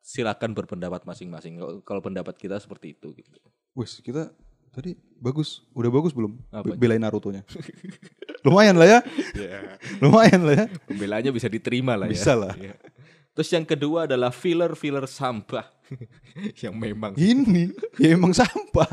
silakan 0.09 0.57
berpendapat 0.57 1.05
masing-masing. 1.05 1.61
Kalau- 1.61 1.81
Kalau 1.85 2.01
pendapat 2.01 2.33
kita 2.33 2.57
seperti 2.57 2.97
itu 2.97 3.13
gitu. 3.13 3.37
Wes 3.77 4.01
kita 4.01 4.33
tadi 4.69 4.97
bagus, 5.15 5.61
udah 5.71 5.89
bagus 5.89 6.11
belum? 6.11 6.33
Apa? 6.49 6.73
Be- 6.73 6.77
Belain 6.81 6.97
Naruto-nya. 6.97 7.45
Lumayan 8.45 8.79
lah 8.79 8.87
ya. 8.87 8.99
Ya, 9.37 9.77
Lumayan 10.01 10.41
lah 10.47 10.55
ya. 10.55 10.65
pembelaannya 10.89 11.29
bisa 11.29 11.45
diterima 11.45 11.93
lah 11.93 12.09
ya. 12.09 12.13
Bisa 12.17 12.33
lah. 12.33 12.53
Iya. 12.57 12.73
Terus 13.29 13.49
yang 13.53 13.63
kedua 13.63 14.09
adalah 14.09 14.33
filler-filler 14.33 15.05
sampah. 15.05 15.69
yang 16.63 16.73
memang 16.75 17.13
Ini 17.17 17.73
ya 17.97 18.13
emang 18.17 18.33
sampah. 18.33 18.89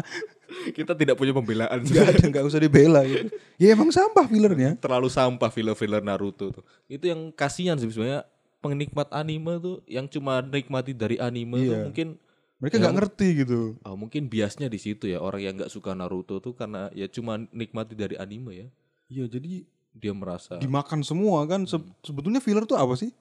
kita 0.73 0.93
tidak 0.95 1.17
punya 1.17 1.33
pembelaan. 1.33 1.83
Gak 1.85 2.15
ada 2.15 2.25
nggak 2.25 2.45
usah 2.45 2.61
dibela 2.61 3.01
gitu. 3.05 3.29
Ya 3.57 3.73
emang 3.73 3.89
sampah 3.91 4.25
fillernya. 4.27 4.77
Terlalu 4.77 5.09
sampah 5.09 5.49
filler-filler 5.49 6.01
Naruto 6.01 6.53
tuh. 6.53 6.65
Itu 6.87 7.07
yang 7.07 7.33
kasihan 7.33 7.77
sih 7.77 7.89
sebenarnya 7.89 8.25
penikmat 8.59 9.09
anime 9.11 9.59
tuh 9.59 9.77
yang 9.87 10.07
cuma 10.07 10.41
nikmati 10.41 10.91
dari 10.91 11.17
anime 11.17 11.59
tuh 11.61 11.73
Iya. 11.73 11.85
mungkin 11.85 12.09
Mereka 12.57 12.81
nggak 12.81 12.97
ngerti 12.97 13.29
gitu. 13.45 13.77
oh, 13.79 13.95
mungkin 13.95 14.27
biasnya 14.27 14.67
di 14.67 14.77
situ 14.77 15.07
ya 15.07 15.21
orang 15.21 15.41
yang 15.41 15.55
nggak 15.55 15.69
suka 15.69 15.93
Naruto 15.93 16.41
tuh 16.41 16.53
karena 16.53 16.89
ya 16.91 17.05
cuma 17.07 17.37
nikmati 17.53 17.93
dari 17.93 18.17
anime 18.17 18.53
ya. 18.55 18.69
Iya 19.07 19.25
jadi 19.29 19.63
Dia 19.93 20.13
merasa 20.13 20.57
dimakan 20.57 21.01
semua 21.01 21.45
kan. 21.45 21.65
Se- 21.65 21.81
sebetulnya 22.01 22.37
filler 22.39 22.65
tuh 22.65 22.77
apa 22.77 22.93
sih? 22.95 23.13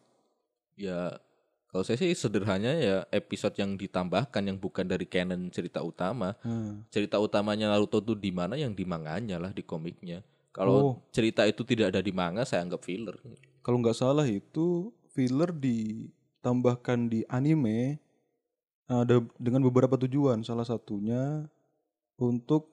ya 0.75 1.15
kalau 1.67 1.83
saya 1.83 1.95
sih 1.95 2.11
sederhananya 2.11 2.73
ya 2.75 2.97
episode 3.09 3.55
yang 3.55 3.75
ditambahkan 3.75 4.39
yang 4.39 4.55
bukan 4.55 4.83
dari 4.83 5.03
canon 5.03 5.47
cerita 5.49 5.79
utama. 5.79 6.36
Hmm. 6.39 6.83
cerita 6.88 7.19
utamanya 7.19 7.67
Naruto 7.67 7.99
tuh 7.99 8.15
di 8.15 8.31
mana 8.31 8.55
yang 8.55 8.71
di 8.71 8.83
manganya 8.83 9.36
lah 9.36 9.51
di 9.51 9.59
komiknya. 9.61 10.19
Oh. 10.19 10.51
Kalau 10.55 10.75
cerita 11.11 11.43
itu 11.43 11.63
tidak 11.63 11.91
ada 11.91 11.99
di 11.99 12.11
manga 12.11 12.43
saya 12.43 12.63
anggap 12.63 12.79
filler. 12.79 13.19
Kalau 13.59 13.83
nggak 13.83 13.95
salah 13.95 14.23
itu 14.23 14.95
filler 15.16 15.49
ditambahkan 15.49 17.07
di 17.07 17.24
anime 17.26 17.97
ada 18.86 19.24
dengan 19.39 19.63
beberapa 19.63 19.95
tujuan. 19.97 20.43
Salah 20.43 20.68
satunya 20.68 21.47
untuk 22.16 22.70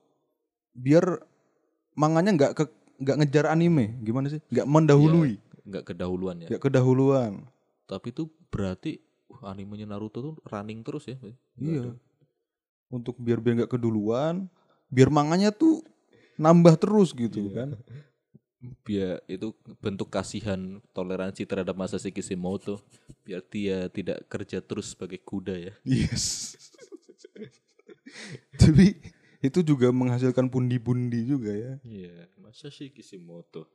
biar 0.75 1.23
manganya 1.95 2.35
nggak 2.35 2.53
ke 2.53 2.65
nggak 2.99 3.17
ngejar 3.23 3.47
anime, 3.49 3.97
gimana 4.03 4.27
sih? 4.29 4.43
Nggak 4.51 4.67
mendahului, 4.67 5.35
Nggak 5.63 5.85
kedahuluan 5.89 6.37
ya. 6.43 6.49
nggak 6.51 6.63
kedahuluan. 6.63 7.33
Tapi 7.87 8.11
itu 8.11 8.27
berarti 8.49 8.99
wah, 9.27 9.51
animenya 9.51 9.87
Naruto 9.87 10.19
tuh 10.21 10.35
running 10.45 10.83
terus 10.83 11.07
ya. 11.07 11.17
Nggak 11.17 11.35
Iya. 11.59 11.81
ada. 11.83 11.93
Untuk 12.93 13.17
biar 13.17 13.41
biar 13.41 13.65
nggak 13.65 13.73
keduluan, 13.73 14.47
biar 14.87 15.09
manganya 15.09 15.49
tuh 15.51 15.81
nambah 16.37 16.77
terus 16.77 17.11
gitu 17.13 17.49
kan. 17.55 17.73
Biar 18.87 19.19
itu 19.27 19.51
bentuk 19.83 20.07
kasihan 20.07 20.79
toleransi 20.95 21.43
terhadap 21.43 21.75
Masashi 21.75 22.15
Kishimoto 22.15 22.79
biar 23.27 23.43
dia 23.51 23.91
tidak 23.91 24.23
kerja 24.31 24.63
terus 24.63 24.95
sebagai 24.95 25.19
kuda 25.19 25.55
ya. 25.59 25.75
Yes. 25.83 26.55
Tapi 28.63 28.99
itu 29.43 29.59
juga 29.67 29.91
menghasilkan 29.91 30.47
pundi-pundi 30.47 31.27
juga 31.27 31.51
ya. 31.51 31.73
Iya, 31.83 32.31
Masashi 32.39 32.95
Kishimoto. 32.95 33.67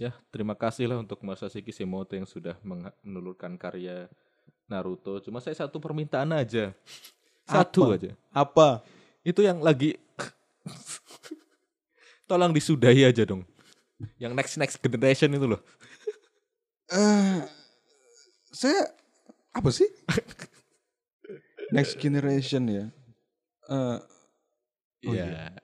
Ya, 0.00 0.16
terima 0.32 0.56
kasih 0.56 0.88
lah 0.88 0.96
untuk 0.96 1.20
Masashi 1.20 1.60
Kishimoto 1.60 2.16
yang 2.16 2.24
sudah 2.24 2.56
menelurkan 2.64 3.60
karya 3.60 4.08
Naruto. 4.64 5.20
Cuma 5.20 5.44
saya 5.44 5.52
satu 5.52 5.76
permintaan 5.76 6.32
aja. 6.32 6.72
Satu 7.44 7.92
Apa? 7.92 7.94
aja. 8.00 8.10
Apa? 8.32 8.68
Itu 9.20 9.44
yang 9.44 9.60
lagi 9.60 10.00
tolong 12.30 12.56
disudahi 12.56 13.04
aja 13.04 13.28
dong. 13.28 13.44
Yang 14.16 14.32
next 14.36 14.54
next 14.56 14.76
generation 14.80 15.30
itu 15.36 15.46
loh. 15.46 15.60
eh 16.90 17.44
saya 18.50 18.90
apa 19.54 19.70
sih? 19.70 19.86
Next 21.70 22.00
generation 22.02 22.66
ya. 22.66 22.84
Eh 23.70 23.98
Oh 25.08 25.16
Iya. 25.16 25.56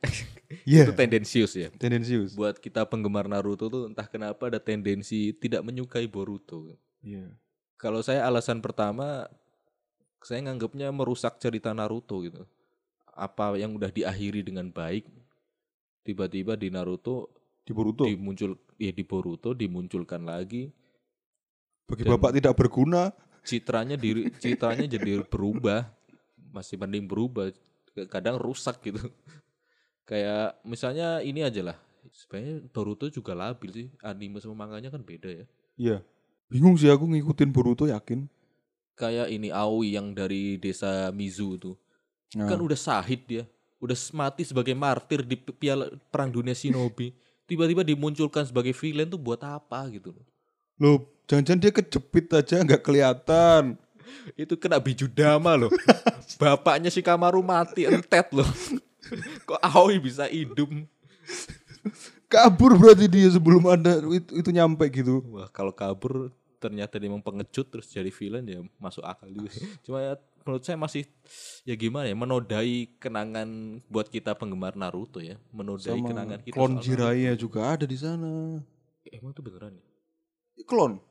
Iya. 0.65 0.83
Itu 0.89 0.95
tendensius 0.97 1.53
ya. 1.53 1.69
tendensius. 1.77 2.33
Buat 2.33 2.57
kita 2.57 2.89
penggemar 2.89 3.29
Naruto 3.29 3.69
tuh 3.69 3.85
entah 3.91 4.09
kenapa 4.09 4.49
ada 4.49 4.57
tendensi 4.63 5.37
tidak 5.37 5.61
menyukai 5.61 6.09
Boruto. 6.09 6.73
Iya. 7.05 7.37
Kalau 7.77 8.01
saya 8.01 8.25
alasan 8.25 8.65
pertama 8.65 9.29
saya 10.25 10.41
nganggapnya 10.49 10.89
merusak 10.89 11.37
cerita 11.37 11.77
Naruto 11.77 12.25
gitu. 12.25 12.49
Apa 13.13 13.61
yang 13.61 13.77
udah 13.77 13.93
diakhiri 13.93 14.41
dengan 14.41 14.73
baik 14.73 15.05
tiba-tiba 16.07 16.57
di 16.57 16.73
Naruto 16.73 17.29
Di 17.67 17.75
Boruto. 17.75 18.07
dimuncul 18.07 18.55
ya 18.79 18.95
di 18.95 19.03
Boruto 19.03 19.51
dimunculkan 19.51 20.23
lagi. 20.23 20.71
Bagi 21.85 22.03
dan- 22.03 22.13
bapak 22.15 22.31
tidak 22.33 22.55
berguna. 22.55 23.11
citranya 23.43 23.95
diri 23.95 24.27
citranya 24.39 24.87
jadi 24.87 25.23
berubah. 25.23 25.87
Masih 26.51 26.79
mending 26.79 27.07
berubah. 27.07 27.51
Kadang 28.07 28.39
rusak 28.39 28.83
gitu. 28.83 29.03
Kayak 30.03 30.63
misalnya 30.63 31.19
ini 31.21 31.43
aja 31.43 31.63
lah. 31.63 31.79
Sebenarnya 32.11 32.63
Boruto 32.71 33.07
juga 33.07 33.35
labil 33.35 33.71
sih. 33.71 33.87
Anime 34.01 34.39
sama 34.39 34.55
manganya 34.57 34.91
kan 34.91 35.03
beda 35.03 35.27
ya. 35.27 35.45
Iya. 35.77 35.97
Bingung 36.47 36.75
sih 36.75 36.87
aku 36.87 37.03
ngikutin 37.05 37.51
Boruto 37.51 37.87
yakin. 37.87 38.31
kayak 38.97 39.29
ini 39.29 39.53
Aoi 39.53 39.93
yang 39.93 40.17
dari 40.17 40.57
desa 40.57 41.13
Mizu 41.13 41.61
tuh 41.61 41.77
Nah, 42.33 42.49
kan 42.49 42.57
udah 42.57 42.73
sahid 42.75 43.29
dia. 43.29 43.45
Udah 43.77 43.93
mati 44.11 44.41
sebagai 44.41 44.73
martir 44.73 45.21
di 45.21 45.37
pi- 45.37 45.53
piala 45.53 45.93
perang 46.09 46.33
dunia 46.33 46.57
shinobi 46.57 47.13
tiba-tiba 47.47 47.87
dimunculkan 47.87 48.45
sebagai 48.45 48.75
villain 48.75 49.09
tuh 49.09 49.19
buat 49.19 49.41
apa 49.47 49.87
gitu 49.95 50.13
loh. 50.13 50.27
Loh, 50.77 50.99
jangan-jangan 51.31 51.61
dia 51.63 51.73
kejepit 51.73 52.27
aja 52.35 52.61
nggak 52.61 52.83
kelihatan. 52.85 53.81
itu 54.43 54.55
kena 54.59 54.79
biju 54.79 55.07
dama 55.11 55.55
loh. 55.57 55.73
Bapaknya 56.41 56.91
si 56.93 57.01
Kamaru 57.01 57.41
mati 57.41 57.87
entet 57.87 58.29
loh. 58.35 58.47
Kok 59.49 59.61
Aoi 59.63 60.03
bisa 60.03 60.27
hidup? 60.27 60.69
Kabur 62.27 62.75
berarti 62.75 63.07
dia 63.07 63.31
sebelum 63.31 63.63
ada 63.71 64.03
itu, 64.11 64.35
itu 64.35 64.51
nyampe 64.51 64.83
gitu. 64.91 65.23
wah 65.31 65.47
kalau 65.47 65.71
kabur 65.71 66.35
ternyata 66.59 66.99
dia 66.99 67.07
memang 67.07 67.23
pengecut 67.23 67.71
terus 67.71 67.87
jadi 67.87 68.11
villain 68.11 68.43
ya 68.43 68.61
masuk 68.83 69.07
akal 69.07 69.31
juga 69.31 69.47
cuma 69.87 70.03
ya 70.03 70.19
menurut 70.47 70.63
saya 70.63 70.79
masih 70.79 71.11
ya 71.67 71.75
gimana 71.75 72.07
ya 72.07 72.15
menodai 72.15 72.95
kenangan 73.03 73.83
buat 73.91 74.07
kita 74.07 74.39
penggemar 74.39 74.79
Naruto 74.79 75.19
ya 75.19 75.35
menodai 75.51 75.99
Sama 75.99 76.07
kenangan 76.15 76.39
kita 76.47 76.55
klon 76.55 76.79
Jiraiya 76.79 77.35
juga 77.35 77.75
ada 77.75 77.83
di 77.83 77.99
sana. 77.99 78.63
Naruto. 78.63 79.11
emang 79.11 79.31
itu 79.35 79.43
beneran 79.43 79.75
ya 79.75 79.85
Klon. 80.67 81.03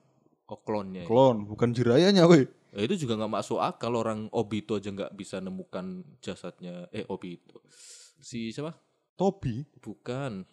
oh 0.48 0.60
klonnya 0.64 1.04
ya? 1.04 1.08
Klon, 1.08 1.48
bukan 1.48 1.72
Jiraiya-nya, 1.72 2.28
weh. 2.28 2.48
Ya, 2.76 2.80
itu 2.84 3.08
juga 3.08 3.16
nggak 3.16 3.34
masuk 3.40 3.60
akal 3.64 3.96
orang 3.96 4.28
Obito 4.36 4.76
aja 4.76 4.92
nggak 4.92 5.16
bisa 5.16 5.40
nemukan 5.40 6.04
jasadnya 6.20 6.92
eh 6.92 7.08
Obito 7.08 7.64
si 8.20 8.52
siapa 8.52 8.76
Tobi. 9.16 9.64
bukan 9.80 10.44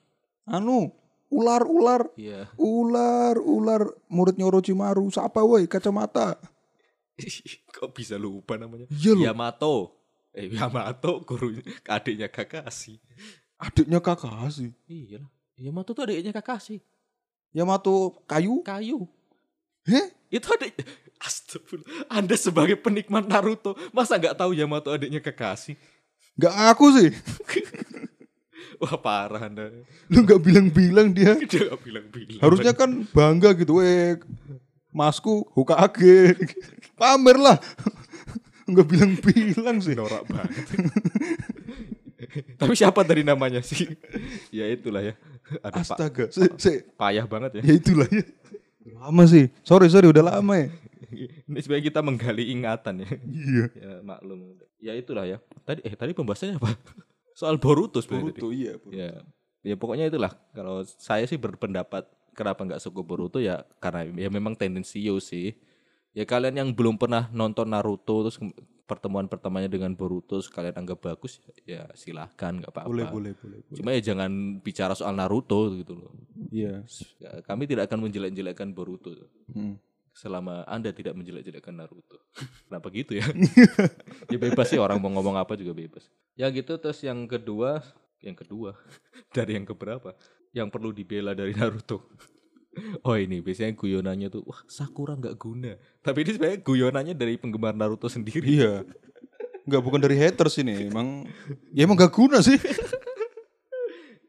Anu, 0.47 0.91
ular-ular, 1.30 2.11
iya 2.18 2.51
ular-ular 2.59 3.95
muridnya 4.11 4.47
Orochimaru. 4.51 5.07
Siapa 5.07 5.43
woi? 5.43 5.70
Kacamata. 5.70 6.35
kok 7.74 7.90
bisa 7.92 8.16
lupa 8.16 8.56
namanya 8.56 8.86
Iya 8.88 9.12
loh. 9.12 9.22
Yamato 9.22 9.74
eh 10.32 10.48
Yamato 10.48 11.20
guru 11.22 11.52
adiknya 11.84 12.26
Kakashi 12.26 12.96
Adiknya 13.56 14.00
Kakashi. 14.00 14.72
iya 14.86 15.20
lah 15.20 15.30
Yamato 15.54 15.92
tuh 15.92 16.02
adiknya 16.02 16.32
Kakashi 16.32 16.80
Yamato 17.52 18.16
kayu. 18.24 18.62
kayu 18.62 19.04
Heh? 19.84 20.08
itu 20.28 20.48
adik 20.48 20.72
Astagfirullah 21.20 22.08
Anda 22.08 22.34
sebagai 22.34 22.74
penikmat 22.74 23.28
Naruto 23.28 23.76
masa 23.90 24.16
nggak 24.16 24.34
tahu 24.34 24.52
Yamato 24.52 24.88
adiknya 24.88 25.20
Kakashi 25.20 25.76
Gak 26.32 26.48
aku 26.72 26.88
sih. 26.96 27.12
wah 28.80 28.96
parah 28.96 29.46
Anda 29.46 29.68
Lu 30.08 30.24
gak 30.24 30.40
bilang-bilang 30.40 31.12
dia. 31.12 31.36
dia 31.44 31.68
nggak 31.68 31.82
bilang-bilang 31.84 32.40
Harusnya 32.40 32.72
kan 32.72 33.04
bangga 33.12 33.52
gitu, 33.52 33.78
weh. 33.78 34.16
Masku 34.93 35.49
Hokage. 35.57 36.36
Pamer 37.01 37.36
lah. 37.40 37.57
Enggak 38.68 38.86
bilang-bilang 38.88 39.82
sih. 39.82 39.99
norak 39.99 40.22
banget 40.30 40.64
tapi 42.57 42.72
siapa 42.72 43.03
tadi 43.05 43.26
namanya 43.26 43.61
sih 43.61 43.93
ya 44.49 44.64
itulah 44.70 45.03
ya 45.05 45.14
ada 45.61 45.82
Astaga. 45.82 46.30
Se, 46.32 46.47
se, 46.57 46.72
payah 46.97 47.26
banget 47.28 47.61
ya 47.61 47.62
ya 47.66 47.74
itulah 47.76 48.09
ya. 48.09 48.24
Lama 48.97 49.26
sih. 49.26 49.51
Sorry, 49.66 49.90
sorry 49.93 50.07
udah 50.09 50.24
lama 50.24 50.55
ya. 50.57 50.70
ini 51.12 51.59
sebenarnya 51.61 51.86
kita 51.93 52.01
menggali 52.01 52.49
ingatan 52.55 53.05
ya 53.05 53.11
Iya. 53.26 53.64
ya 53.76 53.93
maklum 54.01 54.57
ya 54.80 54.93
itulah 54.97 55.28
ya 55.28 55.38
tadi 55.66 55.84
eh 55.84 55.93
tadi 55.93 56.16
pembahasannya 56.16 56.57
apa 56.57 56.72
soal 57.36 57.61
Boruto. 57.61 58.01
Boruto 58.01 58.49
iya. 58.49 58.78
ya 58.88 59.20
ya 59.61 59.74
pokoknya 59.76 60.09
itulah 60.09 60.32
kalau 60.57 60.86
saya 60.86 61.26
sih 61.28 61.36
berpendapat 61.36 62.09
kenapa 62.33 62.62
nggak 62.62 62.80
suka 62.80 63.01
Boruto 63.01 63.39
ya 63.39 63.62
karena 63.78 64.09
ya 64.16 64.28
memang 64.28 64.53
tendensius 64.53 65.28
sih 65.28 65.53
ya 66.12 66.24
kalian 66.24 66.57
yang 66.57 66.68
belum 66.70 66.97
pernah 66.97 67.28
nonton 67.30 67.68
Naruto 67.68 68.24
terus 68.24 68.37
pertemuan 68.83 69.24
pertamanya 69.24 69.68
dengan 69.68 69.93
Boruto 69.93 70.37
kalian 70.43 70.76
anggap 70.76 71.01
bagus 71.01 71.41
ya 71.64 71.89
silahkan 71.93 72.61
nggak 72.61 72.68
apa-apa 72.68 72.89
Boleh, 72.89 73.07
boleh, 73.09 73.33
boleh. 73.35 73.59
boleh. 73.62 73.76
cuma 73.78 73.89
ya 73.93 74.01
jangan 74.03 74.28
bicara 74.61 74.93
soal 74.93 75.12
Naruto 75.12 75.72
gitu 75.72 75.97
loh 75.97 76.12
Iya. 76.53 76.85
Ya, 77.16 77.41
kami 77.43 77.64
tidak 77.64 77.89
akan 77.89 78.05
menjelek-jelekkan 78.05 78.72
Boruto 78.72 79.16
Hmm. 79.49 79.80
selama 80.12 80.61
anda 80.68 80.93
tidak 80.93 81.16
menjelek-jelekkan 81.16 81.72
Naruto 81.72 82.20
kenapa 82.68 82.93
gitu 82.93 83.16
ya 83.16 83.24
ya 84.33 84.37
bebas 84.37 84.68
sih 84.68 84.76
orang 84.76 85.01
mau 85.01 85.09
ngomong 85.09 85.41
apa 85.41 85.57
juga 85.57 85.72
bebas 85.72 86.05
ya 86.37 86.49
gitu 86.49 86.76
terus 86.76 87.01
yang 87.01 87.24
kedua 87.24 87.80
yang 88.20 88.37
kedua 88.37 88.76
dari 89.37 89.57
yang 89.57 89.64
keberapa 89.64 90.12
yang 90.53 90.68
perlu 90.68 90.92
dibela 90.92 91.32
dari 91.32 91.53
Naruto 91.53 92.05
oh 93.03 93.16
ini 93.16 93.40
biasanya 93.40 93.72
guyonannya 93.72 94.28
tuh 94.28 94.44
wah 94.44 94.61
Sakura 94.64 95.12
nggak 95.12 95.36
guna 95.36 95.72
tapi 95.98 96.22
ini 96.22 96.30
sebenarnya 96.32 96.61
guyonannya 96.61 97.14
dari 97.14 97.34
penggemar 97.36 97.72
Naruto 97.72 98.07
sendiri 98.07 98.44
Iya. 98.44 98.84
Enggak 99.62 99.78
bukan 99.80 100.00
dari 100.00 100.18
haters 100.18 100.59
ini, 100.59 100.90
emang 100.90 101.22
ya 101.70 101.86
emang 101.86 101.94
gak 101.94 102.11
guna 102.11 102.42
sih. 102.42 102.59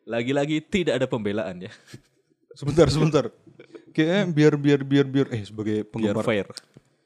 Lagi-lagi 0.06 0.62
tidak 0.62 1.00
ada 1.00 1.08
pembelaan 1.08 1.58
ya. 1.60 1.72
Sebentar, 2.54 2.86
sebentar. 2.86 3.34
Kayaknya 3.90 4.30
biar 4.30 4.54
biar 4.54 4.80
biar 4.84 5.06
biar 5.08 5.28
eh 5.32 5.42
sebagai 5.42 5.82
Biar 5.82 5.90
penggemar. 6.14 6.22
fair. 6.22 6.46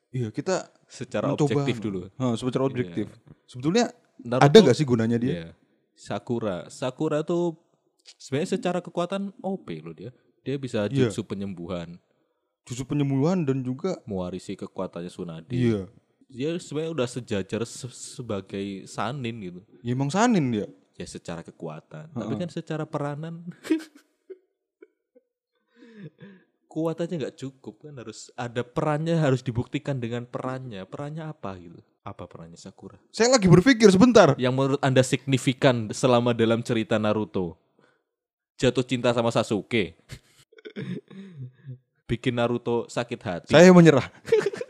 Iya, 0.10 0.28
kita 0.30 0.68
Secara 0.88 1.30
mencoba- 1.30 1.48
objektif 1.56 1.80
dulu. 1.80 2.12
Hah, 2.16 2.36
secara 2.36 2.64
objektif. 2.64 3.08
Sebetulnya 3.46 3.96
Naruto- 4.20 4.44
ada 4.44 4.58
gak 4.62 4.76
sih 4.76 4.84
gunanya 4.84 5.16
dia? 5.16 5.32
Iya. 5.32 5.48
Sakura. 5.94 6.68
Sakura 6.68 7.24
tuh 7.24 7.56
sebenarnya 8.16 8.54
secara 8.54 8.78
kekuatan 8.80 9.32
OP 9.40 9.80
loh 9.80 9.92
dia. 9.92 10.12
Dia 10.42 10.56
bisa 10.56 10.86
Iya. 10.86 11.12
jutsu 11.12 11.22
penyembuhan, 11.22 11.98
Justru 12.64 12.84
penyembuhan 12.86 13.44
dan 13.44 13.60
juga 13.60 13.96
mewarisi 14.04 14.54
kekuatannya 14.54 15.08
Tsunade. 15.08 15.52
iya. 15.52 15.88
Dia 16.28 16.56
sebenarnya 16.56 16.92
udah 16.94 17.08
sejajar 17.08 17.62
se- 17.64 17.92
sebagai 17.92 18.84
Sanin 18.86 19.36
gitu. 19.40 19.60
Ya 19.80 19.92
emang 19.92 20.08
sanin 20.08 20.52
dia. 20.52 20.68
Ya 20.94 21.06
secara 21.06 21.40
kekuatan. 21.40 22.10
Tapi 22.10 22.34
kan 22.36 22.50
secara 22.50 22.84
peranan 22.84 23.46
kuat 26.68 27.00
aja 27.00 27.10
nggak 27.10 27.38
cukup 27.38 27.74
kan 27.82 27.94
harus 27.96 28.28
ada 28.36 28.62
perannya 28.62 29.16
harus 29.16 29.40
dibuktikan 29.40 29.98
dengan 29.98 30.26
perannya. 30.26 30.84
Perannya 30.84 31.26
apa 31.26 31.56
gitu? 31.58 31.80
Apa 32.04 32.24
perannya 32.24 32.56
Sakura? 32.56 32.96
Saya 33.10 33.32
lagi 33.32 33.48
berpikir 33.48 33.88
sebentar. 33.88 34.36
Yang 34.36 34.54
menurut 34.54 34.80
Anda 34.80 35.02
signifikan 35.02 35.90
selama 35.92 36.32
dalam 36.32 36.62
cerita 36.62 36.96
Naruto? 36.96 37.56
Jatuh 38.58 38.82
cinta 38.82 39.14
sama 39.14 39.30
Sasuke. 39.30 39.94
Bikin 42.08 42.34
Naruto 42.34 42.88
sakit 42.88 43.20
hati. 43.22 43.52
Saya 43.54 43.70
menyerah. 43.70 44.08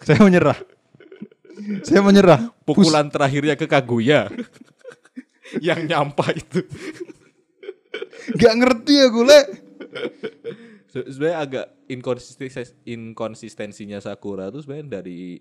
saya 0.05 0.19
menyerah. 0.19 0.57
saya 1.87 2.01
menyerah. 2.03 2.51
Pukulan 2.67 3.07
terakhirnya 3.07 3.55
ke 3.55 3.65
Kaguya. 3.65 4.27
yang 5.63 5.87
nyampah 5.87 6.35
itu. 6.35 6.59
Gak 8.35 8.53
ngerti 8.59 8.95
Le. 9.23 9.41
Se- 10.91 11.07
Sebenarnya 11.07 11.39
agak 11.39 11.65
inkonsistensi 11.87 12.75
inkonsistensinya 12.83 14.03
Sakura 14.03 14.51
tuh 14.51 14.59
sebenarnya 14.59 14.99
dari 14.99 15.39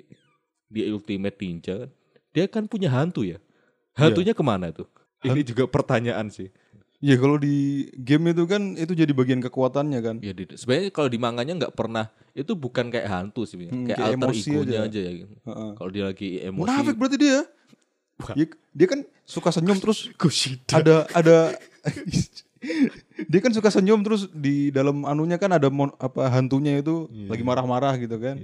di 0.66 0.80
Ultimate 0.86 1.34
Ninja 1.42 1.74
kan. 1.82 1.90
Dia 2.30 2.47
kan 2.47 2.70
punya 2.70 2.92
hantu 2.92 3.26
ya. 3.26 3.42
Hantunya 3.97 4.36
ke 4.36 4.44
mana 4.44 4.70
tuh? 4.70 4.86
Ini 5.24 5.40
juga 5.42 5.64
pertanyaan 5.66 6.28
sih. 6.28 6.53
Ya 6.99 7.20
kalau 7.20 7.36
di 7.36 7.86
game 7.92 8.32
itu 8.32 8.49
kan 8.49 8.72
itu 8.72 8.97
jadi 8.97 9.12
bagian 9.12 9.44
kekuatannya 9.44 10.01
kan. 10.01 10.16
Ya 10.24 10.32
sebenarnya 10.57 10.88
kalau 10.88 11.12
di 11.12 11.20
manganya 11.20 11.53
nggak 11.66 11.76
pernah 11.76 12.09
itu 12.32 12.57
bukan 12.57 12.88
kayak 12.88 13.05
hantu 13.07 13.44
sih, 13.44 13.68
Hmm, 13.68 13.84
kayak, 13.84 14.01
kayak 14.01 14.16
alter 14.16 14.32
egonya 14.32 14.78
aja. 14.80 14.88
aja, 14.88 15.01
ya. 15.01 15.12
gitu. 15.12 15.34
Heeh. 15.44 15.70
Kalau 15.76 15.90
dia 15.92 16.05
lagi 16.05 16.28
emosi, 16.40 16.61
Munafik 16.64 16.97
berarti 16.97 17.16
dia. 17.16 17.38
Ya, 18.32 18.47
dia 18.72 18.86
kan 18.88 19.01
suka 19.28 19.53
senyum 19.53 19.76
terus 19.76 20.09
Kushida. 20.20 20.72
ada 20.72 21.05
ada 21.12 21.36
dia 23.28 23.40
kan 23.40 23.53
suka 23.53 23.68
senyum 23.68 24.01
terus 24.01 24.26
di 24.32 24.72
dalam 24.72 25.05
anunya 25.05 25.36
kan 25.36 25.53
ada 25.53 25.68
mon- 25.68 25.92
apa 26.01 26.32
hantunya 26.32 26.80
itu 26.80 27.07
lagi 27.28 27.44
marah-marah 27.44 27.92
gitu 28.01 28.16
kan. 28.16 28.40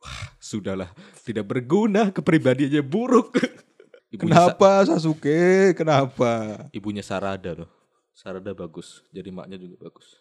Wah, 0.00 0.20
sudahlah, 0.42 0.90
tidak 1.22 1.46
berguna, 1.46 2.10
kepribadiannya 2.10 2.82
buruk. 2.82 3.30
Ibunya, 4.10 4.34
Sa- 4.34 4.50
Kenapa 4.50 4.70
Sasuke? 4.90 5.70
Kenapa? 5.78 6.30
ibunya 6.74 7.02
Sarada 7.02 7.54
loh. 7.54 7.70
Sarada 8.10 8.50
bagus, 8.52 9.06
jadi 9.14 9.30
maknya 9.30 9.56
juga 9.56 9.86
bagus. 9.86 10.18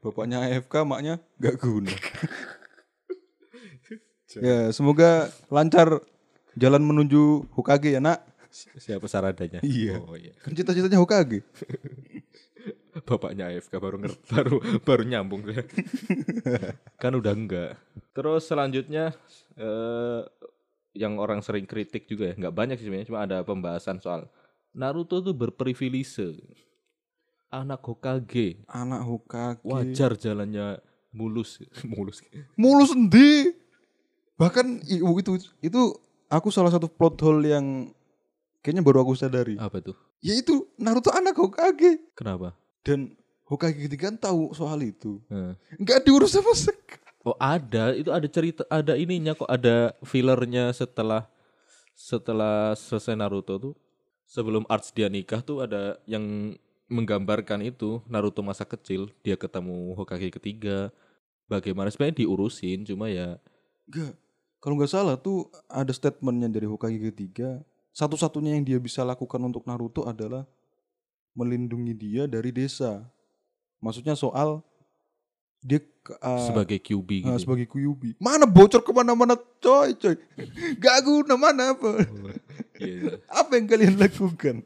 Bapaknya 0.00 0.40
AFK, 0.48 0.82
maknya 0.88 1.20
gak 1.38 1.60
guna. 1.60 1.92
ya, 4.46 4.72
semoga 4.72 5.30
lancar 5.52 6.00
jalan 6.56 6.82
menuju 6.82 7.46
Hokage 7.54 7.92
ya, 7.94 8.00
Nak. 8.00 8.24
Siapa 8.80 9.04
Saradanya? 9.04 9.60
Iya. 9.60 10.00
Oh 10.00 10.16
iya. 10.16 10.32
Kan 10.40 10.56
cita-citanya 10.56 10.96
Hokage. 10.96 11.44
Bapaknya 13.06 13.52
AFK 13.52 13.76
baru 13.76 14.00
ngerti, 14.00 14.24
baru 14.32 14.56
baru 14.80 15.02
nyambung 15.04 15.44
kan 16.96 17.12
udah 17.12 17.32
enggak. 17.36 17.76
Terus 18.16 18.48
selanjutnya 18.48 19.12
eh 19.60 20.24
yang 20.96 21.20
orang 21.20 21.44
sering 21.44 21.68
kritik 21.68 22.08
juga 22.08 22.32
ya, 22.32 22.34
nggak 22.36 22.54
banyak 22.56 22.76
sih 22.80 22.88
sebenarnya, 22.88 23.08
cuma 23.08 23.20
ada 23.22 23.44
pembahasan 23.44 24.00
soal 24.00 24.26
Naruto 24.72 25.24
tuh 25.24 25.32
berprivilise. 25.32 26.36
Anak 27.48 27.80
Hokage, 27.80 28.60
Anak 28.68 29.06
Hokage. 29.06 29.62
wajar 29.64 30.12
jalannya 30.16 30.76
mulus, 31.14 31.62
mulus. 31.88 32.20
Mulus 32.58 32.92
endi? 32.92 33.56
Bahkan 34.36 34.84
itu 34.84 35.32
itu 35.64 35.82
aku 36.28 36.52
salah 36.52 36.68
satu 36.68 36.92
plot 36.92 37.16
hole 37.24 37.48
yang 37.48 37.88
kayaknya 38.60 38.84
baru 38.84 39.00
aku 39.06 39.16
sadari. 39.16 39.56
Apa 39.56 39.80
tuh? 39.80 39.96
Yaitu 40.20 40.68
Naruto 40.76 41.08
anak 41.14 41.36
Hokage 41.38 42.12
Kenapa? 42.12 42.52
dan 42.84 43.16
Hokage 43.46 43.78
ketiga 43.86 44.10
kan 44.12 44.18
tahu 44.20 44.52
soal 44.52 44.82
itu. 44.84 45.22
Nggak 45.78 46.04
diurus 46.04 46.34
sama 46.34 46.52
sekali. 46.52 47.05
Oh 47.26 47.34
ada, 47.42 47.90
itu 47.98 48.06
ada 48.14 48.28
cerita, 48.30 48.62
ada 48.70 48.94
ininya 48.94 49.34
kok, 49.34 49.50
ada 49.50 49.90
fillernya 50.06 50.70
setelah 50.70 51.26
setelah 51.98 52.78
selesai 52.78 53.18
Naruto 53.18 53.58
tuh. 53.58 53.74
Sebelum 54.30 54.62
Arts 54.70 54.94
dia 54.94 55.10
nikah 55.10 55.42
tuh 55.42 55.66
ada 55.66 55.98
yang 56.06 56.54
menggambarkan 56.86 57.66
itu 57.66 57.98
Naruto 58.06 58.46
masa 58.46 58.62
kecil, 58.62 59.10
dia 59.26 59.34
ketemu 59.34 59.98
Hokage 59.98 60.30
ketiga. 60.38 60.94
Bagaimana 61.50 61.90
sebenarnya 61.90 62.22
diurusin, 62.22 62.86
cuma 62.86 63.10
ya 63.10 63.42
Enggak. 63.90 64.14
Kalau 64.62 64.74
nggak 64.78 64.90
salah 64.90 65.14
tuh 65.18 65.50
ada 65.66 65.90
statementnya 65.90 66.46
dari 66.46 66.66
Hokage 66.70 67.10
ketiga. 67.10 67.58
Satu-satunya 67.90 68.54
yang 68.54 68.62
dia 68.62 68.78
bisa 68.78 69.02
lakukan 69.02 69.42
untuk 69.42 69.66
Naruto 69.66 70.06
adalah 70.06 70.46
melindungi 71.34 71.94
dia 71.94 72.22
dari 72.30 72.54
desa. 72.54 73.02
Maksudnya 73.82 74.14
soal 74.14 74.62
dia 75.62 75.82
uh, 76.20 76.46
sebagai 76.46 76.78
QB 76.78 77.10
gitu. 77.26 77.32
uh, 77.32 77.38
sebagai 77.40 77.66
Kyuubi. 77.66 78.14
Mana 78.22 78.46
bocor 78.46 78.80
ke 78.80 78.92
mana-mana 78.94 79.34
coy 79.58 79.94
coy. 79.98 80.14
Gak 80.78 80.96
guna 81.02 81.34
mana 81.34 81.74
apa. 81.74 82.06
Iya. 82.76 83.18
Apa 83.26 83.56
yang 83.56 83.66
kalian 83.66 83.94
lakukan? 83.96 84.60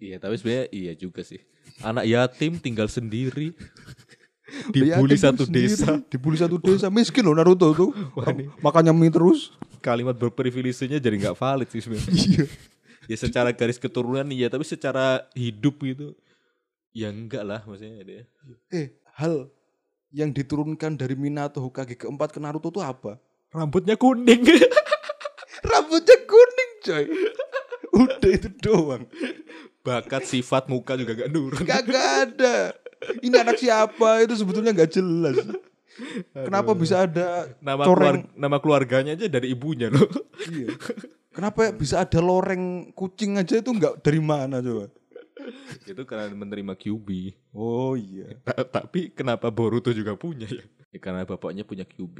Iya, 0.00 0.16
tapi 0.20 0.36
sebenarnya 0.40 0.66
iya 0.72 0.92
juga 0.96 1.20
sih. 1.24 1.40
Anak 1.80 2.04
yatim 2.04 2.60
tinggal 2.60 2.88
sendiri. 2.88 3.52
Dibully 4.74 5.14
satu 5.14 5.46
sendiri. 5.46 5.70
desa. 5.70 6.02
Dibully 6.10 6.38
satu 6.40 6.56
desa. 6.58 6.90
Miskin 6.90 7.22
loh 7.22 7.36
Naruto 7.36 7.70
tuh. 7.72 7.90
Makannya 8.60 8.90
mie 8.90 9.12
terus. 9.12 9.54
Kalimat 9.80 10.18
berprivilisenya 10.18 11.00
jadi 11.00 11.16
nggak 11.16 11.38
valid 11.38 11.68
sih 11.72 11.80
sebenarnya. 11.80 12.12
Iya. 12.12 12.44
ya 13.10 13.16
secara 13.18 13.50
garis 13.50 13.74
keturunan 13.74 14.22
iya 14.30 14.46
tapi 14.46 14.62
secara 14.62 15.26
hidup 15.34 15.82
gitu 15.82 16.14
ya 16.94 17.10
enggak 17.10 17.42
lah 17.42 17.58
maksudnya 17.66 18.06
dia 18.06 18.22
Eh, 18.70 18.94
hal 19.18 19.50
yang 20.10 20.34
diturunkan 20.34 20.98
dari 20.98 21.14
Minato 21.14 21.62
Hokage 21.62 21.94
keempat 21.94 22.34
ke 22.34 22.38
Naruto 22.42 22.70
tuh 22.70 22.82
apa? 22.82 23.18
rambutnya 23.50 23.98
kuning 23.98 24.46
Rambutnya 25.70 26.16
kuning 26.22 26.70
coy. 26.86 27.04
Udah 27.90 28.30
itu 28.30 28.48
doang. 28.62 29.04
bakat 29.80 30.28
sifat 30.28 30.68
muka 30.68 30.92
juga 30.94 31.16
gak 31.16 31.30
nurun 31.32 31.64
Kagak 31.64 32.06
ada. 32.28 32.76
Ini 33.24 33.32
anak 33.32 33.56
siapa 33.56 34.22
itu 34.22 34.36
sebetulnya 34.36 34.76
nggak 34.76 34.92
jelas. 34.92 35.40
Kenapa 36.32 36.76
bisa 36.76 37.08
ada 37.08 37.48
nama 37.64 37.82
coreng? 37.88 38.28
nama 38.36 38.56
keluarganya 38.60 39.16
aja 39.16 39.26
dari 39.26 39.52
ibunya 39.52 39.88
loh 39.90 40.06
Iya. 40.48 40.76
Kenapa 41.32 41.72
bisa 41.72 42.04
ada 42.04 42.20
loreng 42.20 42.92
kucing 42.92 43.40
aja 43.40 43.58
itu 43.58 43.72
nggak 43.72 44.04
dari 44.04 44.20
mana 44.20 44.60
coba? 44.60 44.88
Itu 45.84 46.02
karena 46.02 46.28
menerima 46.30 46.72
QB 46.72 47.08
Oh 47.50 47.94
iya. 47.94 48.34
Ta- 48.40 48.64
tapi 48.64 49.10
kenapa 49.10 49.48
Boruto 49.48 49.90
juga 49.90 50.14
punya 50.14 50.44
ya? 50.44 50.64
ya 50.88 50.98
karena 50.98 51.22
bapaknya 51.22 51.62
punya 51.62 51.82
QB 51.82 52.16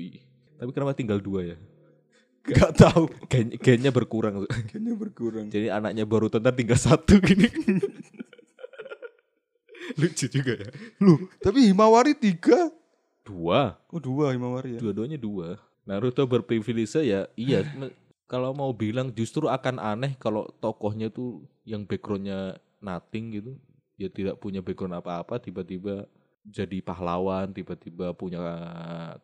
tapi 0.56 0.70
kenapa 0.70 0.92
tinggal 0.92 1.18
dua 1.18 1.42
ya 1.46 1.58
Gak 2.40 2.72
tahu. 2.74 3.04
Gen- 3.26 3.52
gennya 3.54 3.90
berkurang 3.90 4.48
Kayaknya 4.48 4.94
berkurang. 4.94 5.46
jadi 5.46 5.72
anaknya 5.72 6.04
Boruto 6.04 6.36
ntar 6.36 6.52
tinggal 6.52 6.78
satu 6.78 7.20
gini 7.20 7.46
lucu 9.92 10.26
juga 10.26 10.54
ya 10.56 10.68
Loh, 10.98 11.18
tapi 11.38 11.66
Himawari 11.66 12.14
tiga. 12.14 12.70
dua 13.20 13.76
Oh 13.88 13.98
dua 13.98 14.32
Himawari 14.32 14.76
ya. 14.76 14.80
Dua-duanya 14.80 15.16
dua. 15.16 15.58
Naruto 15.82 16.22
berprivilege 16.24 16.94
ya 16.96 17.26
iya. 17.34 17.66
kalau 18.30 18.54
mau 18.54 18.70
bilang 18.70 19.10
justru 19.10 19.44
akan 19.44 19.76
aneh 19.76 20.14
kalau 20.16 20.46
tokohnya 20.56 21.10
tuh 21.10 21.42
yang 21.64 21.82
backgroundnya 21.82 22.62
nothing 22.80 23.36
gitu. 23.36 23.52
Dia 24.00 24.08
tidak 24.08 24.40
punya 24.40 24.64
background 24.64 24.96
apa-apa 24.96 25.36
tiba-tiba 25.38 26.08
jadi 26.40 26.80
pahlawan, 26.80 27.52
tiba-tiba 27.52 28.16
punya 28.16 28.40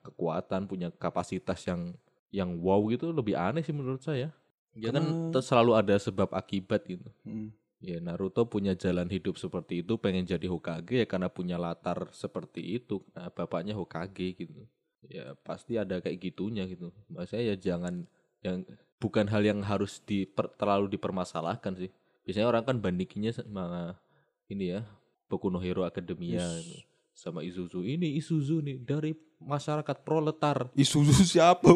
kekuatan, 0.04 0.68
punya 0.68 0.92
kapasitas 0.92 1.64
yang 1.64 1.96
yang 2.28 2.60
wow 2.60 2.84
gitu 2.92 3.08
lebih 3.10 3.32
aneh 3.38 3.64
sih 3.64 3.72
menurut 3.72 4.04
saya. 4.04 4.30
Ya 4.76 4.92
kan 4.92 5.00
Karena- 5.00 5.32
ter- 5.32 5.46
selalu 5.46 5.72
ada 5.72 5.96
sebab 5.96 6.28
akibat 6.36 6.84
gitu. 6.84 7.08
Hmm. 7.24 7.50
Ya 7.80 8.00
Naruto 8.00 8.44
punya 8.48 8.72
jalan 8.76 9.08
hidup 9.08 9.36
seperti 9.40 9.80
itu, 9.84 9.96
pengen 10.00 10.24
jadi 10.28 10.44
Hokage 10.48 11.04
ya 11.04 11.06
karena 11.08 11.28
punya 11.32 11.56
latar 11.56 12.08
seperti 12.12 12.80
itu. 12.80 13.00
Nah, 13.16 13.32
bapaknya 13.32 13.72
Hokage 13.76 14.36
gitu. 14.36 14.64
Ya 15.08 15.32
pasti 15.44 15.76
ada 15.80 16.00
kayak 16.00 16.20
gitunya 16.20 16.64
gitu. 16.68 16.92
Maksudnya 17.08 17.52
ya 17.52 17.56
jangan 17.56 18.04
yang 18.44 18.64
bukan 19.00 19.28
hal 19.28 19.44
yang 19.44 19.60
harus 19.64 20.00
diper, 20.04 20.52
terlalu 20.56 20.92
dipermasalahkan 20.96 21.72
sih. 21.76 21.90
Biasanya 22.26 22.50
orang 22.50 22.66
kan 22.66 22.76
bandinginnya 22.82 23.30
sama 23.30 23.94
ini 24.50 24.74
ya, 24.74 24.82
Boku 25.30 25.46
no 25.46 25.62
Hero 25.62 25.86
Academia 25.86 26.42
gitu. 26.42 26.82
sama 27.14 27.46
Isuzu. 27.46 27.86
Ini 27.86 28.18
Isuzu 28.18 28.58
nih 28.66 28.82
dari 28.82 29.14
masyarakat 29.38 30.02
proletar. 30.02 30.66
Isuzu 30.74 31.22
siapa? 31.22 31.70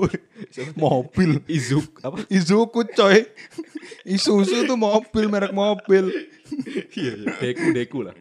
mobil. 0.75 1.39
Izu 1.47 1.87
apa? 2.03 2.27
Izuku 2.27 2.83
coy. 2.99 3.31
Isuzu 4.03 4.67
tuh 4.67 4.75
mobil, 4.75 5.31
merek 5.31 5.55
mobil. 5.55 6.11
Iya, 6.99 7.13
iya. 7.15 7.31
Deku 7.39 7.67
Deku 7.71 7.99
lah. 8.03 8.17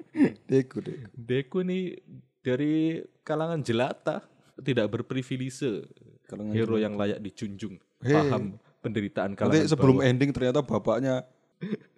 Deku, 0.45 0.85
deku. 0.85 1.05
Deku 1.17 1.59
nih 1.65 1.97
dari 2.45 3.01
kalangan 3.25 3.65
jelata, 3.65 4.21
tidak 4.61 4.85
berprivilege. 4.93 5.89
Kalangan 6.29 6.53
Hero 6.53 6.77
yang 6.77 6.93
layak 6.93 7.25
dijunjung. 7.25 7.81
Hei. 8.05 8.13
Paham 8.13 8.61
penderitaan 8.79 9.33
kalangan 9.33 9.65
Nanti 9.65 9.71
sebelum 9.73 9.97
bawah. 9.99 10.07
ending 10.07 10.31
ternyata 10.31 10.61
bapaknya 10.63 11.25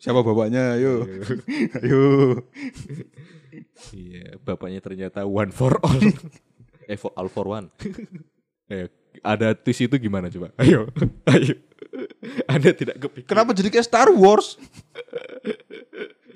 siapa 0.01 0.25
bapaknya? 0.25 0.77
Ayo. 0.77 1.05
Ayo. 1.81 2.01
Iya, 3.93 4.39
bapaknya 4.41 4.79
ternyata 4.81 5.25
one 5.27 5.53
for 5.53 5.77
all. 5.83 6.01
eh, 6.91 6.97
for 6.97 7.11
all 7.13 7.29
for 7.29 7.45
one. 7.45 7.67
eh, 8.71 8.87
ada 9.21 9.53
twist 9.53 9.85
itu 9.85 9.95
gimana 9.99 10.31
coba? 10.31 10.55
Ayo, 10.57 10.87
ayo. 11.29 11.55
Anda 12.47 12.71
tidak 12.71 12.97
kepikir. 13.01 13.27
Kenapa 13.27 13.51
jadi 13.51 13.67
kayak 13.67 13.87
Star 13.87 14.09
Wars? 14.13 14.55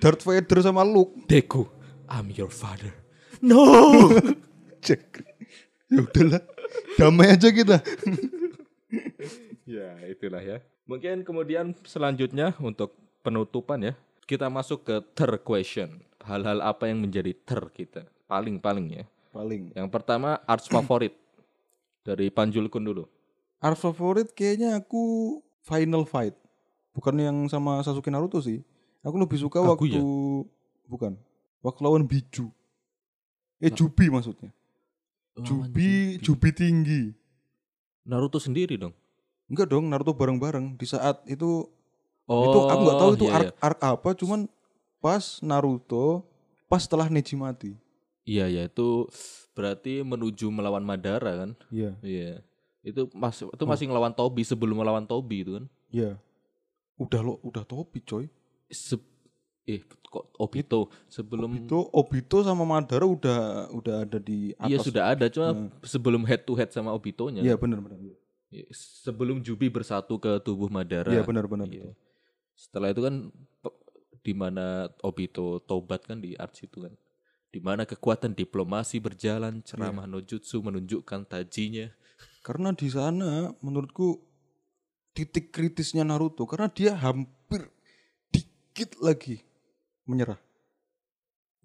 Darth 0.02 0.28
Vader 0.28 0.60
sama 0.60 0.84
Luke. 0.84 1.16
Deku, 1.26 1.66
I'm 2.12 2.30
your 2.36 2.52
father. 2.52 2.92
No. 3.40 4.12
Cek. 4.86 5.24
Ya 5.88 6.04
udahlah. 6.04 6.44
Damai 7.00 7.32
aja 7.34 7.50
kita. 7.50 7.80
ya, 9.64 9.96
itulah 10.10 10.44
ya. 10.44 10.60
Mungkin 10.86 11.24
kemudian 11.24 11.74
selanjutnya 11.88 12.54
untuk 12.60 13.05
penutupan 13.26 13.82
ya, 13.82 13.94
kita 14.30 14.46
masuk 14.54 14.86
ke 14.86 14.96
third 15.18 15.42
question. 15.42 15.98
Hal-hal 16.22 16.62
apa 16.62 16.86
yang 16.86 17.02
menjadi 17.02 17.34
ter 17.34 17.62
kita? 17.74 18.06
Paling-paling 18.30 19.02
ya. 19.02 19.06
Paling. 19.34 19.74
Yang 19.74 19.90
pertama 19.90 20.38
arts 20.46 20.70
favorit 20.70 21.18
dari 22.06 22.30
Panjul 22.30 22.70
Kun 22.70 22.86
dulu. 22.86 23.10
Art 23.58 23.82
favorit 23.82 24.30
kayaknya 24.32 24.78
aku 24.78 25.38
Final 25.66 26.06
Fight. 26.06 26.38
Bukan 26.94 27.18
yang 27.18 27.38
sama 27.50 27.82
Sasuke 27.82 28.14
Naruto 28.14 28.40
sih. 28.40 28.62
Aku 29.02 29.18
lebih 29.18 29.42
suka 29.42 29.60
Aku 29.60 29.74
waktu 29.74 29.98
ya? 29.98 30.02
bukan. 30.88 31.18
Waktu 31.66 31.80
lawan 31.82 32.06
Biju. 32.06 32.54
Eh 33.60 33.74
Jubi 33.74 34.08
maksudnya. 34.14 34.54
Oh, 35.36 35.44
Jubi, 35.44 36.22
Jubi 36.22 36.50
tinggi. 36.56 37.12
Naruto 38.06 38.40
sendiri 38.40 38.78
dong. 38.80 38.94
Enggak 39.52 39.68
dong, 39.70 39.90
Naruto 39.90 40.14
bareng-bareng 40.16 40.78
di 40.80 40.86
saat 40.88 41.22
itu 41.28 41.68
Oh, 42.26 42.42
itu 42.44 42.60
aku 42.66 42.82
nggak 42.82 42.98
tahu 42.98 43.12
itu 43.14 43.26
iya, 43.26 43.34
arc, 43.38 43.46
iya. 43.46 43.54
arc 43.62 43.80
apa, 43.82 44.10
cuman 44.18 44.40
pas 44.98 45.38
Naruto 45.40 46.26
pas 46.66 46.82
setelah 46.82 47.06
Neji 47.06 47.38
mati. 47.38 47.78
Iya 48.26 48.50
ya 48.50 48.66
itu 48.66 49.06
berarti 49.54 50.02
menuju 50.02 50.50
melawan 50.50 50.82
Madara 50.82 51.46
kan? 51.46 51.52
Iya, 51.70 51.94
Iya. 52.02 52.42
Itu 52.82 53.10
masih 53.14 53.46
Oh. 53.46 53.54
itu 53.54 53.64
masih 53.64 53.86
ngelawan 53.86 54.10
Tobi 54.12 54.42
sebelum 54.42 54.78
melawan 54.78 55.06
Tobi 55.06 55.46
itu 55.46 55.52
kan? 55.58 55.66
iya. 55.90 56.18
Udah 56.96 57.20
lo, 57.20 57.38
udah 57.44 57.62
topi 57.62 58.00
coy. 58.00 58.26
Se 58.72 58.96
eh 59.66 59.82
kok 59.84 60.32
Obito 60.40 60.88
sebelum 61.06 61.50
Itu 61.60 61.90
Obito 61.92 62.40
sama 62.40 62.64
Madara 62.64 63.04
udah 63.04 63.68
udah 63.70 63.96
ada 64.06 64.18
di 64.18 64.56
atas. 64.56 64.70
Iya 64.70 64.78
sudah 64.80 65.04
ada 65.12 65.26
cuma 65.28 65.50
Nah. 65.52 65.70
sebelum 65.84 66.24
head 66.24 66.46
to 66.46 66.56
head 66.56 66.72
sama 66.72 66.90
Obitonya. 66.90 67.44
Iya 67.44 67.60
benar 67.60 67.84
benar. 67.84 68.00
Iya, 68.50 68.66
Sebelum 69.04 69.44
Jubi 69.44 69.68
bersatu 69.68 70.16
ke 70.16 70.40
tubuh 70.40 70.72
Madara. 70.72 71.12
Iya 71.12 71.22
benar 71.28 71.46
benar. 71.46 71.68
Iya. 71.68 71.92
Setelah 72.56 72.96
itu 72.96 73.04
kan 73.04 73.30
di 74.26 74.34
mana 74.34 74.90
Obito 75.06 75.62
tobat 75.62 76.08
kan 76.08 76.24
di 76.24 76.34
arts 76.40 76.66
itu 76.66 76.88
kan. 76.88 76.94
Di 77.54 77.64
mana 77.64 77.88
kekuatan 77.88 78.36
diplomasi 78.36 79.00
berjalan, 79.00 79.64
ceramah 79.64 80.04
no 80.10 80.20
jutsu 80.20 80.60
menunjukkan 80.60 81.24
tajinya. 81.30 81.88
Karena 82.44 82.76
di 82.76 82.92
sana 82.92 83.56
menurutku 83.64 84.20
titik 85.16 85.56
kritisnya 85.56 86.04
Naruto 86.04 86.44
karena 86.44 86.68
dia 86.68 86.92
hampir 87.00 87.72
dikit 88.34 89.00
lagi 89.00 89.40
menyerah. 90.04 90.38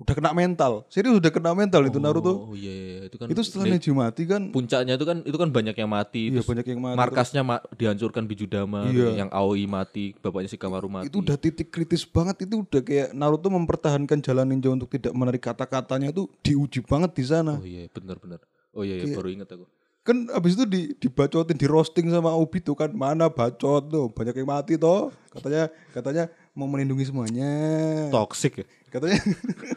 Udah 0.01 0.15
kena 0.17 0.33
mental. 0.33 0.89
Serius 0.89 1.13
udah 1.15 1.29
kena 1.29 1.53
mental 1.53 1.85
itu 1.85 1.97
Naruto. 1.97 2.49
Oh 2.49 2.57
iya, 2.57 2.73
iya. 2.73 2.99
itu 3.05 3.15
kan 3.15 3.29
Itu 3.29 3.41
setelah 3.41 3.69
ne- 3.69 3.77
Neji 3.77 3.93
mati 3.93 4.23
kan 4.25 4.49
puncaknya 4.49 4.97
itu 4.97 5.05
kan 5.05 5.21
itu 5.21 5.37
kan 5.37 5.49
banyak 5.49 5.77
yang 5.77 5.91
mati. 5.91 6.23
iya 6.27 6.41
banyak 6.41 6.67
yang 6.67 6.81
mati. 6.81 6.97
markasnya 6.97 7.43
ma- 7.43 7.61
dihancurkan 7.71 8.25
Bijudama, 8.25 8.89
Iya. 8.89 9.13
yang 9.19 9.31
Aoi 9.31 9.65
mati, 9.67 10.17
bapaknya 10.17 10.49
Shikamaru 10.49 10.89
mati. 10.89 11.07
itu 11.07 11.21
udah 11.21 11.37
titik 11.37 11.69
kritis 11.69 12.03
banget 12.03 12.43
itu 12.43 12.65
udah 12.65 12.81
kayak 12.81 13.13
Naruto 13.13 13.49
mempertahankan 13.49 14.19
jalan 14.19 14.49
ninja 14.49 14.69
untuk 14.69 14.89
tidak 14.89 15.13
menarik 15.13 15.39
kata-katanya 15.39 16.09
itu 16.09 16.25
diuji 16.41 16.81
banget 16.81 17.13
di 17.13 17.23
sana. 17.23 17.55
Oh 17.55 17.63
iya, 17.63 17.85
benar-benar. 17.87 18.41
Oh 18.73 18.81
iya, 18.81 18.97
iya 18.97 19.05
Kayak- 19.05 19.19
baru 19.19 19.29
ingat 19.31 19.51
aku. 19.53 19.67
Kan 20.01 20.33
abis 20.33 20.57
itu 20.57 20.65
di 20.65 20.81
dibacotin 20.97 21.55
di 21.55 21.69
roasting 21.69 22.09
sama 22.09 22.33
Obito 22.33 22.73
kan 22.73 22.89
mana 22.89 23.29
bacot 23.29 23.85
tuh 23.85 24.09
banyak 24.09 24.33
yang 24.33 24.49
mati 24.49 24.75
toh 24.75 25.13
katanya 25.29 25.69
katanya 25.93 26.25
mau 26.53 26.67
melindungi 26.67 27.07
semuanya 27.07 27.51
Toxic 28.11 28.61
ya. 28.61 28.67
katanya 28.91 29.21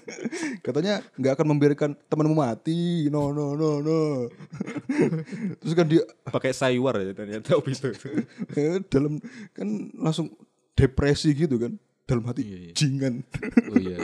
katanya 0.66 0.94
nggak 1.16 1.34
akan 1.38 1.48
membiarkan 1.54 1.90
temanmu 2.10 2.34
mati 2.34 3.06
no 3.08 3.30
no 3.30 3.54
no 3.54 3.78
no 3.80 4.00
terus 5.62 5.74
kan 5.74 5.86
dia 5.86 6.02
Pakai 6.26 6.50
Saiwar 6.50 6.98
ya 6.98 7.14
ternyata 7.14 7.54
Obito. 7.54 7.94
eh, 8.58 8.82
dalam 8.90 9.22
kan 9.54 9.68
langsung 9.94 10.34
depresi 10.74 11.30
gitu 11.38 11.62
kan 11.62 11.78
dalam 12.04 12.26
hati 12.26 12.42
Iya, 12.44 12.58
iya. 12.60 12.74
jingan 12.74 13.22
Oh 13.70 13.78
iya. 13.78 13.98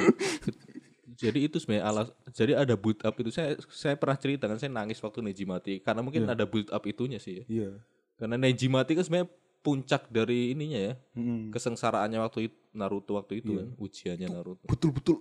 Jadi 1.19 1.51
itu 1.51 1.59
sebenarnya 1.59 1.83
alas. 1.83 2.07
Jadi 2.31 2.55
ada 2.55 2.79
build 2.79 3.03
up 3.03 3.11
itu 3.19 3.27
saya 3.27 3.59
saya 3.67 3.99
pernah 3.99 4.15
cerita 4.15 4.47
kan 4.47 4.55
saya 4.55 4.71
nangis 4.71 5.03
waktu 5.03 5.19
Neji 5.19 5.43
mati 5.43 5.83
karena 5.83 5.99
mungkin 5.99 6.23
ada 6.23 6.47
build 6.47 6.71
up 6.71 6.79
itunya 6.87 7.19
sih 7.19 7.43
ya. 7.43 7.45
iya 7.51 7.69
Karena 8.15 8.39
Neji 8.39 8.71
mati 8.71 8.95
kan 8.95 9.03
sebenarnya 9.03 9.27
puncak 9.59 10.07
dari 10.07 10.51
ininya 10.51 10.79
ya 10.81 10.93
Mm. 11.13 11.51
kesengsaraannya 11.51 12.15
waktu 12.17 12.47
itu, 12.47 12.57
Naruto 12.71 13.11
waktu 13.13 13.39
itu 13.39 13.51
kan 13.53 13.67
ujiannya 13.75 14.27
Naruto. 14.29 14.63
betul-betul 14.63 15.19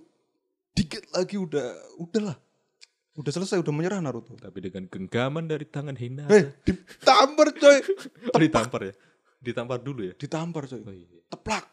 dikit 0.71 1.03
lagi 1.09 1.35
udah 1.35 1.67
udahlah 1.97 2.37
udah 3.13 3.31
selesai 3.31 3.57
udah 3.57 3.69
menyerah 3.69 3.99
Naruto 3.99 4.33
Tapi 4.33 4.57
dengan 4.61 4.85
genggaman 4.85 5.43
dari 5.43 5.65
tangan 5.65 5.91
Hinata. 5.93 6.31
eh 6.31 6.55
ditampar 6.61 7.51
coy 7.51 7.77
Oh, 8.31 8.39
ditampar 8.39 8.81
ya? 8.81 8.93
Ditampar 9.37 9.77
dulu 9.77 10.01
ya? 10.03 10.13
ditampar 10.13 10.63
coy 10.65 10.79
Oh 10.79 10.93
iya. 10.93 11.19
teplak 11.27 11.67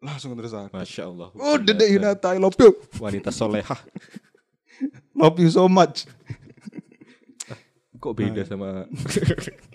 langsung 0.00 0.32
terus 0.34 0.52
Masya 0.52 1.02
Allah. 1.06 1.28
oh 1.30 1.56
dedek 1.56 1.88
Hinata 1.90 2.32
I 2.32 2.38
love 2.38 2.56
you 2.56 2.72
Wanita 2.96 3.28
solehah. 3.28 3.80
love 5.14 5.36
you 5.36 5.48
so 5.48 5.64
much 5.66 6.08
Kok 7.94 8.12
beda 8.14 8.44
sama 8.44 8.84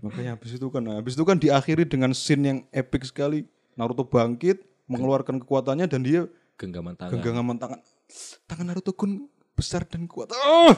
makanya 0.00 0.34
habis 0.34 0.54
itu 0.54 0.66
kan 0.68 0.82
habis 0.88 1.14
itu 1.14 1.24
kan 1.24 1.36
diakhiri 1.36 1.84
dengan 1.84 2.10
scene 2.12 2.42
yang 2.44 2.58
epic 2.70 3.04
sekali 3.04 3.44
Naruto 3.74 4.02
bangkit 4.02 4.60
mengeluarkan 4.86 5.38
kekuatannya 5.38 5.86
dan 5.86 6.00
dia 6.02 6.26
genggaman 6.56 6.94
tangan? 6.94 7.20
genggaman 7.20 7.56
tangan 7.56 7.80
tangan 8.44 8.64
Naruto 8.66 8.90
kun 8.92 9.26
besar 9.54 9.82
dan 9.84 10.06
kuat 10.06 10.30
oh 10.30 10.74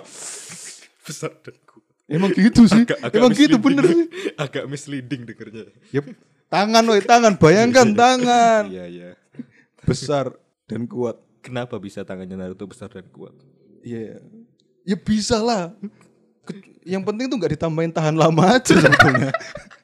besar 1.01 1.33
dan 1.41 1.57
kuat. 1.65 1.85
emang 2.07 2.31
gitu 2.33 2.67
sih 2.67 2.85
emang 3.13 3.33
gitu 3.33 3.57
bener 3.57 3.85
sih 3.87 4.05
Agak 4.43 4.65
misleading 4.67 5.29
dengernya. 5.29 5.69
Yep. 5.93 6.05
tangan 6.49 6.85
woi 6.85 7.01
tangan 7.01 7.35
bayangkan 7.37 7.93
tangan 7.93 8.63
Iya, 8.69 8.85
iya. 8.89 9.11
besar 9.85 10.33
dan 10.67 10.85
kuat 10.85 11.21
Kenapa 11.41 11.81
bisa 11.81 12.05
tangannya 12.05 12.37
Naruto 12.37 12.69
besar 12.69 12.93
dan 12.93 13.09
kuat? 13.09 13.33
Iya. 13.81 14.21
Ya 14.85 14.93
bisa 14.93 15.41
lah. 15.41 15.73
Yang 16.85 17.03
penting 17.07 17.25
tuh 17.29 17.37
nggak 17.37 17.53
ditambahin 17.61 17.93
tahan 17.93 18.17
lama 18.17 18.43
aja 18.57 18.75
sebetulnya. 18.75 19.31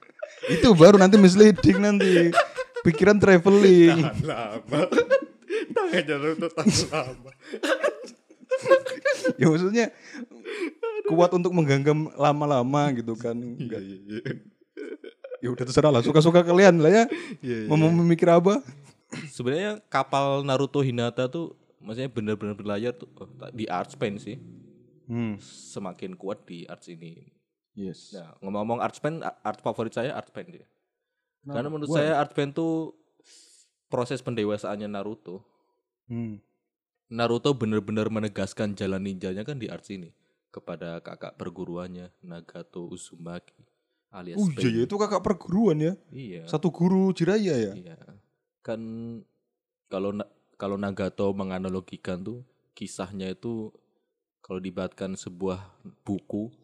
Itu 0.55 0.73
baru 0.73 0.97
nanti 0.97 1.19
misleading 1.19 1.79
nanti. 1.83 2.31
Pikiran 2.87 3.19
traveling. 3.19 3.99
lama. 4.25 4.81
tangannya 5.75 6.15
Naruto 6.17 6.49
tahan 6.55 6.77
lama. 6.91 7.31
Ya 9.37 9.47
maksudnya 9.51 9.87
kuat 11.07 11.31
untuk 11.35 11.53
menggenggam 11.53 12.11
lama-lama 12.15 12.91
gitu 12.95 13.15
kan. 13.19 13.37
Nggak- 13.37 13.83
iya, 13.83 13.97
iya. 14.07 14.21
Ya 15.45 15.49
udah 15.53 15.65
terserah 15.69 15.93
lah. 15.93 16.03
Suka-suka 16.03 16.41
kalian 16.43 16.81
lah 16.81 16.91
ya. 16.91 17.05
Iya, 17.45 17.57
iya. 17.67 17.69
Mau 17.69 17.77
memikir 17.77 18.27
apa? 18.33 18.65
Sebenarnya 19.31 19.79
kapal 19.93 20.43
Naruto 20.43 20.81
Hinata 20.83 21.29
tuh 21.29 21.55
maksudnya 21.79 22.11
benar-benar 22.11 22.59
berlayar 22.59 22.93
tuh 22.97 23.07
oh, 23.21 23.29
di 23.55 23.69
pen 24.01 24.19
sih. 24.19 24.41
Hmm. 25.07 25.39
Semakin 25.41 26.19
kuat 26.19 26.45
di 26.45 26.67
arts 26.67 26.91
ini. 26.91 27.23
Yes. 27.77 28.13
Nah, 28.17 28.35
ngomong-ngomong 28.43 28.81
arts 28.83 28.99
pen, 28.99 29.23
art 29.23 29.61
favorit 29.61 29.95
saya 29.95 30.13
arts 30.17 30.33
pen 30.33 30.51
dia. 30.51 30.67
Karena 31.47 31.71
menurut 31.71 31.95
Why? 31.95 32.03
saya 32.03 32.19
art 32.19 32.35
pen 32.35 32.51
tuh 32.51 32.97
proses 33.87 34.19
pendewasaannya 34.21 34.91
Naruto. 34.91 35.47
Hmm. 36.11 36.43
Naruto 37.07 37.55
benar-benar 37.55 38.11
menegaskan 38.11 38.75
jalan 38.75 39.07
ninjanya 39.07 39.47
kan 39.47 39.63
di 39.63 39.71
arts 39.71 39.95
ini 39.95 40.11
kepada 40.51 40.99
kakak 41.05 41.39
perguruannya 41.39 42.11
Nagato 42.25 42.89
Uzumaki 42.89 43.55
alias 44.11 44.41
Oh 44.41 44.49
iya, 44.49 44.83
ya, 44.83 44.83
itu 44.89 44.97
kakak 44.97 45.23
perguruan 45.23 45.79
ya. 45.79 45.93
Iya. 46.11 46.49
Satu 46.49 46.73
guru 46.73 47.13
Jiraya 47.13 47.55
ya. 47.55 47.73
Iya. 47.77 47.97
Kan 48.65 48.81
kalau 49.87 50.17
na- 50.17 50.31
kalau 50.57 50.81
Nagato 50.81 51.31
menganalogikan 51.37 52.25
tuh 52.25 52.43
kisahnya 52.73 53.31
itu 53.37 53.71
kalau 54.47 54.63
dibuatkan 54.63 55.19
sebuah 55.19 55.59
buku 56.07 56.55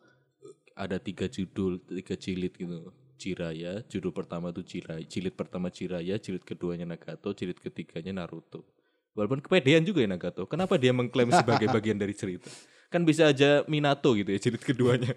ada 0.78 1.02
tiga 1.02 1.26
judul, 1.26 1.82
tiga 1.82 2.14
jilid 2.14 2.54
gitu. 2.54 2.94
Jiraya, 3.18 3.86
judul 3.86 4.10
pertama 4.10 4.50
tuh 4.50 4.66
Jiraya, 4.66 5.02
jilid 5.06 5.38
pertama 5.38 5.70
Jiraya, 5.70 6.18
jilid 6.18 6.42
keduanya 6.42 6.82
Nagato, 6.82 7.30
jilid 7.30 7.58
ketiganya 7.62 8.22
Naruto. 8.22 8.66
Walaupun 9.14 9.38
kepedean 9.38 9.86
juga 9.86 10.02
ya 10.02 10.10
Nagato. 10.10 10.42
Kenapa 10.50 10.74
dia 10.74 10.90
mengklaim 10.90 11.30
sebagai 11.30 11.70
bagian 11.74 11.98
dari 11.98 12.18
cerita? 12.18 12.50
Kan 12.90 13.06
bisa 13.06 13.30
aja 13.30 13.62
Minato 13.70 14.14
gitu 14.18 14.26
ya 14.26 14.38
jilid 14.42 14.62
keduanya. 14.62 15.14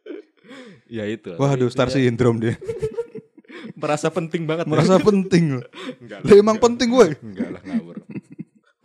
ya 0.98 1.10
itu. 1.10 1.34
Waduh, 1.34 1.66
Itu 1.66 1.74
star 1.74 1.90
dia 1.90 2.06
syndrome 2.06 2.38
dia. 2.38 2.54
merasa 3.82 4.10
penting 4.10 4.46
banget. 4.46 4.66
ya. 4.66 4.70
Merasa 4.70 4.94
penting 5.02 5.58
loh. 5.58 5.64
Enggak 5.98 6.18
Lah 6.22 6.34
emang 6.38 6.58
penting 6.62 6.88
woi. 6.94 7.18
Enggak 7.18 7.48
lah 7.54 7.62
ngawur. 7.66 7.96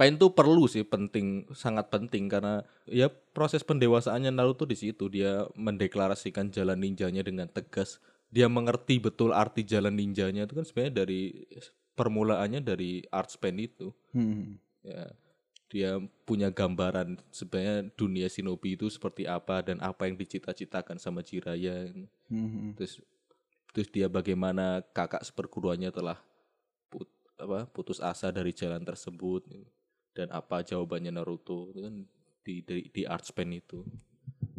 Pain 0.03 0.19
tuh 0.19 0.35
perlu 0.35 0.67
sih 0.67 0.83
penting 0.83 1.47
sangat 1.55 1.87
penting 1.87 2.27
karena 2.27 2.59
ya 2.83 3.07
proses 3.07 3.63
pendewasaannya 3.63 4.35
Naruto 4.35 4.67
di 4.67 4.75
situ 4.75 5.07
dia 5.07 5.47
mendeklarasikan 5.55 6.51
jalan 6.51 6.75
ninjanya 6.75 7.23
dengan 7.23 7.47
tegas. 7.47 8.03
Dia 8.27 8.51
mengerti 8.51 8.99
betul 8.99 9.31
arti 9.31 9.63
jalan 9.63 9.95
ninjanya 9.95 10.43
itu 10.43 10.59
kan 10.59 10.67
sebenarnya 10.67 11.07
dari 11.07 11.47
permulaannya 11.95 12.59
dari 12.59 12.99
art 13.15 13.31
pen 13.39 13.63
itu. 13.63 13.95
Hmm. 14.11 14.59
Ya, 14.83 15.07
dia 15.71 16.03
punya 16.27 16.51
gambaran 16.51 17.23
sebenarnya 17.31 17.87
dunia 17.95 18.27
shinobi 18.27 18.75
itu 18.75 18.91
seperti 18.91 19.23
apa 19.23 19.63
dan 19.63 19.79
apa 19.79 20.11
yang 20.11 20.19
dicita-citakan 20.19 20.99
sama 20.99 21.23
Jiraya. 21.23 21.87
Hmm. 22.27 22.75
Terus 22.75 22.99
terus 23.71 23.87
dia 23.87 24.11
bagaimana 24.11 24.83
kakak 24.91 25.23
seperguruannya 25.23 25.95
telah 25.95 26.19
put- 26.91 27.07
apa 27.39 27.71
putus 27.71 28.03
asa 28.03 28.35
dari 28.35 28.51
jalan 28.51 28.83
tersebut. 28.83 29.47
Dan 30.13 30.29
apa 30.29 30.61
jawabannya 30.61 31.11
Naruto 31.11 31.69
itu 31.69 31.81
kan 31.81 31.95
di 32.43 32.53
di 32.87 33.01
art 33.03 33.23
span 33.23 33.49
itu. 33.51 33.81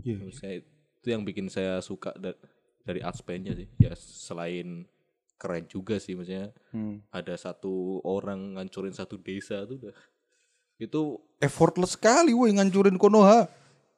Iya. 0.03 0.19
Menurut 0.19 0.35
saya 0.35 0.55
itu 0.61 1.07
yang 1.07 1.23
bikin 1.23 1.47
saya 1.47 1.79
suka 1.79 2.13
da- 2.15 2.37
dari 2.83 3.01
art 3.01 3.15
span-nya 3.15 3.55
sih. 3.55 3.69
Ya 3.77 3.95
selain 3.95 4.85
keren 5.35 5.67
juga 5.67 5.97
sih 5.97 6.15
maksudnya 6.15 6.55
Hmm. 6.71 7.03
ada 7.09 7.35
satu 7.35 7.99
orang 8.03 8.55
ngancurin 8.55 8.93
satu 8.93 9.17
desa 9.17 9.65
tuh 9.65 9.83
udah 9.83 9.95
itu 10.77 11.03
Effortless 11.39 11.95
sekali 11.95 12.33
woi 12.33 12.51
ngancurin 12.51 12.97
Konoha. 12.97 13.47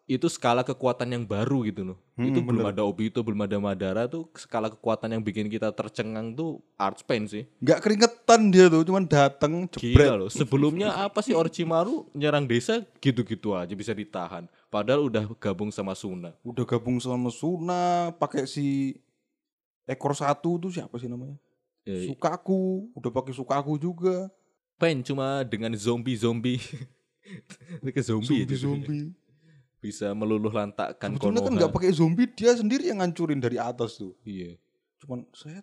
Itu 0.07 0.31
skala 0.31 0.63
kekuatan 0.63 1.11
yang 1.11 1.27
baru 1.27 1.67
gitu 1.67 1.83
loh. 1.83 1.99
Hmm, 2.15 2.31
itu 2.31 2.39
belum 2.39 2.71
ada 2.71 2.87
Obito, 2.87 3.27
belum 3.27 3.43
ada 3.43 3.59
Madara 3.59 4.07
tuh 4.07 4.31
skala 4.39 4.71
kekuatan 4.71 5.19
yang 5.19 5.23
bikin 5.23 5.51
kita 5.51 5.75
tercengang 5.75 6.31
tuh 6.31 6.63
art 6.79 7.03
span 7.03 7.27
sih. 7.27 7.43
Nggak 7.59 7.83
keringetan 7.83 8.55
dia 8.55 8.71
tuh, 8.71 8.87
cuman 8.87 9.03
datang 9.11 9.67
Gila 9.67 9.75
jebret. 9.75 10.11
loh. 10.15 10.31
Sebelumnya 10.31 10.95
apa 10.95 11.27
sih 11.27 11.35
Orochimaru 11.35 12.07
nyerang 12.15 12.47
desa 12.47 12.87
gitu-gitu 13.03 13.59
aja 13.59 13.75
bisa 13.75 13.91
ditahan. 13.91 14.47
Padahal 14.71 15.11
udah 15.11 15.27
gabung 15.43 15.75
sama 15.75 15.91
Suna. 15.99 16.39
Udah 16.47 16.63
gabung 16.63 17.03
sama 17.03 17.27
Suna, 17.35 18.15
pakai 18.15 18.47
si 18.47 18.95
ekor 19.91 20.15
satu 20.15 20.55
tuh 20.63 20.71
siapa 20.71 20.95
sih 21.03 21.11
namanya? 21.11 21.35
Eh, 21.83 22.07
Sukaku, 22.15 22.95
udah 22.95 23.11
pakai 23.11 23.35
Sukaku 23.35 23.75
juga. 23.75 24.31
Pen 24.79 25.03
cuma 25.03 25.43
dengan 25.43 25.75
zombie-zombie. 25.75 26.63
Ke 27.91 28.03
zombie, 28.07 28.47
Zombie 28.47 28.55
zombie. 28.55 29.26
Bisa 29.87 30.11
meluluh 30.19 30.51
lantakkan 30.51 31.15
Sebetulnya 31.15 31.39
Konoha. 31.39 31.47
kan 31.47 31.53
nggak 31.63 31.73
pakai 31.79 31.91
zombie, 31.95 32.27
dia 32.35 32.59
sendiri 32.59 32.91
yang 32.91 32.99
ngancurin 32.99 33.39
dari 33.39 33.63
atas 33.63 34.03
tuh. 34.03 34.19
Iya. 34.27 34.59
Cuman 34.99 35.23
saya 35.31 35.63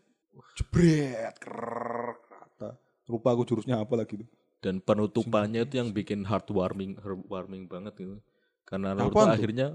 jebret, 0.55 1.35
krrrr, 1.43 2.15
rata. 2.31 2.79
Lupa 3.11 3.35
aku 3.35 3.43
jurusnya 3.43 3.83
apa 3.83 3.99
lagi 3.99 4.23
tuh. 4.23 4.29
Dan 4.63 4.79
penutupannya 4.79 5.67
itu 5.67 5.75
yang 5.75 5.91
bikin 5.91 6.23
heartwarming, 6.23 6.95
heartwarming 7.03 7.67
banget 7.67 7.99
gitu. 7.99 8.15
Karena 8.63 8.95
Naruto 8.95 9.19
Apaan 9.19 9.35
tuh? 9.35 9.35
akhirnya 9.35 9.67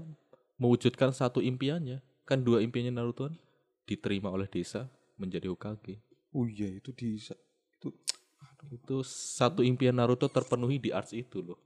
mewujudkan 0.57 1.13
satu 1.13 1.45
impiannya. 1.45 2.01
Kan 2.25 2.41
dua 2.41 2.65
impiannya 2.65 2.89
Naruto 2.97 3.29
kan 3.29 3.37
diterima 3.85 4.33
oleh 4.33 4.49
desa 4.49 4.89
menjadi 5.21 5.45
Hokage. 5.45 6.01
Oh 6.33 6.49
iya, 6.49 6.65
itu 6.73 6.89
di 6.97 7.21
itu 7.21 7.89
Itu 8.75 9.05
satu 9.05 9.61
impian 9.61 9.93
Naruto 9.93 10.25
terpenuhi 10.25 10.81
di 10.81 10.89
arts 10.89 11.13
itu 11.13 11.39
loh. 11.45 11.61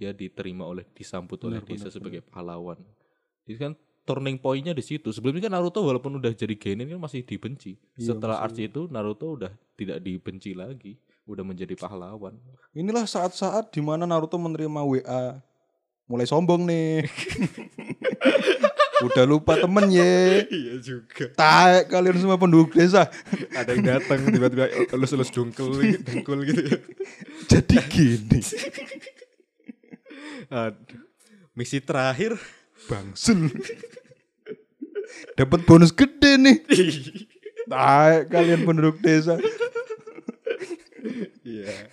Dia 0.00 0.16
diterima 0.16 0.64
oleh 0.64 0.88
disambut 0.96 1.36
oleh 1.44 1.60
desa 1.60 1.86
benar, 1.86 1.92
sebagai 1.92 2.20
pahlawan. 2.24 2.80
Jadi 3.44 3.56
kan 3.60 3.72
turning 4.00 4.40
point-nya 4.40 4.72
di 4.72 4.80
situ. 4.80 5.12
Sebelumnya 5.12 5.44
kan 5.44 5.52
Naruto 5.52 5.84
walaupun 5.84 6.16
udah 6.16 6.32
jadi 6.32 6.56
genin 6.56 6.88
kan 6.88 6.96
masih 6.96 7.20
dibenci. 7.20 7.76
Iya, 8.00 8.16
Setelah 8.16 8.40
masih- 8.40 8.48
arts 8.48 8.72
itu 8.72 8.80
Naruto 8.88 9.36
udah 9.36 9.52
tidak 9.76 10.00
dibenci 10.00 10.56
lagi, 10.56 10.96
udah 11.28 11.44
menjadi 11.44 11.76
pahlawan. 11.76 12.32
Inilah 12.72 13.04
saat-saat 13.04 13.68
di 13.70 13.84
mana 13.84 14.08
Naruto 14.08 14.40
menerima 14.40 14.80
WA 14.80 15.44
mulai 16.08 16.24
sombong 16.24 16.64
nih. 16.64 17.04
Udah 19.00 19.24
lupa 19.24 19.56
temen 19.56 19.88
ye. 19.88 20.44
Iya 20.44 20.74
juga. 20.76 21.32
Taek 21.32 21.88
kalian 21.88 22.20
semua 22.20 22.36
penduduk 22.36 22.76
desa. 22.76 23.08
ada 23.56 23.72
yang 23.72 23.96
datang 23.96 24.28
tiba-tiba 24.28 24.68
elus-elus 24.92 25.32
dongkel 25.32 25.72
gitu, 25.80 26.04
dengkul 26.04 26.44
gitu 26.44 26.60
ya. 26.68 26.76
Jadi 27.48 27.76
gini, 27.88 28.40
Aduh. 30.50 31.00
Misi 31.54 31.78
terakhir. 31.80 32.34
bangsul. 32.88 33.52
Dapat 35.36 35.60
bonus 35.68 35.92
gede 35.92 36.40
nih. 36.40 36.56
Taek 37.68 38.32
kalian 38.32 38.64
penduduk 38.64 38.98
desa. 39.04 39.36
Iya. 41.44 41.92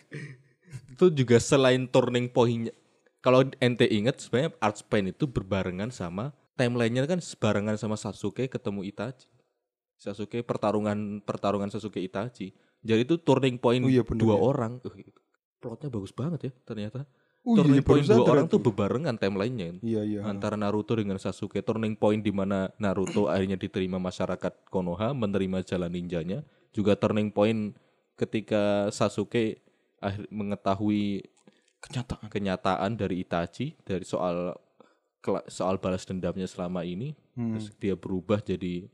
Itu 0.92 1.12
juga 1.14 1.38
selain 1.38 1.86
turning 1.92 2.32
point 2.32 2.72
kalau 3.22 3.44
ente 3.60 3.84
ingat 3.92 4.24
sebenarnya 4.24 4.56
Art 4.64 4.80
Pain 4.88 5.12
itu 5.12 5.28
berbarengan 5.28 5.92
sama 5.92 6.32
timelinenya 6.56 7.04
kan 7.06 7.20
sebarengan 7.20 7.76
sama 7.76 8.00
Sasuke 8.00 8.48
ketemu 8.48 8.88
Itachi. 8.88 9.28
Sasuke 10.00 10.40
pertarungan 10.46 11.20
pertarungan 11.26 11.68
Sasuke 11.68 12.00
Itachi. 12.00 12.56
Jadi 12.86 13.02
itu 13.04 13.20
turning 13.20 13.60
point 13.60 13.84
Oh 13.84 13.92
iya, 13.92 14.06
bener 14.06 14.22
dua 14.24 14.36
ya. 14.38 14.42
orang. 14.42 14.72
Uh, 14.86 14.96
plotnya 15.60 15.90
bagus 15.92 16.14
banget 16.14 16.40
ya 16.48 16.52
ternyata. 16.64 17.04
Oh 17.48 17.56
turning 17.56 17.80
iya, 17.80 17.88
point 17.88 18.04
dua 18.04 18.28
orang 18.28 18.46
tuh 18.46 18.60
bebarengan 18.60 19.16
timelinenya. 19.16 19.80
Iya 19.80 20.02
iya. 20.04 20.20
antara 20.22 20.54
Naruto 20.54 20.94
dengan 20.94 21.16
Sasuke 21.16 21.62
turning 21.62 21.96
point 21.96 22.20
di 22.20 22.30
mana 22.30 22.68
Naruto 22.76 23.26
akhirnya 23.32 23.56
diterima 23.56 23.96
masyarakat 23.98 24.68
Konoha 24.68 25.12
menerima 25.14 25.64
jalan 25.64 25.88
ninjanya 25.90 26.44
juga 26.70 26.94
turning 26.94 27.30
point 27.30 27.72
ketika 28.14 28.90
Sasuke 28.90 29.64
akhir 29.98 30.28
mengetahui 30.28 31.24
Kenyataan. 31.80 32.28
kenyataan 32.28 32.92
dari 32.94 33.22
Itachi 33.22 33.78
dari 33.80 34.04
soal 34.04 34.52
soal 35.48 35.78
balas 35.78 36.04
dendamnya 36.04 36.46
selama 36.46 36.82
ini 36.82 37.16
Hmm. 37.32 37.54
terus 37.54 37.70
dia 37.76 37.94
berubah 37.94 38.42
jadi 38.42 38.90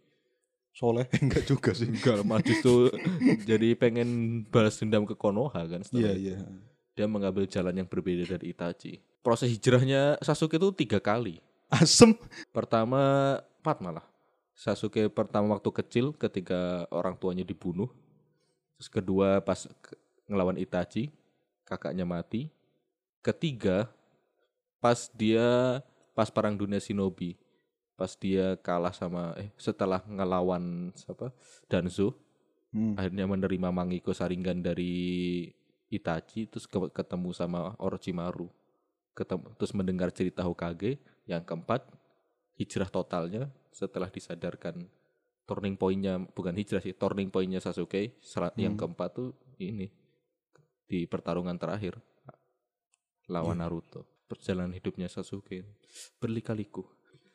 Soleh 0.69 1.07
enggak 1.23 1.45
juga 1.45 1.71
sih. 1.71 1.87
enggak 1.87 2.21
mah 2.21 2.37
justru 2.39 2.91
jadi 3.49 3.71
pengen 3.73 4.09
balas 4.45 4.75
dendam 4.75 5.03
ke 5.03 5.15
Konoha 5.15 5.63
kan 5.63 5.79
Iya 5.89 6.11
iya. 6.11 6.37
Dia 6.93 7.09
mengambil 7.09 7.45
jalan 7.49 7.73
yang 7.83 7.89
berbeda 7.89 8.37
dari 8.37 8.53
Itachi 8.53 9.01
proses 9.25 9.49
hijrahnya 9.49 10.17
Sasuke 10.21 10.57
itu 10.57 10.69
tiga 10.73 11.01
kali 11.01 11.41
Asem. 11.73 12.13
Pertama 12.53 13.01
empat 13.65 13.81
malah. 13.81 14.05
Sasuke 14.53 15.09
pertama 15.09 15.57
waktu 15.57 15.73
kecil 15.73 16.13
ketika 16.13 16.85
orang 16.93 17.17
tuanya 17.17 17.41
dibunuh. 17.41 17.89
Terus 18.77 18.89
kedua 18.93 19.41
pas 19.41 19.65
ngelawan 20.29 20.61
Itachi, 20.61 21.09
kakaknya 21.65 22.05
mati. 22.05 22.53
Ketiga 23.25 23.89
pas 24.77 25.09
dia 25.17 25.81
pas 26.13 26.29
perang 26.29 26.53
dunia 26.53 26.77
shinobi. 26.77 27.33
Pas 27.97 28.13
dia 28.13 28.53
kalah 28.61 28.93
sama 28.93 29.33
eh 29.41 29.49
setelah 29.57 30.05
ngelawan 30.05 30.93
siapa? 30.93 31.33
Danzo, 31.65 32.13
Hmm. 32.73 32.97
akhirnya 32.97 33.29
menerima 33.29 33.69
Mangiko 33.69 34.17
Sharingan 34.17 34.65
dari 34.65 35.45
Itachi 35.93 36.49
terus 36.49 36.65
ke- 36.65 36.89
ketemu 36.89 37.29
sama 37.31 37.77
Orochimaru. 37.77 38.49
Ketemu 39.13 39.45
terus 39.55 39.71
mendengar 39.77 40.09
cerita 40.09 40.41
Hokage. 40.41 40.97
Yang 41.23 41.43
keempat, 41.45 41.85
hijrah 42.57 42.89
totalnya 42.89 43.47
setelah 43.69 44.09
disadarkan 44.09 44.89
turning 45.45 45.77
point-nya 45.77 46.17
bukan 46.33 46.55
hijrah 46.55 46.81
sih, 46.81 46.91
turning 46.91 47.29
point-nya 47.29 47.61
Sasuke 47.61 48.15
yang 48.57 48.73
Hmm. 48.73 48.79
keempat 48.79 49.09
tuh 49.13 49.29
ini 49.59 49.87
di 50.83 51.05
pertarungan 51.05 51.55
terakhir 51.55 51.95
lawan 53.27 53.55
Iya. 53.59 53.63
Naruto. 53.67 54.01
Perjalanan 54.27 54.73
hidupnya 54.73 55.07
Sasuke 55.07 55.63
berlika-liku. 56.17 56.83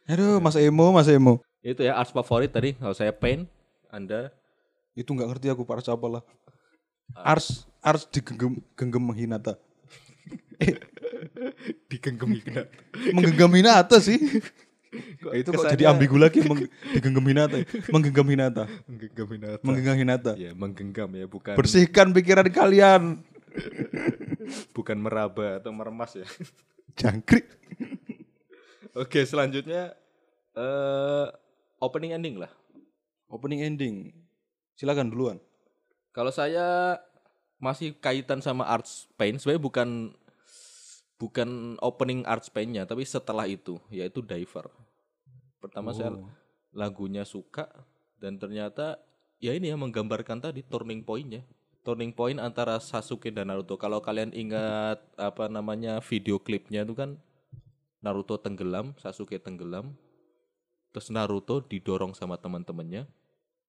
Aduh, 0.09 0.41
Mas 0.41 0.57
Emo, 0.57 0.91
Mas 0.91 1.07
Emo. 1.07 1.45
Itu 1.61 1.85
ya 1.85 1.95
arts 1.97 2.13
favorit 2.13 2.49
tadi 2.49 2.73
kalau 2.75 2.97
saya 2.97 3.13
Pain, 3.13 3.47
Anda 3.89 4.33
Itu 4.93 5.15
nggak 5.15 5.31
ngerti 5.31 5.47
aku 5.47 5.63
para 5.63 5.79
siapa 5.79 6.11
lah. 6.11 6.27
Ars, 7.15 7.69
Ars 7.81 8.05
digenggam 8.11 8.61
genggam 8.75 9.05
Hinata. 9.15 9.57
digenggam 11.91 12.31
Hinata. 12.35 12.73
Menggenggam 13.15 13.53
Hinata 13.55 13.97
sih. 14.03 14.19
Kok 15.21 15.33
itu 15.37 15.49
kok 15.53 15.61
kesannya 15.61 15.75
jadi 15.77 15.85
ambigu 15.93 16.17
lagi 16.17 16.41
meng, 16.41 16.65
digenggam 16.97 17.25
Hinata. 17.29 17.57
Menggenggam 17.93 18.27
Hinata. 18.29 18.65
Menggenggam 18.89 19.29
Hinata. 19.29 19.63
Menggenggam 19.65 19.97
Hinata. 20.01 20.33
ya, 20.41 20.51
menggenggam 20.57 21.11
ya, 21.13 21.27
bukan 21.29 21.55
Bersihkan 21.61 22.13
pikiran 22.17 22.49
kalian. 22.49 23.21
bukan 24.77 24.97
meraba 24.97 25.61
atau 25.61 25.71
meremas 25.75 26.17
ya. 26.17 26.27
Jangkrik. 26.99 27.47
Oke, 28.97 29.23
selanjutnya 29.29 29.95
eh 30.57 31.27
opening 31.79 32.17
ending 32.17 32.41
lah. 32.41 32.51
Opening 33.29 33.63
ending. 33.63 34.11
Silakan 34.75 35.13
duluan. 35.13 35.39
Kalau 36.13 36.33
saya 36.33 36.99
masih 37.59 37.95
kaitan 37.99 38.39
sama 38.39 38.65
Arts 38.67 39.11
Pain, 39.19 39.35
sebenarnya 39.37 39.63
bukan 39.63 39.89
bukan 41.19 41.75
opening 41.83 42.23
Arts 42.25 42.49
Pain-nya, 42.49 42.87
tapi 42.87 43.03
setelah 43.03 43.45
itu 43.51 43.77
yaitu 43.91 44.23
Diver. 44.23 44.71
Pertama 45.59 45.91
saya 45.91 46.15
Oh. 46.15 46.31
lagunya 46.71 47.27
suka 47.27 47.67
dan 48.23 48.39
ternyata 48.39 49.03
ya 49.43 49.51
ini 49.55 49.71
yang 49.75 49.83
menggambarkan 49.83 50.39
tadi 50.39 50.63
turning 50.63 51.03
point-nya. 51.03 51.43
Turning 51.83 52.13
point 52.13 52.37
antara 52.39 52.77
Sasuke 52.79 53.33
dan 53.33 53.49
Naruto. 53.49 53.75
Kalau 53.81 53.99
kalian 53.99 54.31
ingat 54.37 55.01
apa 55.19 55.49
namanya 55.51 55.99
video 56.05 56.39
klipnya 56.39 56.85
itu 56.87 56.95
kan 56.95 57.19
Naruto 57.99 58.39
tenggelam, 58.39 58.95
Sasuke 59.03 59.43
tenggelam. 59.43 59.97
Terus 60.95 61.11
Naruto 61.11 61.65
didorong 61.65 62.15
sama 62.15 62.39
teman-temannya. 62.39 63.11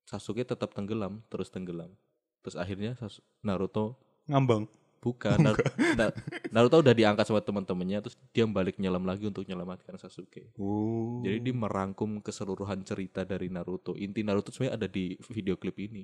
Sasuke 0.06 0.46
tetap 0.46 0.74
tenggelam, 0.78 1.22
terus 1.30 1.50
tenggelam. 1.50 1.94
Terus 2.40 2.56
akhirnya 2.56 2.96
Naruto 3.40 4.00
Ngambang. 4.26 4.70
bukan 5.00 5.40
Nar- 5.40 5.64
Na- 5.96 6.16
Naruto 6.52 6.80
udah 6.80 6.92
diangkat 6.92 7.24
sama 7.24 7.40
teman-temannya 7.40 8.00
terus 8.00 8.16
dia 8.32 8.44
balik 8.44 8.76
nyelam 8.78 9.04
lagi 9.04 9.24
untuk 9.24 9.44
menyelamatkan 9.44 9.96
Sasuke. 9.96 10.52
Oh. 10.56 11.24
Jadi 11.24 11.40
dia 11.42 11.56
merangkum 11.56 12.20
keseluruhan 12.20 12.84
cerita 12.84 13.24
dari 13.24 13.48
Naruto. 13.48 13.96
Inti 13.96 14.24
Naruto 14.24 14.52
sebenarnya 14.52 14.76
ada 14.76 14.88
di 14.88 15.16
video 15.30 15.56
klip 15.56 15.80
ini. 15.80 16.04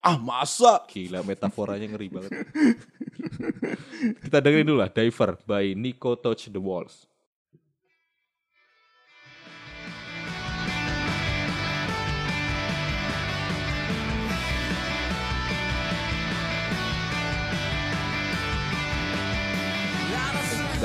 ah 0.00 0.14
masa? 0.14 0.86
Gila 0.86 1.22
metaforanya 1.22 1.90
ngeri 1.90 2.06
banget. 2.06 2.30
Kita 4.22 4.38
dengerin 4.38 4.66
dulu 4.66 4.78
lah 4.78 4.90
Diver 4.90 5.34
by 5.42 5.74
Nico 5.74 6.14
Touch 6.14 6.46
the 6.46 6.62
Walls. 6.62 7.10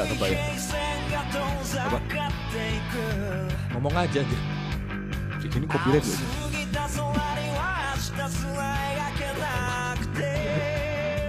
Enggak 0.02 0.18
kebayang. 0.18 0.42
Apa? 1.78 2.00
Ngomong 3.70 3.94
aja 3.94 4.20
gitu. 4.26 4.46
Ini 5.62 5.66
copyright 5.70 6.02
loh. 6.02 6.18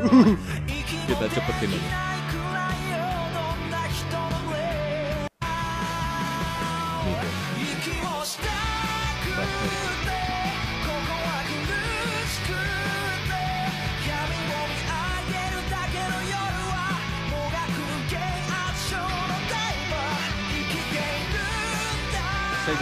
Kita 1.04 1.26
cepetin 1.28 1.70
aja. 1.76 2.11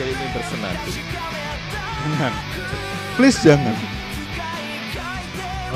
Ingin 0.00 0.28
bersenandung. 0.32 0.98
Jangan. 2.00 2.32
Please 3.20 3.38
jangan. 3.44 3.76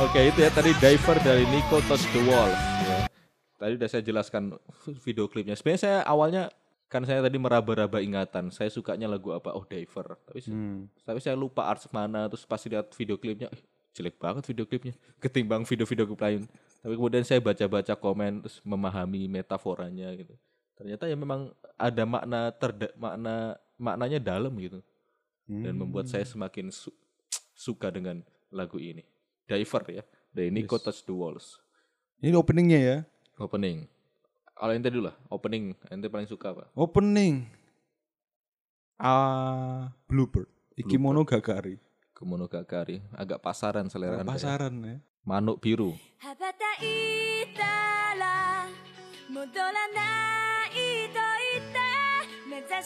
Oke 0.00 0.32
itu 0.32 0.38
ya 0.42 0.50
tadi 0.50 0.72
diver 0.80 1.16
dari 1.22 1.44
Nico 1.46 1.78
Touch 1.86 2.02
the 2.10 2.20
Wall. 2.26 2.50
Ya. 2.50 3.06
Tadi 3.60 3.72
udah 3.78 3.88
saya 3.88 4.02
jelaskan 4.02 4.56
video 5.04 5.28
klipnya. 5.30 5.54
Sebenarnya 5.54 5.82
saya 5.84 5.98
awalnya 6.08 6.42
kan 6.88 7.04
saya 7.04 7.20
tadi 7.22 7.36
meraba-raba 7.38 8.00
ingatan. 8.00 8.48
Saya 8.50 8.72
sukanya 8.72 9.06
lagu 9.06 9.30
apa? 9.30 9.52
Oh 9.52 9.62
diver. 9.62 10.16
Tapi 10.26 10.40
Hmm. 10.50 10.88
tapi 11.04 11.20
saya 11.20 11.36
lupa 11.36 11.68
arts 11.68 11.86
mana. 11.92 12.26
Terus 12.26 12.42
pas 12.48 12.58
lihat 12.64 12.90
video 12.96 13.20
klipnya, 13.20 13.52
eh, 13.52 13.60
jelek 13.94 14.18
banget 14.18 14.42
video 14.50 14.64
klipnya. 14.66 14.94
Ketimbang 15.22 15.62
video-video 15.62 16.04
klip 16.10 16.20
lain. 16.24 16.42
Tapi 16.82 16.94
kemudian 16.96 17.22
saya 17.22 17.38
baca-baca 17.44 17.94
komen 17.94 18.44
terus 18.44 18.58
memahami 18.64 19.28
metaforanya 19.30 20.10
gitu. 20.16 20.34
Ternyata 20.74 21.06
ya 21.06 21.14
memang 21.14 21.54
ada 21.78 22.02
makna 22.02 22.50
terda 22.50 22.90
makna 22.98 23.54
maknanya 23.76 24.18
dalam 24.22 24.54
gitu 24.60 24.80
dan 25.44 25.76
membuat 25.76 26.08
saya 26.08 26.24
semakin 26.24 26.72
su- 26.72 26.94
suka 27.52 27.92
dengan 27.92 28.24
lagu 28.48 28.80
ini. 28.80 29.04
Diver 29.44 29.82
ya, 29.92 30.04
dari 30.32 30.48
Nico 30.48 30.80
Touch 30.80 31.04
the 31.04 31.12
Walls. 31.12 31.60
Ini 32.24 32.32
openingnya 32.32 32.80
ya. 32.80 32.96
Opening. 33.36 33.84
Kalau 34.54 34.72
ente 34.72 34.88
dulu 34.88 35.10
lah, 35.10 35.16
opening. 35.28 35.76
Ente 35.92 36.08
paling 36.08 36.24
suka 36.24 36.54
apa? 36.56 36.64
Opening. 36.72 37.44
Ah, 38.96 39.92
Bluebird. 40.08 40.48
Ikimono 40.78 41.26
Gakari. 41.26 41.76
Kemonogakari. 42.14 43.02
Agak 43.12 43.42
pasaran 43.42 43.90
selera 43.90 44.22
ente 44.22 44.30
ya. 44.30 44.32
Pasaran 44.32 44.74
ya. 44.80 44.96
Manuk 45.26 45.58
biru. 45.60 45.92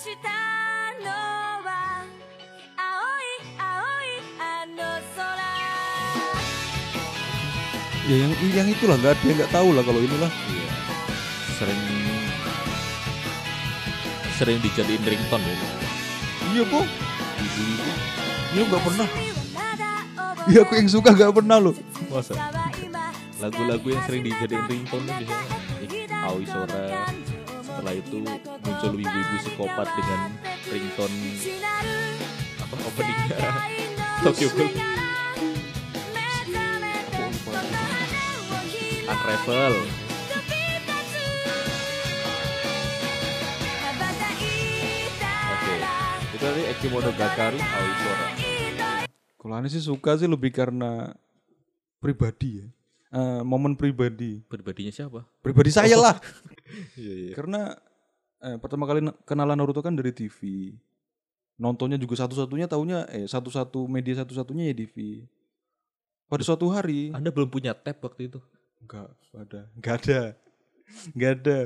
羽 0.09 0.77
ya 8.09 8.16
yang 8.24 8.32
yang 8.57 8.68
itulah 8.72 8.96
nggak 8.96 9.20
ada 9.20 9.30
nggak 9.36 9.53
tahu 9.53 9.68
lah 9.76 9.84
kalau 9.84 10.01
inilah. 10.01 10.32
Iya. 10.32 10.66
sering 11.61 11.82
sering 14.38 14.59
dijadiin 14.62 15.03
ringtone 15.03 15.42
ya 15.44 15.57
iya 16.55 16.62
bu. 16.64 16.80
Ibu-ibu 17.38 17.90
iya 18.57 18.62
nggak 18.64 18.82
pernah. 18.82 19.09
Iya 20.49 20.61
aku 20.64 20.72
yang 20.80 20.88
suka 20.88 21.11
nggak 21.12 21.34
pernah 21.36 21.59
loh. 21.61 21.74
Masa? 22.09 22.32
Lagu-lagu 23.38 23.86
yang 23.92 24.03
sering 24.09 24.22
dijadiin 24.24 24.64
ringtone 24.64 25.05
tuh 25.05 25.16
biasanya 25.20 26.18
Aoi 26.32 26.44
Sora. 26.49 26.84
Setelah 27.61 27.94
itu 27.94 28.18
muncul 28.64 28.92
ibu-ibu 28.96 29.34
psikopat 29.44 29.86
dengan 29.94 30.47
ringtone 30.68 31.20
apa 32.60 32.74
openingnya 32.88 33.36
Tokyo 34.24 34.48
Ghoul 34.52 34.72
Unravel. 39.08 39.74
Oke. 45.48 45.74
Itu 46.28 46.36
tadi 46.36 46.62
Ekimono 46.68 47.10
Gakari 47.16 47.56
Aoi 47.56 47.92
Sora. 48.04 48.28
Kalau 49.38 49.54
aneh 49.56 49.72
sih 49.72 49.80
suka 49.80 50.20
sih 50.20 50.28
lebih 50.28 50.52
karena 50.52 51.16
pribadi 52.04 52.60
ya. 52.60 52.66
Eh, 53.08 53.40
momen 53.40 53.80
pribadi. 53.80 54.44
Pribadinya 54.44 54.92
siapa? 54.92 55.24
Pribadi 55.40 55.72
saya 55.72 55.96
lah. 55.96 56.16
Iya 57.00 57.14
iya. 57.16 57.32
Karena 57.32 57.80
eh, 58.41 58.57
pertama 58.59 58.84
kali 58.84 59.01
na- 59.03 59.16
kenalan 59.24 59.59
Naruto 59.59 59.80
kan 59.80 59.95
dari 59.95 60.11
TV. 60.11 60.72
Nontonnya 61.59 61.99
juga 61.99 62.14
satu-satunya 62.14 62.70
tahunya 62.70 62.99
eh 63.11 63.26
satu-satu 63.26 63.91
media 63.91 64.22
satu-satunya 64.22 64.70
ya 64.70 64.74
TV. 64.76 65.26
Pada 66.28 66.45
suatu 66.45 66.68
hari 66.70 67.11
Anda 67.11 67.32
belum 67.32 67.49
punya 67.49 67.72
tab 67.74 67.99
waktu 68.05 68.28
itu. 68.30 68.39
enggak 68.78 69.11
ada, 69.34 69.61
enggak 69.74 69.95
ada. 70.05 70.20
Enggak 71.12 71.32
ada. 71.43 71.59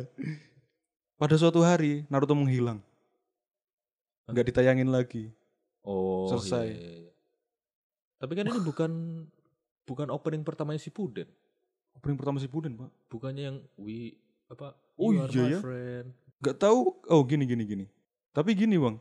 Pada 1.21 1.35
suatu 1.37 1.61
hari 1.61 2.09
Naruto 2.09 2.33
menghilang. 2.33 2.81
Enggak 4.25 4.49
ditayangin 4.49 4.89
lagi. 4.89 5.29
Oh, 5.83 6.31
Selesai. 6.31 6.67
iya, 6.71 6.79
iya, 6.79 6.93
iya. 7.05 7.13
Tapi 8.23 8.33
kan 8.39 8.47
ini 8.47 8.61
bukan 8.63 8.91
bukan 9.83 10.09
opening 10.15 10.47
pertamanya 10.47 10.79
si 10.79 10.95
Puden. 10.95 11.27
Opening 11.99 12.17
pertama 12.17 12.39
si 12.39 12.47
Puden, 12.47 12.79
Pak. 12.79 12.91
Bukannya 13.11 13.43
yang 13.51 13.57
we 13.77 14.15
apa? 14.47 14.79
Oh, 14.95 15.11
you 15.11 15.21
are 15.21 15.29
iya 15.29 15.43
my 15.43 15.53
ya? 15.53 15.61
friend. 15.61 16.09
Enggak 16.43 16.59
tahu. 16.59 16.99
Oh, 17.07 17.23
gini 17.23 17.47
gini 17.47 17.63
gini. 17.63 17.87
Tapi 18.35 18.59
gini, 18.59 18.75
Bang. 18.75 18.99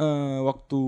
Eh 0.00 0.38
waktu 0.40 0.80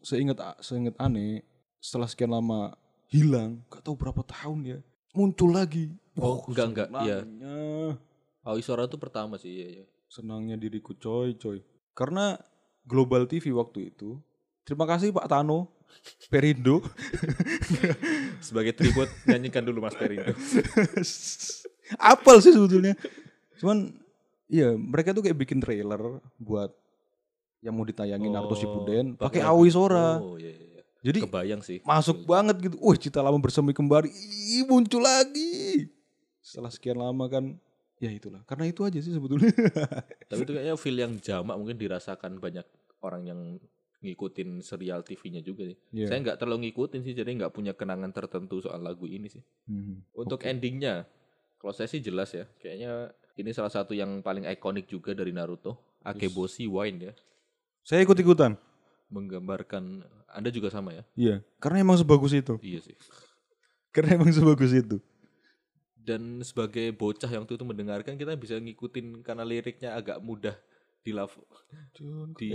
seingat 0.00 0.40
seingat 0.64 0.96
aneh 0.96 1.44
setelah 1.76 2.08
sekian 2.08 2.32
lama 2.32 2.72
hilang, 3.12 3.60
enggak 3.68 3.82
tahu 3.84 3.94
berapa 3.94 4.22
tahun 4.24 4.58
ya. 4.64 4.78
Muncul 5.12 5.52
lagi. 5.52 5.92
Oh, 6.16 6.40
enggak, 6.48 6.72
enggak, 6.72 6.88
iya. 7.04 7.18
Aoi 8.46 8.62
Sora 8.64 8.88
itu 8.88 8.96
pertama 8.96 9.36
sih, 9.36 9.52
iya, 9.52 9.68
iya. 9.68 9.84
Senangnya 10.08 10.56
diriku 10.56 10.96
coy, 10.96 11.36
coy. 11.36 11.60
Karena 11.92 12.38
Global 12.86 13.26
TV 13.26 13.50
waktu 13.50 13.90
itu. 13.90 14.16
Terima 14.62 14.86
kasih 14.86 15.10
Pak 15.10 15.26
Tano. 15.26 15.74
Perindo. 16.30 16.78
Sebagai 18.46 18.78
tribute 18.78 19.10
nyanyikan 19.26 19.66
dulu 19.66 19.82
Mas 19.82 19.98
Perindo. 19.98 20.30
Apel 22.14 22.36
sih 22.38 22.54
sebetulnya. 22.54 22.94
Cuman 23.58 24.05
iya, 24.46 24.74
mereka 24.74 25.12
tuh 25.12 25.22
kayak 25.22 25.38
bikin 25.38 25.58
trailer 25.62 26.20
buat 26.38 26.72
yang 27.64 27.74
mau 27.74 27.86
ditayangin 27.86 28.30
Naruto 28.30 28.54
Oh, 28.54 28.58
Shippuden 28.58 29.18
pakai 29.18 29.42
Aoi 29.42 29.70
Sora. 29.72 30.22
Oh 30.22 30.38
iya 30.38 30.52
iya. 30.52 30.82
Jadi 31.06 31.22
Kebayang 31.22 31.62
sih. 31.62 31.78
masuk 31.86 32.26
banget 32.26 32.58
gitu. 32.66 32.76
Wah, 32.82 32.98
cita 32.98 33.22
lama 33.22 33.38
bersemi 33.38 33.70
kembali. 33.70 34.10
Ih, 34.10 34.66
muncul 34.66 35.06
lagi. 35.06 35.86
Setelah 36.42 36.70
sekian 36.70 36.98
lama 36.98 37.30
kan 37.30 37.54
ya 38.02 38.10
itulah. 38.10 38.42
Karena 38.42 38.66
itu 38.66 38.82
aja 38.82 38.98
sih 38.98 39.14
sebetulnya. 39.14 39.54
Tapi 40.30 40.42
itu 40.42 40.52
kayaknya 40.54 40.74
feel 40.74 40.98
yang 40.98 41.14
jamak 41.22 41.54
mungkin 41.54 41.78
dirasakan 41.78 42.42
banyak 42.42 42.66
orang 43.06 43.22
yang 43.22 43.40
ngikutin 44.02 44.62
serial 44.66 45.06
TV-nya 45.06 45.42
juga 45.46 45.66
sih. 45.66 45.78
Iya. 45.94 46.06
Saya 46.10 46.18
nggak 46.26 46.38
terlalu 46.42 46.70
ngikutin 46.70 47.00
sih, 47.02 47.14
jadi 47.14 47.30
nggak 47.38 47.54
punya 47.54 47.72
kenangan 47.72 48.10
tertentu 48.10 48.60
soal 48.62 48.82
lagu 48.82 49.06
ini 49.06 49.30
sih. 49.30 49.42
Hmm. 49.66 50.02
Untuk 50.14 50.42
endingnya, 50.42 51.06
kalau 51.58 51.72
saya 51.72 51.88
sih 51.90 52.02
jelas 52.02 52.34
ya, 52.34 52.46
kayaknya 52.60 53.14
ini 53.36 53.50
salah 53.52 53.68
satu 53.68 53.92
yang 53.92 54.24
paling 54.24 54.48
ikonik 54.48 54.88
juga 54.88 55.12
dari 55.12 55.30
Naruto, 55.30 55.76
Akeboshi 56.00 56.64
Wine 56.64 57.12
ya, 57.12 57.12
Saya 57.84 58.02
ikut-ikutan. 58.02 58.56
menggambarkan 59.12 60.02
Anda 60.32 60.50
juga 60.50 60.72
sama 60.72 60.90
ya? 60.90 61.04
Iya, 61.14 61.36
karena 61.62 61.86
emang 61.86 61.96
sebagus 62.00 62.34
itu. 62.34 62.58
Iya 62.58 62.82
sih. 62.82 62.96
Karena 63.94 64.18
emang 64.18 64.34
sebagus 64.34 64.74
itu. 64.74 64.98
Dan 65.94 66.42
sebagai 66.42 66.90
bocah 66.90 67.30
yang 67.30 67.46
itu 67.46 67.62
mendengarkan 67.62 68.18
kita 68.18 68.34
bisa 68.34 68.58
ngikutin 68.58 69.22
karena 69.22 69.46
liriknya 69.46 69.94
agak 69.94 70.18
mudah 70.18 70.58
di 71.06 71.14
di 72.36 72.50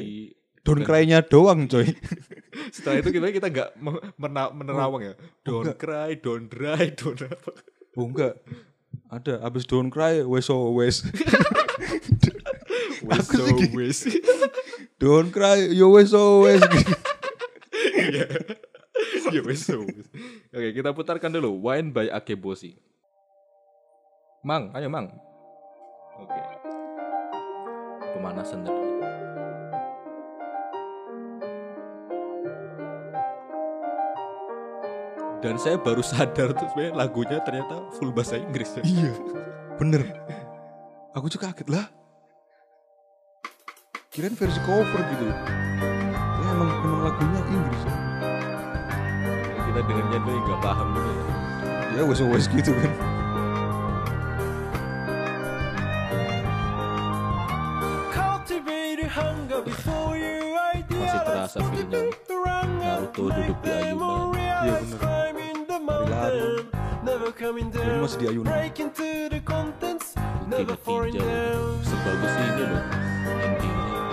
Don't 0.62 0.86
cry-nya 0.86 1.26
doang, 1.26 1.66
coy. 1.66 1.90
setelah 2.76 3.02
itu 3.02 3.10
kita 3.18 3.34
kita 3.34 3.48
nggak 3.50 3.70
menerawang 4.54 5.02
ya. 5.10 5.14
Don't 5.42 5.74
cry, 5.74 6.14
don't 6.22 6.46
dry, 6.46 6.94
don't 6.94 7.18
apa. 7.18 7.52
Oh 7.98 8.06
enggak. 8.06 8.38
Ada 9.12 9.44
abis 9.44 9.68
don't 9.68 9.92
cry, 9.92 10.24
wes 10.24 10.48
so 10.48 10.72
wes. 10.72 11.04
Wes 13.02 13.26
Aku 13.26 13.34
so 13.34 13.44
sih 13.50 13.54
gitu. 13.58 13.76
wes. 13.82 13.98
don't 15.02 15.34
cry, 15.34 15.58
yo 15.74 15.90
wes 15.98 16.14
so 16.14 16.46
wes. 16.46 16.62
Ya 19.32 19.42
wes 19.42 19.66
so 19.66 19.82
wes. 19.82 20.06
Oke, 20.54 20.70
kita 20.76 20.94
putarkan 20.94 21.34
dulu 21.34 21.50
Wine 21.66 21.90
by 21.90 22.14
Akeboshi. 22.14 22.78
Mang, 24.46 24.70
ayo 24.78 24.86
Mang. 24.88 25.10
Oke. 26.22 26.42
Pemanasan 28.14 28.62
tadi. 28.64 28.91
Dan 35.42 35.58
saya 35.58 35.82
baru 35.82 36.06
sadar 36.06 36.54
tuh 36.54 36.70
sebenarnya 36.70 36.94
lagunya 36.94 37.38
ternyata 37.42 37.90
full 37.98 38.14
bahasa 38.14 38.38
Inggris. 38.38 38.78
ya. 38.78 38.84
iya, 38.86 39.12
bener. 39.82 40.06
Aku 41.18 41.34
juga 41.34 41.50
kaget 41.50 41.68
lah. 41.74 41.90
Kirain 44.14 44.38
versi 44.38 44.62
cover 44.62 45.02
gitu. 45.02 45.26
Ya, 45.26 46.46
emang, 46.54 46.70
emang 46.86 47.02
lagunya 47.10 47.42
Inggris. 47.50 47.82
ya. 47.90 47.96
Kita 49.66 49.80
dengarnya 49.82 50.20
dulu 50.22 50.40
nggak 50.46 50.60
paham 50.62 50.88
juga 50.94 51.10
ya. 51.10 51.26
Ya 51.92 52.02
wes 52.06 52.22
wes 52.22 52.46
gitu 52.46 52.72
kan. 52.78 52.94
Masih 60.92 61.22
terasa 61.28 61.60
feelnya 61.74 62.02
Naruto 62.80 63.24
duduk 63.34 63.58
di 63.66 63.70
ayunan. 63.74 64.21
Ini 67.32 68.04
masih 68.04 68.20
di 68.20 68.28
ayunan. 68.28 68.52
Bukti 68.52 69.32
ditinjau. 69.32 70.04
Sebagus 71.80 72.36
ini 72.44 72.64
loh 72.68 72.84
endingnya. 73.24 74.04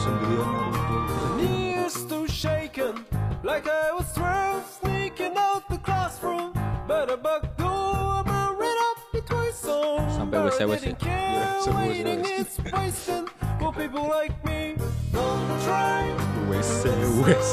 Sendirian 0.00 0.48
Naruto. 0.48 1.36
Knees 1.36 2.00
too 2.08 2.24
shaken, 2.26 3.04
like 3.44 3.68
I 3.68 3.92
was 3.92 4.08
twelve, 4.16 4.64
sneaking 4.80 5.36
out 5.36 5.68
the 5.68 5.76
classroom. 5.84 6.56
But 6.88 7.12
a 7.12 7.20
bug 7.20 7.44
door, 7.60 8.24
I 8.24 8.56
ran 8.56 8.78
up 8.90 8.98
between 9.12 9.52
songs. 9.52 10.16
Sampai 10.16 10.48
wes-wes 10.48 10.80
ya? 10.82 10.96
Iya, 11.04 11.60
sampai 11.60 11.92
waiting 11.92 12.24
wes-wes. 12.24 12.40
it's 12.40 12.56
wasting 12.72 13.28
for 13.60 13.68
people 13.70 14.08
like 14.08 14.32
me. 14.42 14.80
Don't 15.12 15.44
try. 15.62 16.08
Wes 16.48 16.88
wes. 17.22 17.46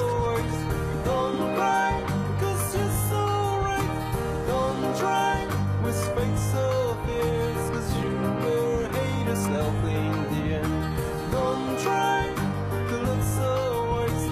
Don't 1.05 1.37
cry, 1.53 2.01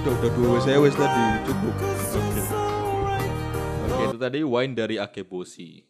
Udah 0.06 0.14
udah 0.22 0.32
dua 0.38 0.50
wes 0.58 0.66
wes 0.70 0.96
tadi 0.98 1.24
cukup. 1.50 1.76
Oke 3.86 4.04
itu 4.06 4.18
tadi 4.18 4.40
Wine 4.42 4.74
dari 4.74 5.02
Akeboshi. 5.02 5.86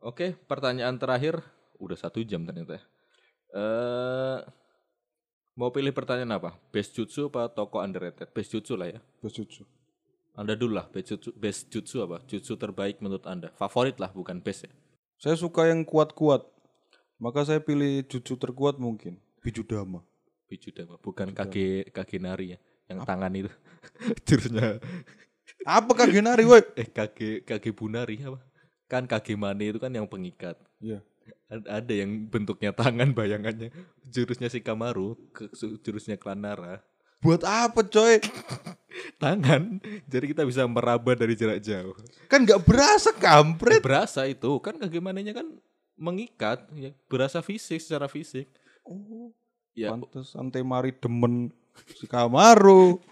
Oke 0.00 0.32
pertanyaan 0.48 0.96
terakhir 0.96 1.40
udah 1.76 1.96
satu 1.96 2.24
jam 2.24 2.44
ternyata. 2.48 2.80
Eh 3.52 4.38
mau 5.56 5.68
pilih 5.72 5.92
pertanyaan 5.92 6.40
apa? 6.40 6.56
Best 6.72 6.96
jutsu 6.96 7.28
apa 7.28 7.52
toko 7.52 7.80
underrated? 7.84 8.32
Best 8.32 8.52
jutsu 8.52 8.80
lah 8.80 8.92
ya. 8.92 9.00
Bojutsu. 9.20 9.75
Anda 10.36 10.52
dulu 10.52 10.76
lah 10.76 10.86
best 10.92 11.08
jutsu, 11.16 11.30
best 11.32 11.72
jutsu 11.72 12.04
apa? 12.04 12.20
Jutsu 12.28 12.60
terbaik 12.60 13.00
menurut 13.00 13.24
Anda. 13.24 13.48
Favorit 13.56 13.96
lah 13.96 14.12
bukan 14.12 14.44
best 14.44 14.68
ya. 14.68 14.72
Saya 15.16 15.36
suka 15.40 15.64
yang 15.72 15.80
kuat-kuat. 15.88 16.44
Maka 17.16 17.48
saya 17.48 17.64
pilih 17.64 18.04
jutsu 18.04 18.36
terkuat 18.36 18.76
mungkin. 18.76 19.16
Bijudama. 19.40 20.04
Bijudama 20.44 21.00
bukan 21.00 21.32
kage 21.32 21.88
kage 21.88 22.20
nari 22.20 22.52
ya. 22.52 22.58
Yang 22.92 22.98
tangan 23.08 23.32
itu. 23.32 23.50
Jurusnya 24.28 24.76
Apa 25.64 25.92
Kagenari 25.96 26.44
woi? 26.44 26.60
eh 26.84 26.84
kage 26.92 27.40
kage 27.48 27.72
bunari 27.72 28.20
apa? 28.20 28.44
Kan 28.92 29.08
kage 29.08 29.40
mane 29.40 29.72
itu 29.72 29.80
kan 29.80 29.88
yang 29.88 30.04
pengikat. 30.04 30.60
Iya. 30.84 31.00
Ad- 31.48 31.66
ada 31.66 31.92
yang 31.96 32.28
bentuknya 32.28 32.76
tangan 32.76 33.10
bayangannya 33.16 33.72
jurusnya 34.06 34.46
si 34.46 34.62
Kamaru 34.62 35.18
jurusnya 35.82 36.14
Klanara 36.14 36.82
Buat 37.26 37.42
apa 37.42 37.82
coy? 37.82 38.22
tangan 39.20 39.76
jadi 40.08 40.24
kita 40.32 40.42
bisa 40.48 40.64
meraba 40.64 41.12
dari 41.12 41.36
jarak 41.36 41.60
jauh 41.60 41.92
Kan 42.32 42.48
nggak 42.48 42.64
berasa 42.64 43.12
kampret. 43.12 43.84
berasa 43.84 44.24
itu 44.24 44.56
kan 44.60 44.76
bagaimana 44.80 45.20
kan 45.32 45.46
mengikat 45.96 46.64
ya 46.76 46.92
berasa 47.08 47.40
fisik 47.44 47.80
secara 47.80 48.08
fisik 48.08 48.48
Oh, 48.86 49.34
ya 49.74 49.90
pantes 49.90 50.30
Antemari 50.38 50.94
demen 50.94 51.50
si 51.98 52.06
Kamaru. 52.06 53.02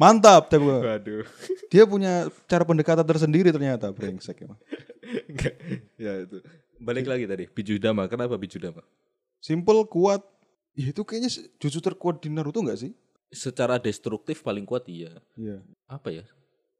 Mantap, 0.00 0.46
tapi 0.48 0.64
waduh 0.64 1.26
dia 1.68 1.84
punya 1.84 2.30
cara 2.48 2.62
pendekatan 2.64 3.04
tersendiri 3.04 3.50
ternyata 3.52 3.90
brengsek 3.90 4.46
emang. 4.46 4.56
Enggak. 5.26 5.54
ya 5.98 6.22
itu 6.22 6.38
balik 6.78 7.04
lagi 7.10 7.26
tadi 7.26 7.44
Bijudama 7.50 8.06
kenapa 8.06 8.38
Bijudama 8.38 8.80
Simple, 9.42 9.88
kuat. 9.90 10.22
Ya 10.72 10.86
itu 10.88 11.02
kayaknya 11.02 11.30
jutsu 11.56 11.78
terkuat 11.78 12.18
di 12.18 12.28
Naruto 12.28 12.60
nggak 12.60 12.80
sih? 12.80 12.92
secara 13.28 13.78
destruktif 13.78 14.42
paling 14.42 14.66
kuat 14.66 14.90
iya 14.90 15.14
Iya. 15.34 15.62
apa 15.86 16.10
ya 16.10 16.26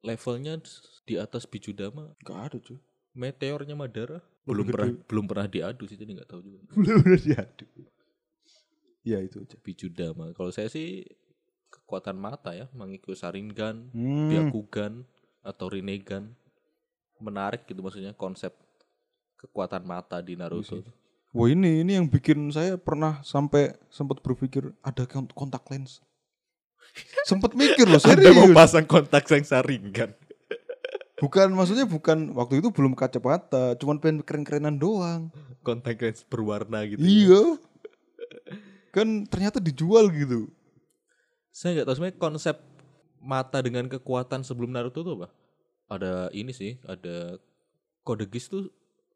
levelnya 0.01 0.59
di 1.05 1.15
atas 1.15 1.47
Bijudama 1.47 2.11
Gak 2.21 2.39
ada 2.43 2.59
cuy. 2.59 2.75
meteornya 3.13 3.79
Madara 3.79 4.19
belum 4.43 4.67
gede. 4.67 4.75
pernah 4.75 4.89
belum 5.07 5.25
pernah 5.27 5.47
diadu 5.47 5.87
sih 5.87 5.95
jadi 5.95 6.11
nggak 6.11 6.27
tahu 6.27 6.43
juga 6.43 6.59
Bener-bener 6.75 7.23
diadu. 7.23 7.67
Ya 9.01 9.23
itu 9.23 9.39
aja. 9.39 9.55
Bijudama. 9.57 10.35
Kalau 10.35 10.51
saya 10.51 10.67
sih 10.67 11.07
kekuatan 11.71 12.19
mata 12.19 12.51
ya, 12.51 12.67
mengikuti 12.75 13.15
Sharingan, 13.15 13.95
Hmm. 13.95 14.27
Byakugan 14.29 15.07
atau 15.41 15.71
Rinnegan. 15.71 16.35
Menarik 17.17 17.63
gitu 17.65 17.79
maksudnya 17.79 18.11
konsep 18.13 18.51
kekuatan 19.37 19.87
mata 19.87 20.19
di 20.19 20.35
Naruto. 20.35 20.83
Wah 21.31 21.47
ini 21.47 21.87
ini 21.87 21.95
yang 21.95 22.11
bikin 22.11 22.51
saya 22.51 22.75
pernah 22.75 23.23
sampai 23.23 23.79
sempat 23.87 24.19
berpikir 24.19 24.75
ada 24.83 25.07
kont- 25.07 25.31
kontak 25.31 25.63
lens. 25.71 26.03
Sempat 27.23 27.55
mikir 27.55 27.87
loh 27.87 28.03
Anda 28.11 28.35
mau 28.35 28.51
pasang 28.51 28.83
kontak 28.83 29.31
yang 29.31 29.47
Sharingan. 29.47 30.11
Bukan 31.23 31.53
maksudnya 31.55 31.87
bukan 31.87 32.35
waktu 32.35 32.59
itu 32.59 32.75
belum 32.75 32.99
kacamata, 32.99 33.79
cuman 33.79 34.03
pengen 34.03 34.27
keren-kerenan 34.27 34.75
doang. 34.81 35.31
Kontak 35.63 36.03
yang 36.03 36.17
berwarna 36.27 36.83
gitu. 36.89 36.99
ya. 36.99 37.07
Iya. 37.07 37.43
Kan 38.91 39.29
ternyata 39.31 39.63
dijual 39.63 40.11
gitu. 40.11 40.51
Saya 41.55 41.79
nggak 41.79 41.87
tahu 41.87 41.95
sebenarnya 41.95 42.19
konsep 42.19 42.57
mata 43.23 43.61
dengan 43.63 43.87
kekuatan 43.87 44.43
sebelum 44.43 44.75
Naruto 44.75 45.07
tuh 45.07 45.15
apa? 45.23 45.29
Ada 45.93 46.33
ini 46.35 46.51
sih, 46.51 46.81
ada 46.89 47.39
kode 48.03 48.27
Geass 48.27 48.51
tuh 48.51 48.73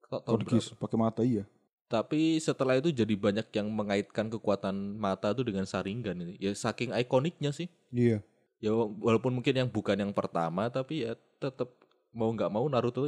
berapa? 0.07 0.45
Kodegis 0.45 0.71
pakai 0.77 0.99
mata 1.01 1.23
iya. 1.25 1.49
Tapi 1.95 2.43
setelah 2.43 2.75
itu 2.75 2.91
jadi 2.91 3.15
banyak 3.15 3.55
yang 3.55 3.71
mengaitkan 3.71 4.27
kekuatan 4.27 4.99
mata 4.99 5.31
tuh 5.31 5.47
dengan 5.47 5.63
Sharingan 5.63 6.19
ini. 6.19 6.35
Ya 6.43 6.51
saking 6.51 6.91
ikoniknya 6.91 7.55
sih. 7.55 7.71
Iya. 7.95 8.19
Ya 8.59 8.75
wa- 8.75 8.91
walaupun 8.91 9.31
mungkin 9.31 9.55
yang 9.55 9.71
bukan 9.71 9.95
yang 9.95 10.11
pertama 10.11 10.67
tapi 10.67 11.07
ya 11.07 11.15
tetap 11.39 11.71
mau 12.11 12.35
nggak 12.35 12.51
mau 12.51 12.67
Naruto 12.67 13.07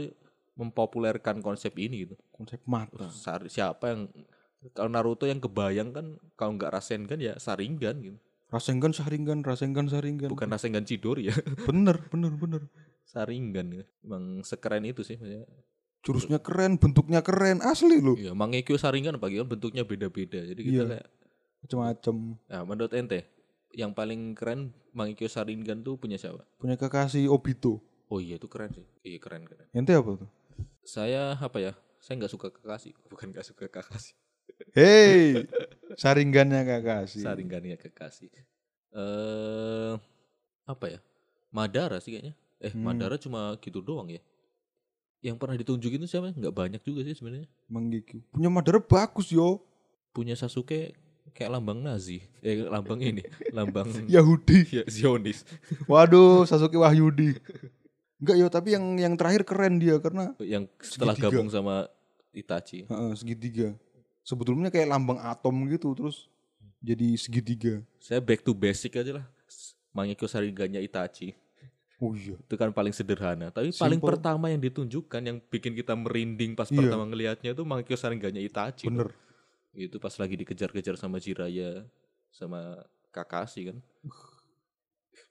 mempopulerkan 0.55 1.43
konsep 1.43 1.75
ini 1.83 2.07
gitu. 2.07 2.15
Konsep 2.31 2.63
mata. 2.63 3.11
Siapa 3.51 3.91
yang 3.91 4.07
Kalau 4.71 4.91
Naruto 4.91 5.27
yang 5.27 5.39
kebayang 5.39 5.91
kan 5.91 6.07
kalau 6.35 6.55
nggak 6.55 6.71
Rasengan 6.75 7.19
ya 7.19 7.35
Sharingan 7.39 7.97
gitu. 8.03 8.19
Rasengan, 8.47 8.95
Sharingan, 8.95 9.43
Rasengan, 9.43 9.91
Sharingan. 9.91 10.31
Bukan 10.31 10.47
Rasengan 10.47 10.87
Chidori 10.87 11.27
ya. 11.31 11.35
Bener, 11.67 11.99
bener, 12.07 12.31
bener. 12.39 12.63
Sharingan 13.07 13.67
ya. 13.75 13.85
Emang 14.07 14.47
sekeren 14.47 14.87
itu 14.87 15.03
sih 15.03 15.19
maksudnya. 15.19 15.47
Jurusnya 16.07 16.39
keren, 16.39 16.79
bentuknya 16.79 17.19
keren, 17.19 17.59
asli 17.61 17.99
loh. 17.99 18.15
Iya, 18.15 18.31
Mangekyo 18.31 18.75
Sharingan 18.75 19.19
apalagi 19.19 19.43
kan 19.43 19.49
bentuknya 19.49 19.83
beda-beda. 19.83 20.39
Jadi 20.41 20.61
kita 20.63 20.73
Iya. 20.73 20.85
kayak 20.95 21.07
Macem-macem. 21.59 22.17
nah 22.47 22.63
menurut 22.63 22.93
ente 22.93 23.27
yang 23.73 23.91
paling 23.91 24.33
keren 24.33 24.71
Mangekyo 24.93 25.27
Sharingan 25.27 25.83
tuh 25.83 25.99
punya 25.99 26.15
siapa? 26.15 26.47
Punya 26.57 26.79
Kakashi 26.79 27.27
Obito. 27.27 27.83
Oh 28.07 28.17
iya 28.17 28.39
itu 28.39 28.47
keren 28.47 28.71
sih. 28.71 28.87
Iya 29.03 29.19
keren 29.19 29.43
keren. 29.43 29.67
Ente 29.71 29.91
apa 29.91 30.15
tuh? 30.17 30.31
Saya 30.81 31.35
apa 31.35 31.59
ya? 31.59 31.75
Saya 31.99 32.23
nggak 32.23 32.31
suka 32.31 32.49
Kakashi, 32.49 32.95
bukan 33.11 33.35
nggak 33.35 33.43
suka 33.43 33.67
Kakashi. 33.67 34.15
Hei, 34.73 35.43
Sharingannya 36.01 36.63
Kakashi. 36.63 37.19
Sharingannya 37.19 37.75
Kakashi. 37.77 38.31
Eh 38.95 39.95
apa 40.65 40.87
ya? 40.87 41.01
Madara 41.51 41.99
sih 41.99 42.15
kayaknya. 42.15 42.35
Eh 42.59 42.71
Hmm. 42.71 42.87
Madara 42.87 43.19
cuma 43.19 43.59
gitu 43.59 43.83
doang 43.83 44.07
ya. 44.07 44.23
Yang 45.21 45.37
pernah 45.37 45.57
ditunjukin 45.57 45.99
itu 45.99 46.09
siapa? 46.09 46.31
Nggak 46.31 46.55
banyak 46.55 46.83
juga 46.83 47.01
sih 47.03 47.15
sebenarnya. 47.15 47.49
Menggigil. 47.67 48.21
Punya 48.31 48.49
Madara 48.49 48.79
bagus 48.79 49.29
yo. 49.29 49.65
Punya 50.13 50.33
Sasuke 50.33 50.95
kayak 51.33 51.51
lambang 51.53 51.81
Nazi. 51.81 52.23
Eh 52.41 52.63
lambang 52.63 53.01
ini, 53.01 53.21
lambang 53.57 53.89
Yahudi. 54.07 54.65
ya, 54.71 54.85
Zionis. 54.87 55.43
Waduh, 55.91 56.47
Sasuke 56.47 56.77
Wahyudi. 56.77 57.37
Enggak 58.17 58.37
yo, 58.39 58.47
tapi 58.49 58.73
yang 58.73 58.97
yang 58.97 59.13
terakhir 59.13 59.45
keren 59.45 59.77
dia 59.77 60.01
karena 60.01 60.33
Yang 60.39 60.73
setelah 60.81 61.13
Segitiga. 61.13 61.37
gabung 61.37 61.49
sama 61.51 61.85
Itachi. 62.33 62.85
heeh, 62.85 63.13
segitiga. 63.13 63.69
Sebetulnya 64.23 64.69
kayak 64.69 64.89
lambang 64.89 65.21
atom 65.21 65.53
gitu 65.69 65.93
terus 65.93 66.29
jadi 66.81 67.17
segitiga. 67.17 67.75
Saya 67.99 68.21
back 68.21 68.41
to 68.41 68.53
basic 68.53 68.97
aja 68.97 69.21
lah. 69.21 69.27
Mangekyo 69.93 70.25
Sharingannya 70.25 70.81
Itachi. 70.81 71.33
Oh 71.97 72.13
iya. 72.13 72.37
Itu 72.37 72.55
kan 72.55 72.71
paling 72.71 72.93
sederhana. 72.93 73.49
Tapi 73.49 73.73
paling 73.73 73.97
Simple. 73.97 74.11
pertama 74.13 74.49
yang 74.49 74.61
ditunjukkan 74.61 75.21
yang 75.23 75.41
bikin 75.43 75.73
kita 75.73 75.97
merinding 75.97 76.53
pas 76.53 76.69
Iya. 76.69 76.77
pertama 76.79 77.05
ngelihatnya 77.05 77.51
itu 77.51 77.63
Mangekyo 77.63 77.97
Sharingannya 77.97 78.43
Itachi. 78.43 78.87
Bener. 78.87 79.17
Itu 79.73 79.97
pas 79.97 80.13
lagi 80.15 80.37
dikejar-kejar 80.37 80.95
sama 80.95 81.17
Jiraya 81.17 81.89
sama 82.29 82.85
Kakashi 83.09 83.73
kan. 83.73 83.81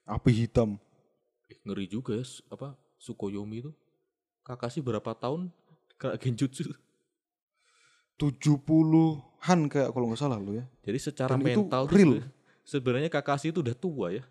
Api 0.04 0.30
hitam. 0.36 0.74
Eh, 1.46 1.58
ngeri 1.62 1.86
juga 1.86 2.14
ya 2.14 2.26
apa 2.48 2.74
Sukoyomi 2.96 3.60
itu. 3.60 3.70
Kakashi 4.42 4.78
berapa 4.78 5.14
tahun 5.14 5.54
kena 5.94 6.14
genjutsu. 6.16 6.74
70-an 8.26 9.68
kayak 9.68 9.90
kalau 9.92 10.06
nggak 10.08 10.18
salah 10.18 10.38
lo 10.38 10.50
ya. 10.52 10.64
Jadi 10.82 10.98
secara 10.98 11.30
Dan 11.34 11.44
itu 11.44 11.62
mental 11.62 11.82
tuh 11.84 11.94
real. 11.94 12.10
sebe- 12.16 12.26
sebenarnya 12.64 13.10
Kakashi 13.12 13.52
itu 13.52 13.60
udah 13.60 13.76
tua 13.76 14.06
ya. 14.12 14.24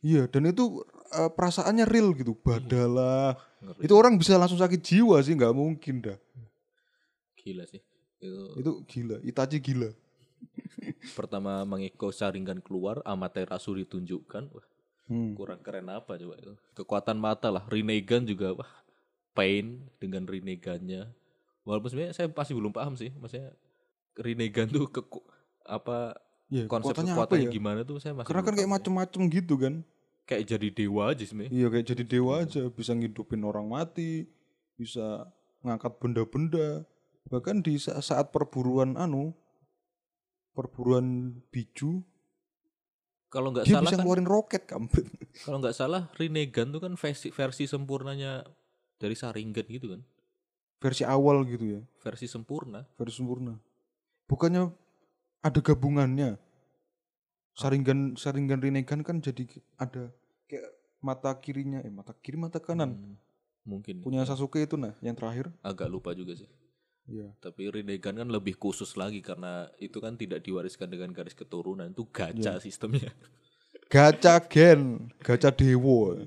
Iya, 0.00 0.26
dan 0.26 0.48
itu 0.48 0.82
eh, 1.12 1.30
perasaannya 1.30 1.84
real 1.86 2.12
gitu. 2.12 2.34
Badalah. 2.34 3.36
Ngeri. 3.62 3.86
Itu 3.86 3.94
orang 3.94 4.16
bisa 4.16 4.36
langsung 4.36 4.58
sakit 4.58 4.78
jiwa 4.78 5.16
sih, 5.20 5.34
nggak 5.34 5.54
mungkin 5.54 6.02
dah. 6.02 6.18
gila 7.36 7.62
sih. 7.64 7.78
Itu 8.18 8.58
Itu 8.58 8.70
gila, 8.84 9.16
Itachi 9.22 9.62
gila. 9.62 9.90
pertama 11.14 11.62
Mangekyo 11.62 12.10
Sharingan 12.10 12.58
keluar, 12.58 13.02
Amaterasu 13.06 13.74
ditunjukkan. 13.76 14.50
Wah, 14.50 14.66
Hmm. 15.06 15.38
kurang 15.38 15.62
keren 15.62 15.86
apa 15.86 16.18
coba 16.18 16.34
itu. 16.34 16.58
Kekuatan 16.74 17.14
mata 17.14 17.46
lah. 17.46 17.62
Rinnegan 17.70 18.26
juga 18.26 18.58
wah 18.58 18.66
pain 19.32 19.86
dengan 20.02 20.26
Rinnegannya. 20.26 21.06
Walaupun 21.62 21.94
sebenarnya 21.94 22.14
saya 22.14 22.26
masih 22.26 22.58
belum 22.58 22.74
paham 22.74 22.98
sih. 22.98 23.14
Maksudnya 23.14 23.54
Rinnegan 24.18 24.66
tuh 24.66 24.90
ke 24.90 24.98
apa 25.62 26.18
Iya, 26.46 26.64
konsep 26.66 26.94
kekuatannya 26.94 27.12
apa 27.12 27.20
kekuatannya 27.26 27.48
ya? 27.48 27.52
gimana 27.52 27.80
tuh 27.82 27.96
saya 27.98 28.12
masih 28.14 28.26
Karena 28.26 28.42
kan 28.42 28.54
kayak 28.54 28.64
sih. 28.64 28.74
macem-macem 28.78 29.22
gitu 29.28 29.54
kan. 29.56 29.74
kayak 30.24 30.44
jadi 30.48 30.68
dewa 30.72 31.02
aja 31.08 31.22
sebenarnya. 31.22 31.52
Iya 31.52 31.66
kayak 31.68 31.86
jadi 31.86 32.02
dewa 32.04 32.32
aja, 32.40 32.62
bisa 32.68 32.90
ngidupin 32.92 33.42
orang 33.42 33.66
mati, 33.66 34.26
bisa 34.74 35.30
ngangkat 35.60 35.92
benda-benda. 35.96 36.82
Bahkan 37.26 37.62
di 37.62 37.74
sa- 37.76 37.98
saat 38.00 38.30
perburuan 38.30 38.94
anu, 38.94 39.30
perburuan 40.52 41.06
biju, 41.48 42.02
Kalau 43.26 43.50
nggak 43.50 43.66
salah 43.66 43.82
bisa 43.82 43.90
kan, 43.92 44.02
ngeluarin 44.02 44.24
roket 44.24 44.62
kampret. 44.64 45.06
kalau 45.44 45.58
nggak 45.58 45.74
salah 45.74 46.08
Rinnegan 46.14 46.70
tuh 46.70 46.80
kan 46.80 46.94
versi 46.94 47.28
versi 47.28 47.66
sempurnanya 47.66 48.46
dari 48.96 49.12
Sharingan 49.12 49.66
gitu 49.68 49.92
kan. 49.92 50.00
Versi 50.78 51.02
awal 51.02 51.42
gitu 51.44 51.66
ya, 51.68 51.80
Versi 52.00 52.26
sempurna. 52.26 52.86
versi 52.94 53.14
sempurna. 53.16 53.58
Bukannya 54.26 54.70
ada 55.46 55.60
gabungannya. 55.62 56.34
Saringan 57.56 58.14
Saringan 58.14 58.60
Rinnegan 58.60 59.00
kan 59.00 59.16
jadi 59.18 59.48
ada 59.78 60.12
kayak 60.44 60.68
mata 61.00 61.32
kirinya, 61.38 61.80
eh 61.80 61.88
mata 61.88 62.12
kiri 62.12 62.36
mata 62.36 62.60
kanan. 62.60 62.92
Hmm, 62.92 63.16
mungkin 63.64 64.04
Punya 64.04 64.26
Sasuke 64.28 64.60
itu 64.60 64.76
nah, 64.76 64.92
yang 65.00 65.16
terakhir. 65.16 65.48
agak 65.64 65.88
lupa 65.88 66.12
juga 66.12 66.36
sih. 66.36 66.48
Iya. 67.06 67.30
Tapi 67.38 67.70
Rinnegan 67.70 68.18
kan 68.18 68.28
lebih 68.28 68.58
khusus 68.58 68.98
lagi 68.98 69.22
karena 69.22 69.70
itu 69.78 70.02
kan 70.02 70.18
tidak 70.18 70.42
diwariskan 70.42 70.90
dengan 70.90 71.14
garis 71.14 71.32
keturunan. 71.32 71.88
Itu 71.88 72.04
gacha 72.10 72.58
Iya. 72.58 72.62
sistemnya. 72.62 73.10
Gacha 73.86 74.42
gen, 74.50 75.14
gacha 75.22 75.54
dewo. 75.54 76.18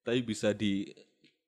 Tapi 0.00 0.24
bisa 0.24 0.56
di 0.56 0.88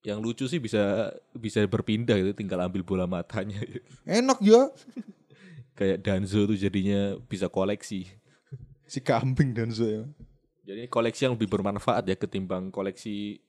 yang 0.05 0.21
lucu 0.21 0.45
sih 0.45 0.61
bisa 0.61 1.09
bisa 1.33 1.65
berpindah 1.65 2.21
gitu 2.21 2.37
tinggal 2.37 2.61
ambil 2.61 2.85
bola 2.85 3.09
matanya 3.09 3.57
Enak 4.05 4.37
ya. 4.45 4.69
Kayak 5.75 6.03
Danzo 6.07 6.47
tuh 6.47 6.59
jadinya 6.59 7.19
bisa 7.29 7.51
koleksi. 7.51 8.07
Si 8.85 9.01
kambing 9.01 9.57
dan 9.57 9.73
ya. 9.73 10.05
jadi 10.61 10.93
koleksi 10.93 11.25
yang 11.25 11.41
lebih 11.41 11.49
bermanfaat 11.49 12.05
ya 12.05 12.21
ketimbang 12.21 12.69
koleksi 12.69 13.41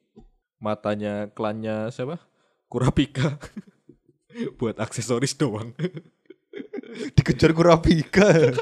matanya 0.63 1.27
klannya 1.35 1.91
siapa? 1.91 2.23
Kurapika. 2.71 3.35
Buat 4.59 4.79
aksesoris 4.79 5.35
doang. 5.35 5.75
Dikejar 7.19 7.51
Kurapika. 7.51 8.55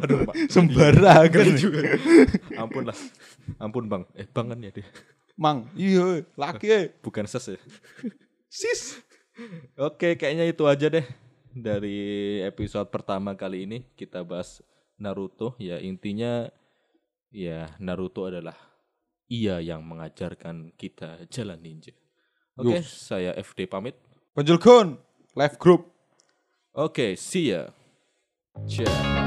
aduh 0.00 0.24
Pak. 0.24 0.48
Sembarangan. 0.48 1.46
juga. 1.60 1.92
Ampun 2.56 2.88
lah. 2.88 2.96
Ampun 3.60 3.84
bang. 3.84 4.02
Eh 4.16 4.24
bang 4.24 4.46
kan 4.48 4.58
ya 4.64 4.72
dia. 4.72 4.88
Mang, 5.36 5.68
iya, 5.76 6.24
laki. 6.40 6.96
Bukan 7.04 7.28
ses 7.28 7.52
ya. 7.52 7.60
Sis. 8.48 8.96
Oke, 9.76 10.16
kayaknya 10.16 10.48
itu 10.48 10.64
aja 10.64 10.88
deh 10.88 11.04
dari 11.54 12.42
episode 12.42 12.90
pertama 12.90 13.38
kali 13.38 13.64
ini 13.64 13.78
kita 13.94 14.26
bahas 14.26 14.60
Naruto. 14.98 15.54
Ya 15.62 15.78
intinya 15.78 16.50
ya 17.30 17.70
Naruto 17.78 18.26
adalah 18.26 18.58
ia 19.30 19.62
yang 19.62 19.86
mengajarkan 19.86 20.74
kita 20.74 21.24
jalan 21.30 21.62
ninja. 21.62 21.94
Oke, 22.54 22.82
saya 22.86 23.34
FD 23.34 23.66
pamit. 23.66 23.98
Panjel 24.34 24.58
Gon, 24.58 24.98
live 25.34 25.56
group. 25.58 25.90
Oke, 26.74 27.14
see 27.18 27.54
ya. 27.54 27.70
Ciao. 28.66 29.23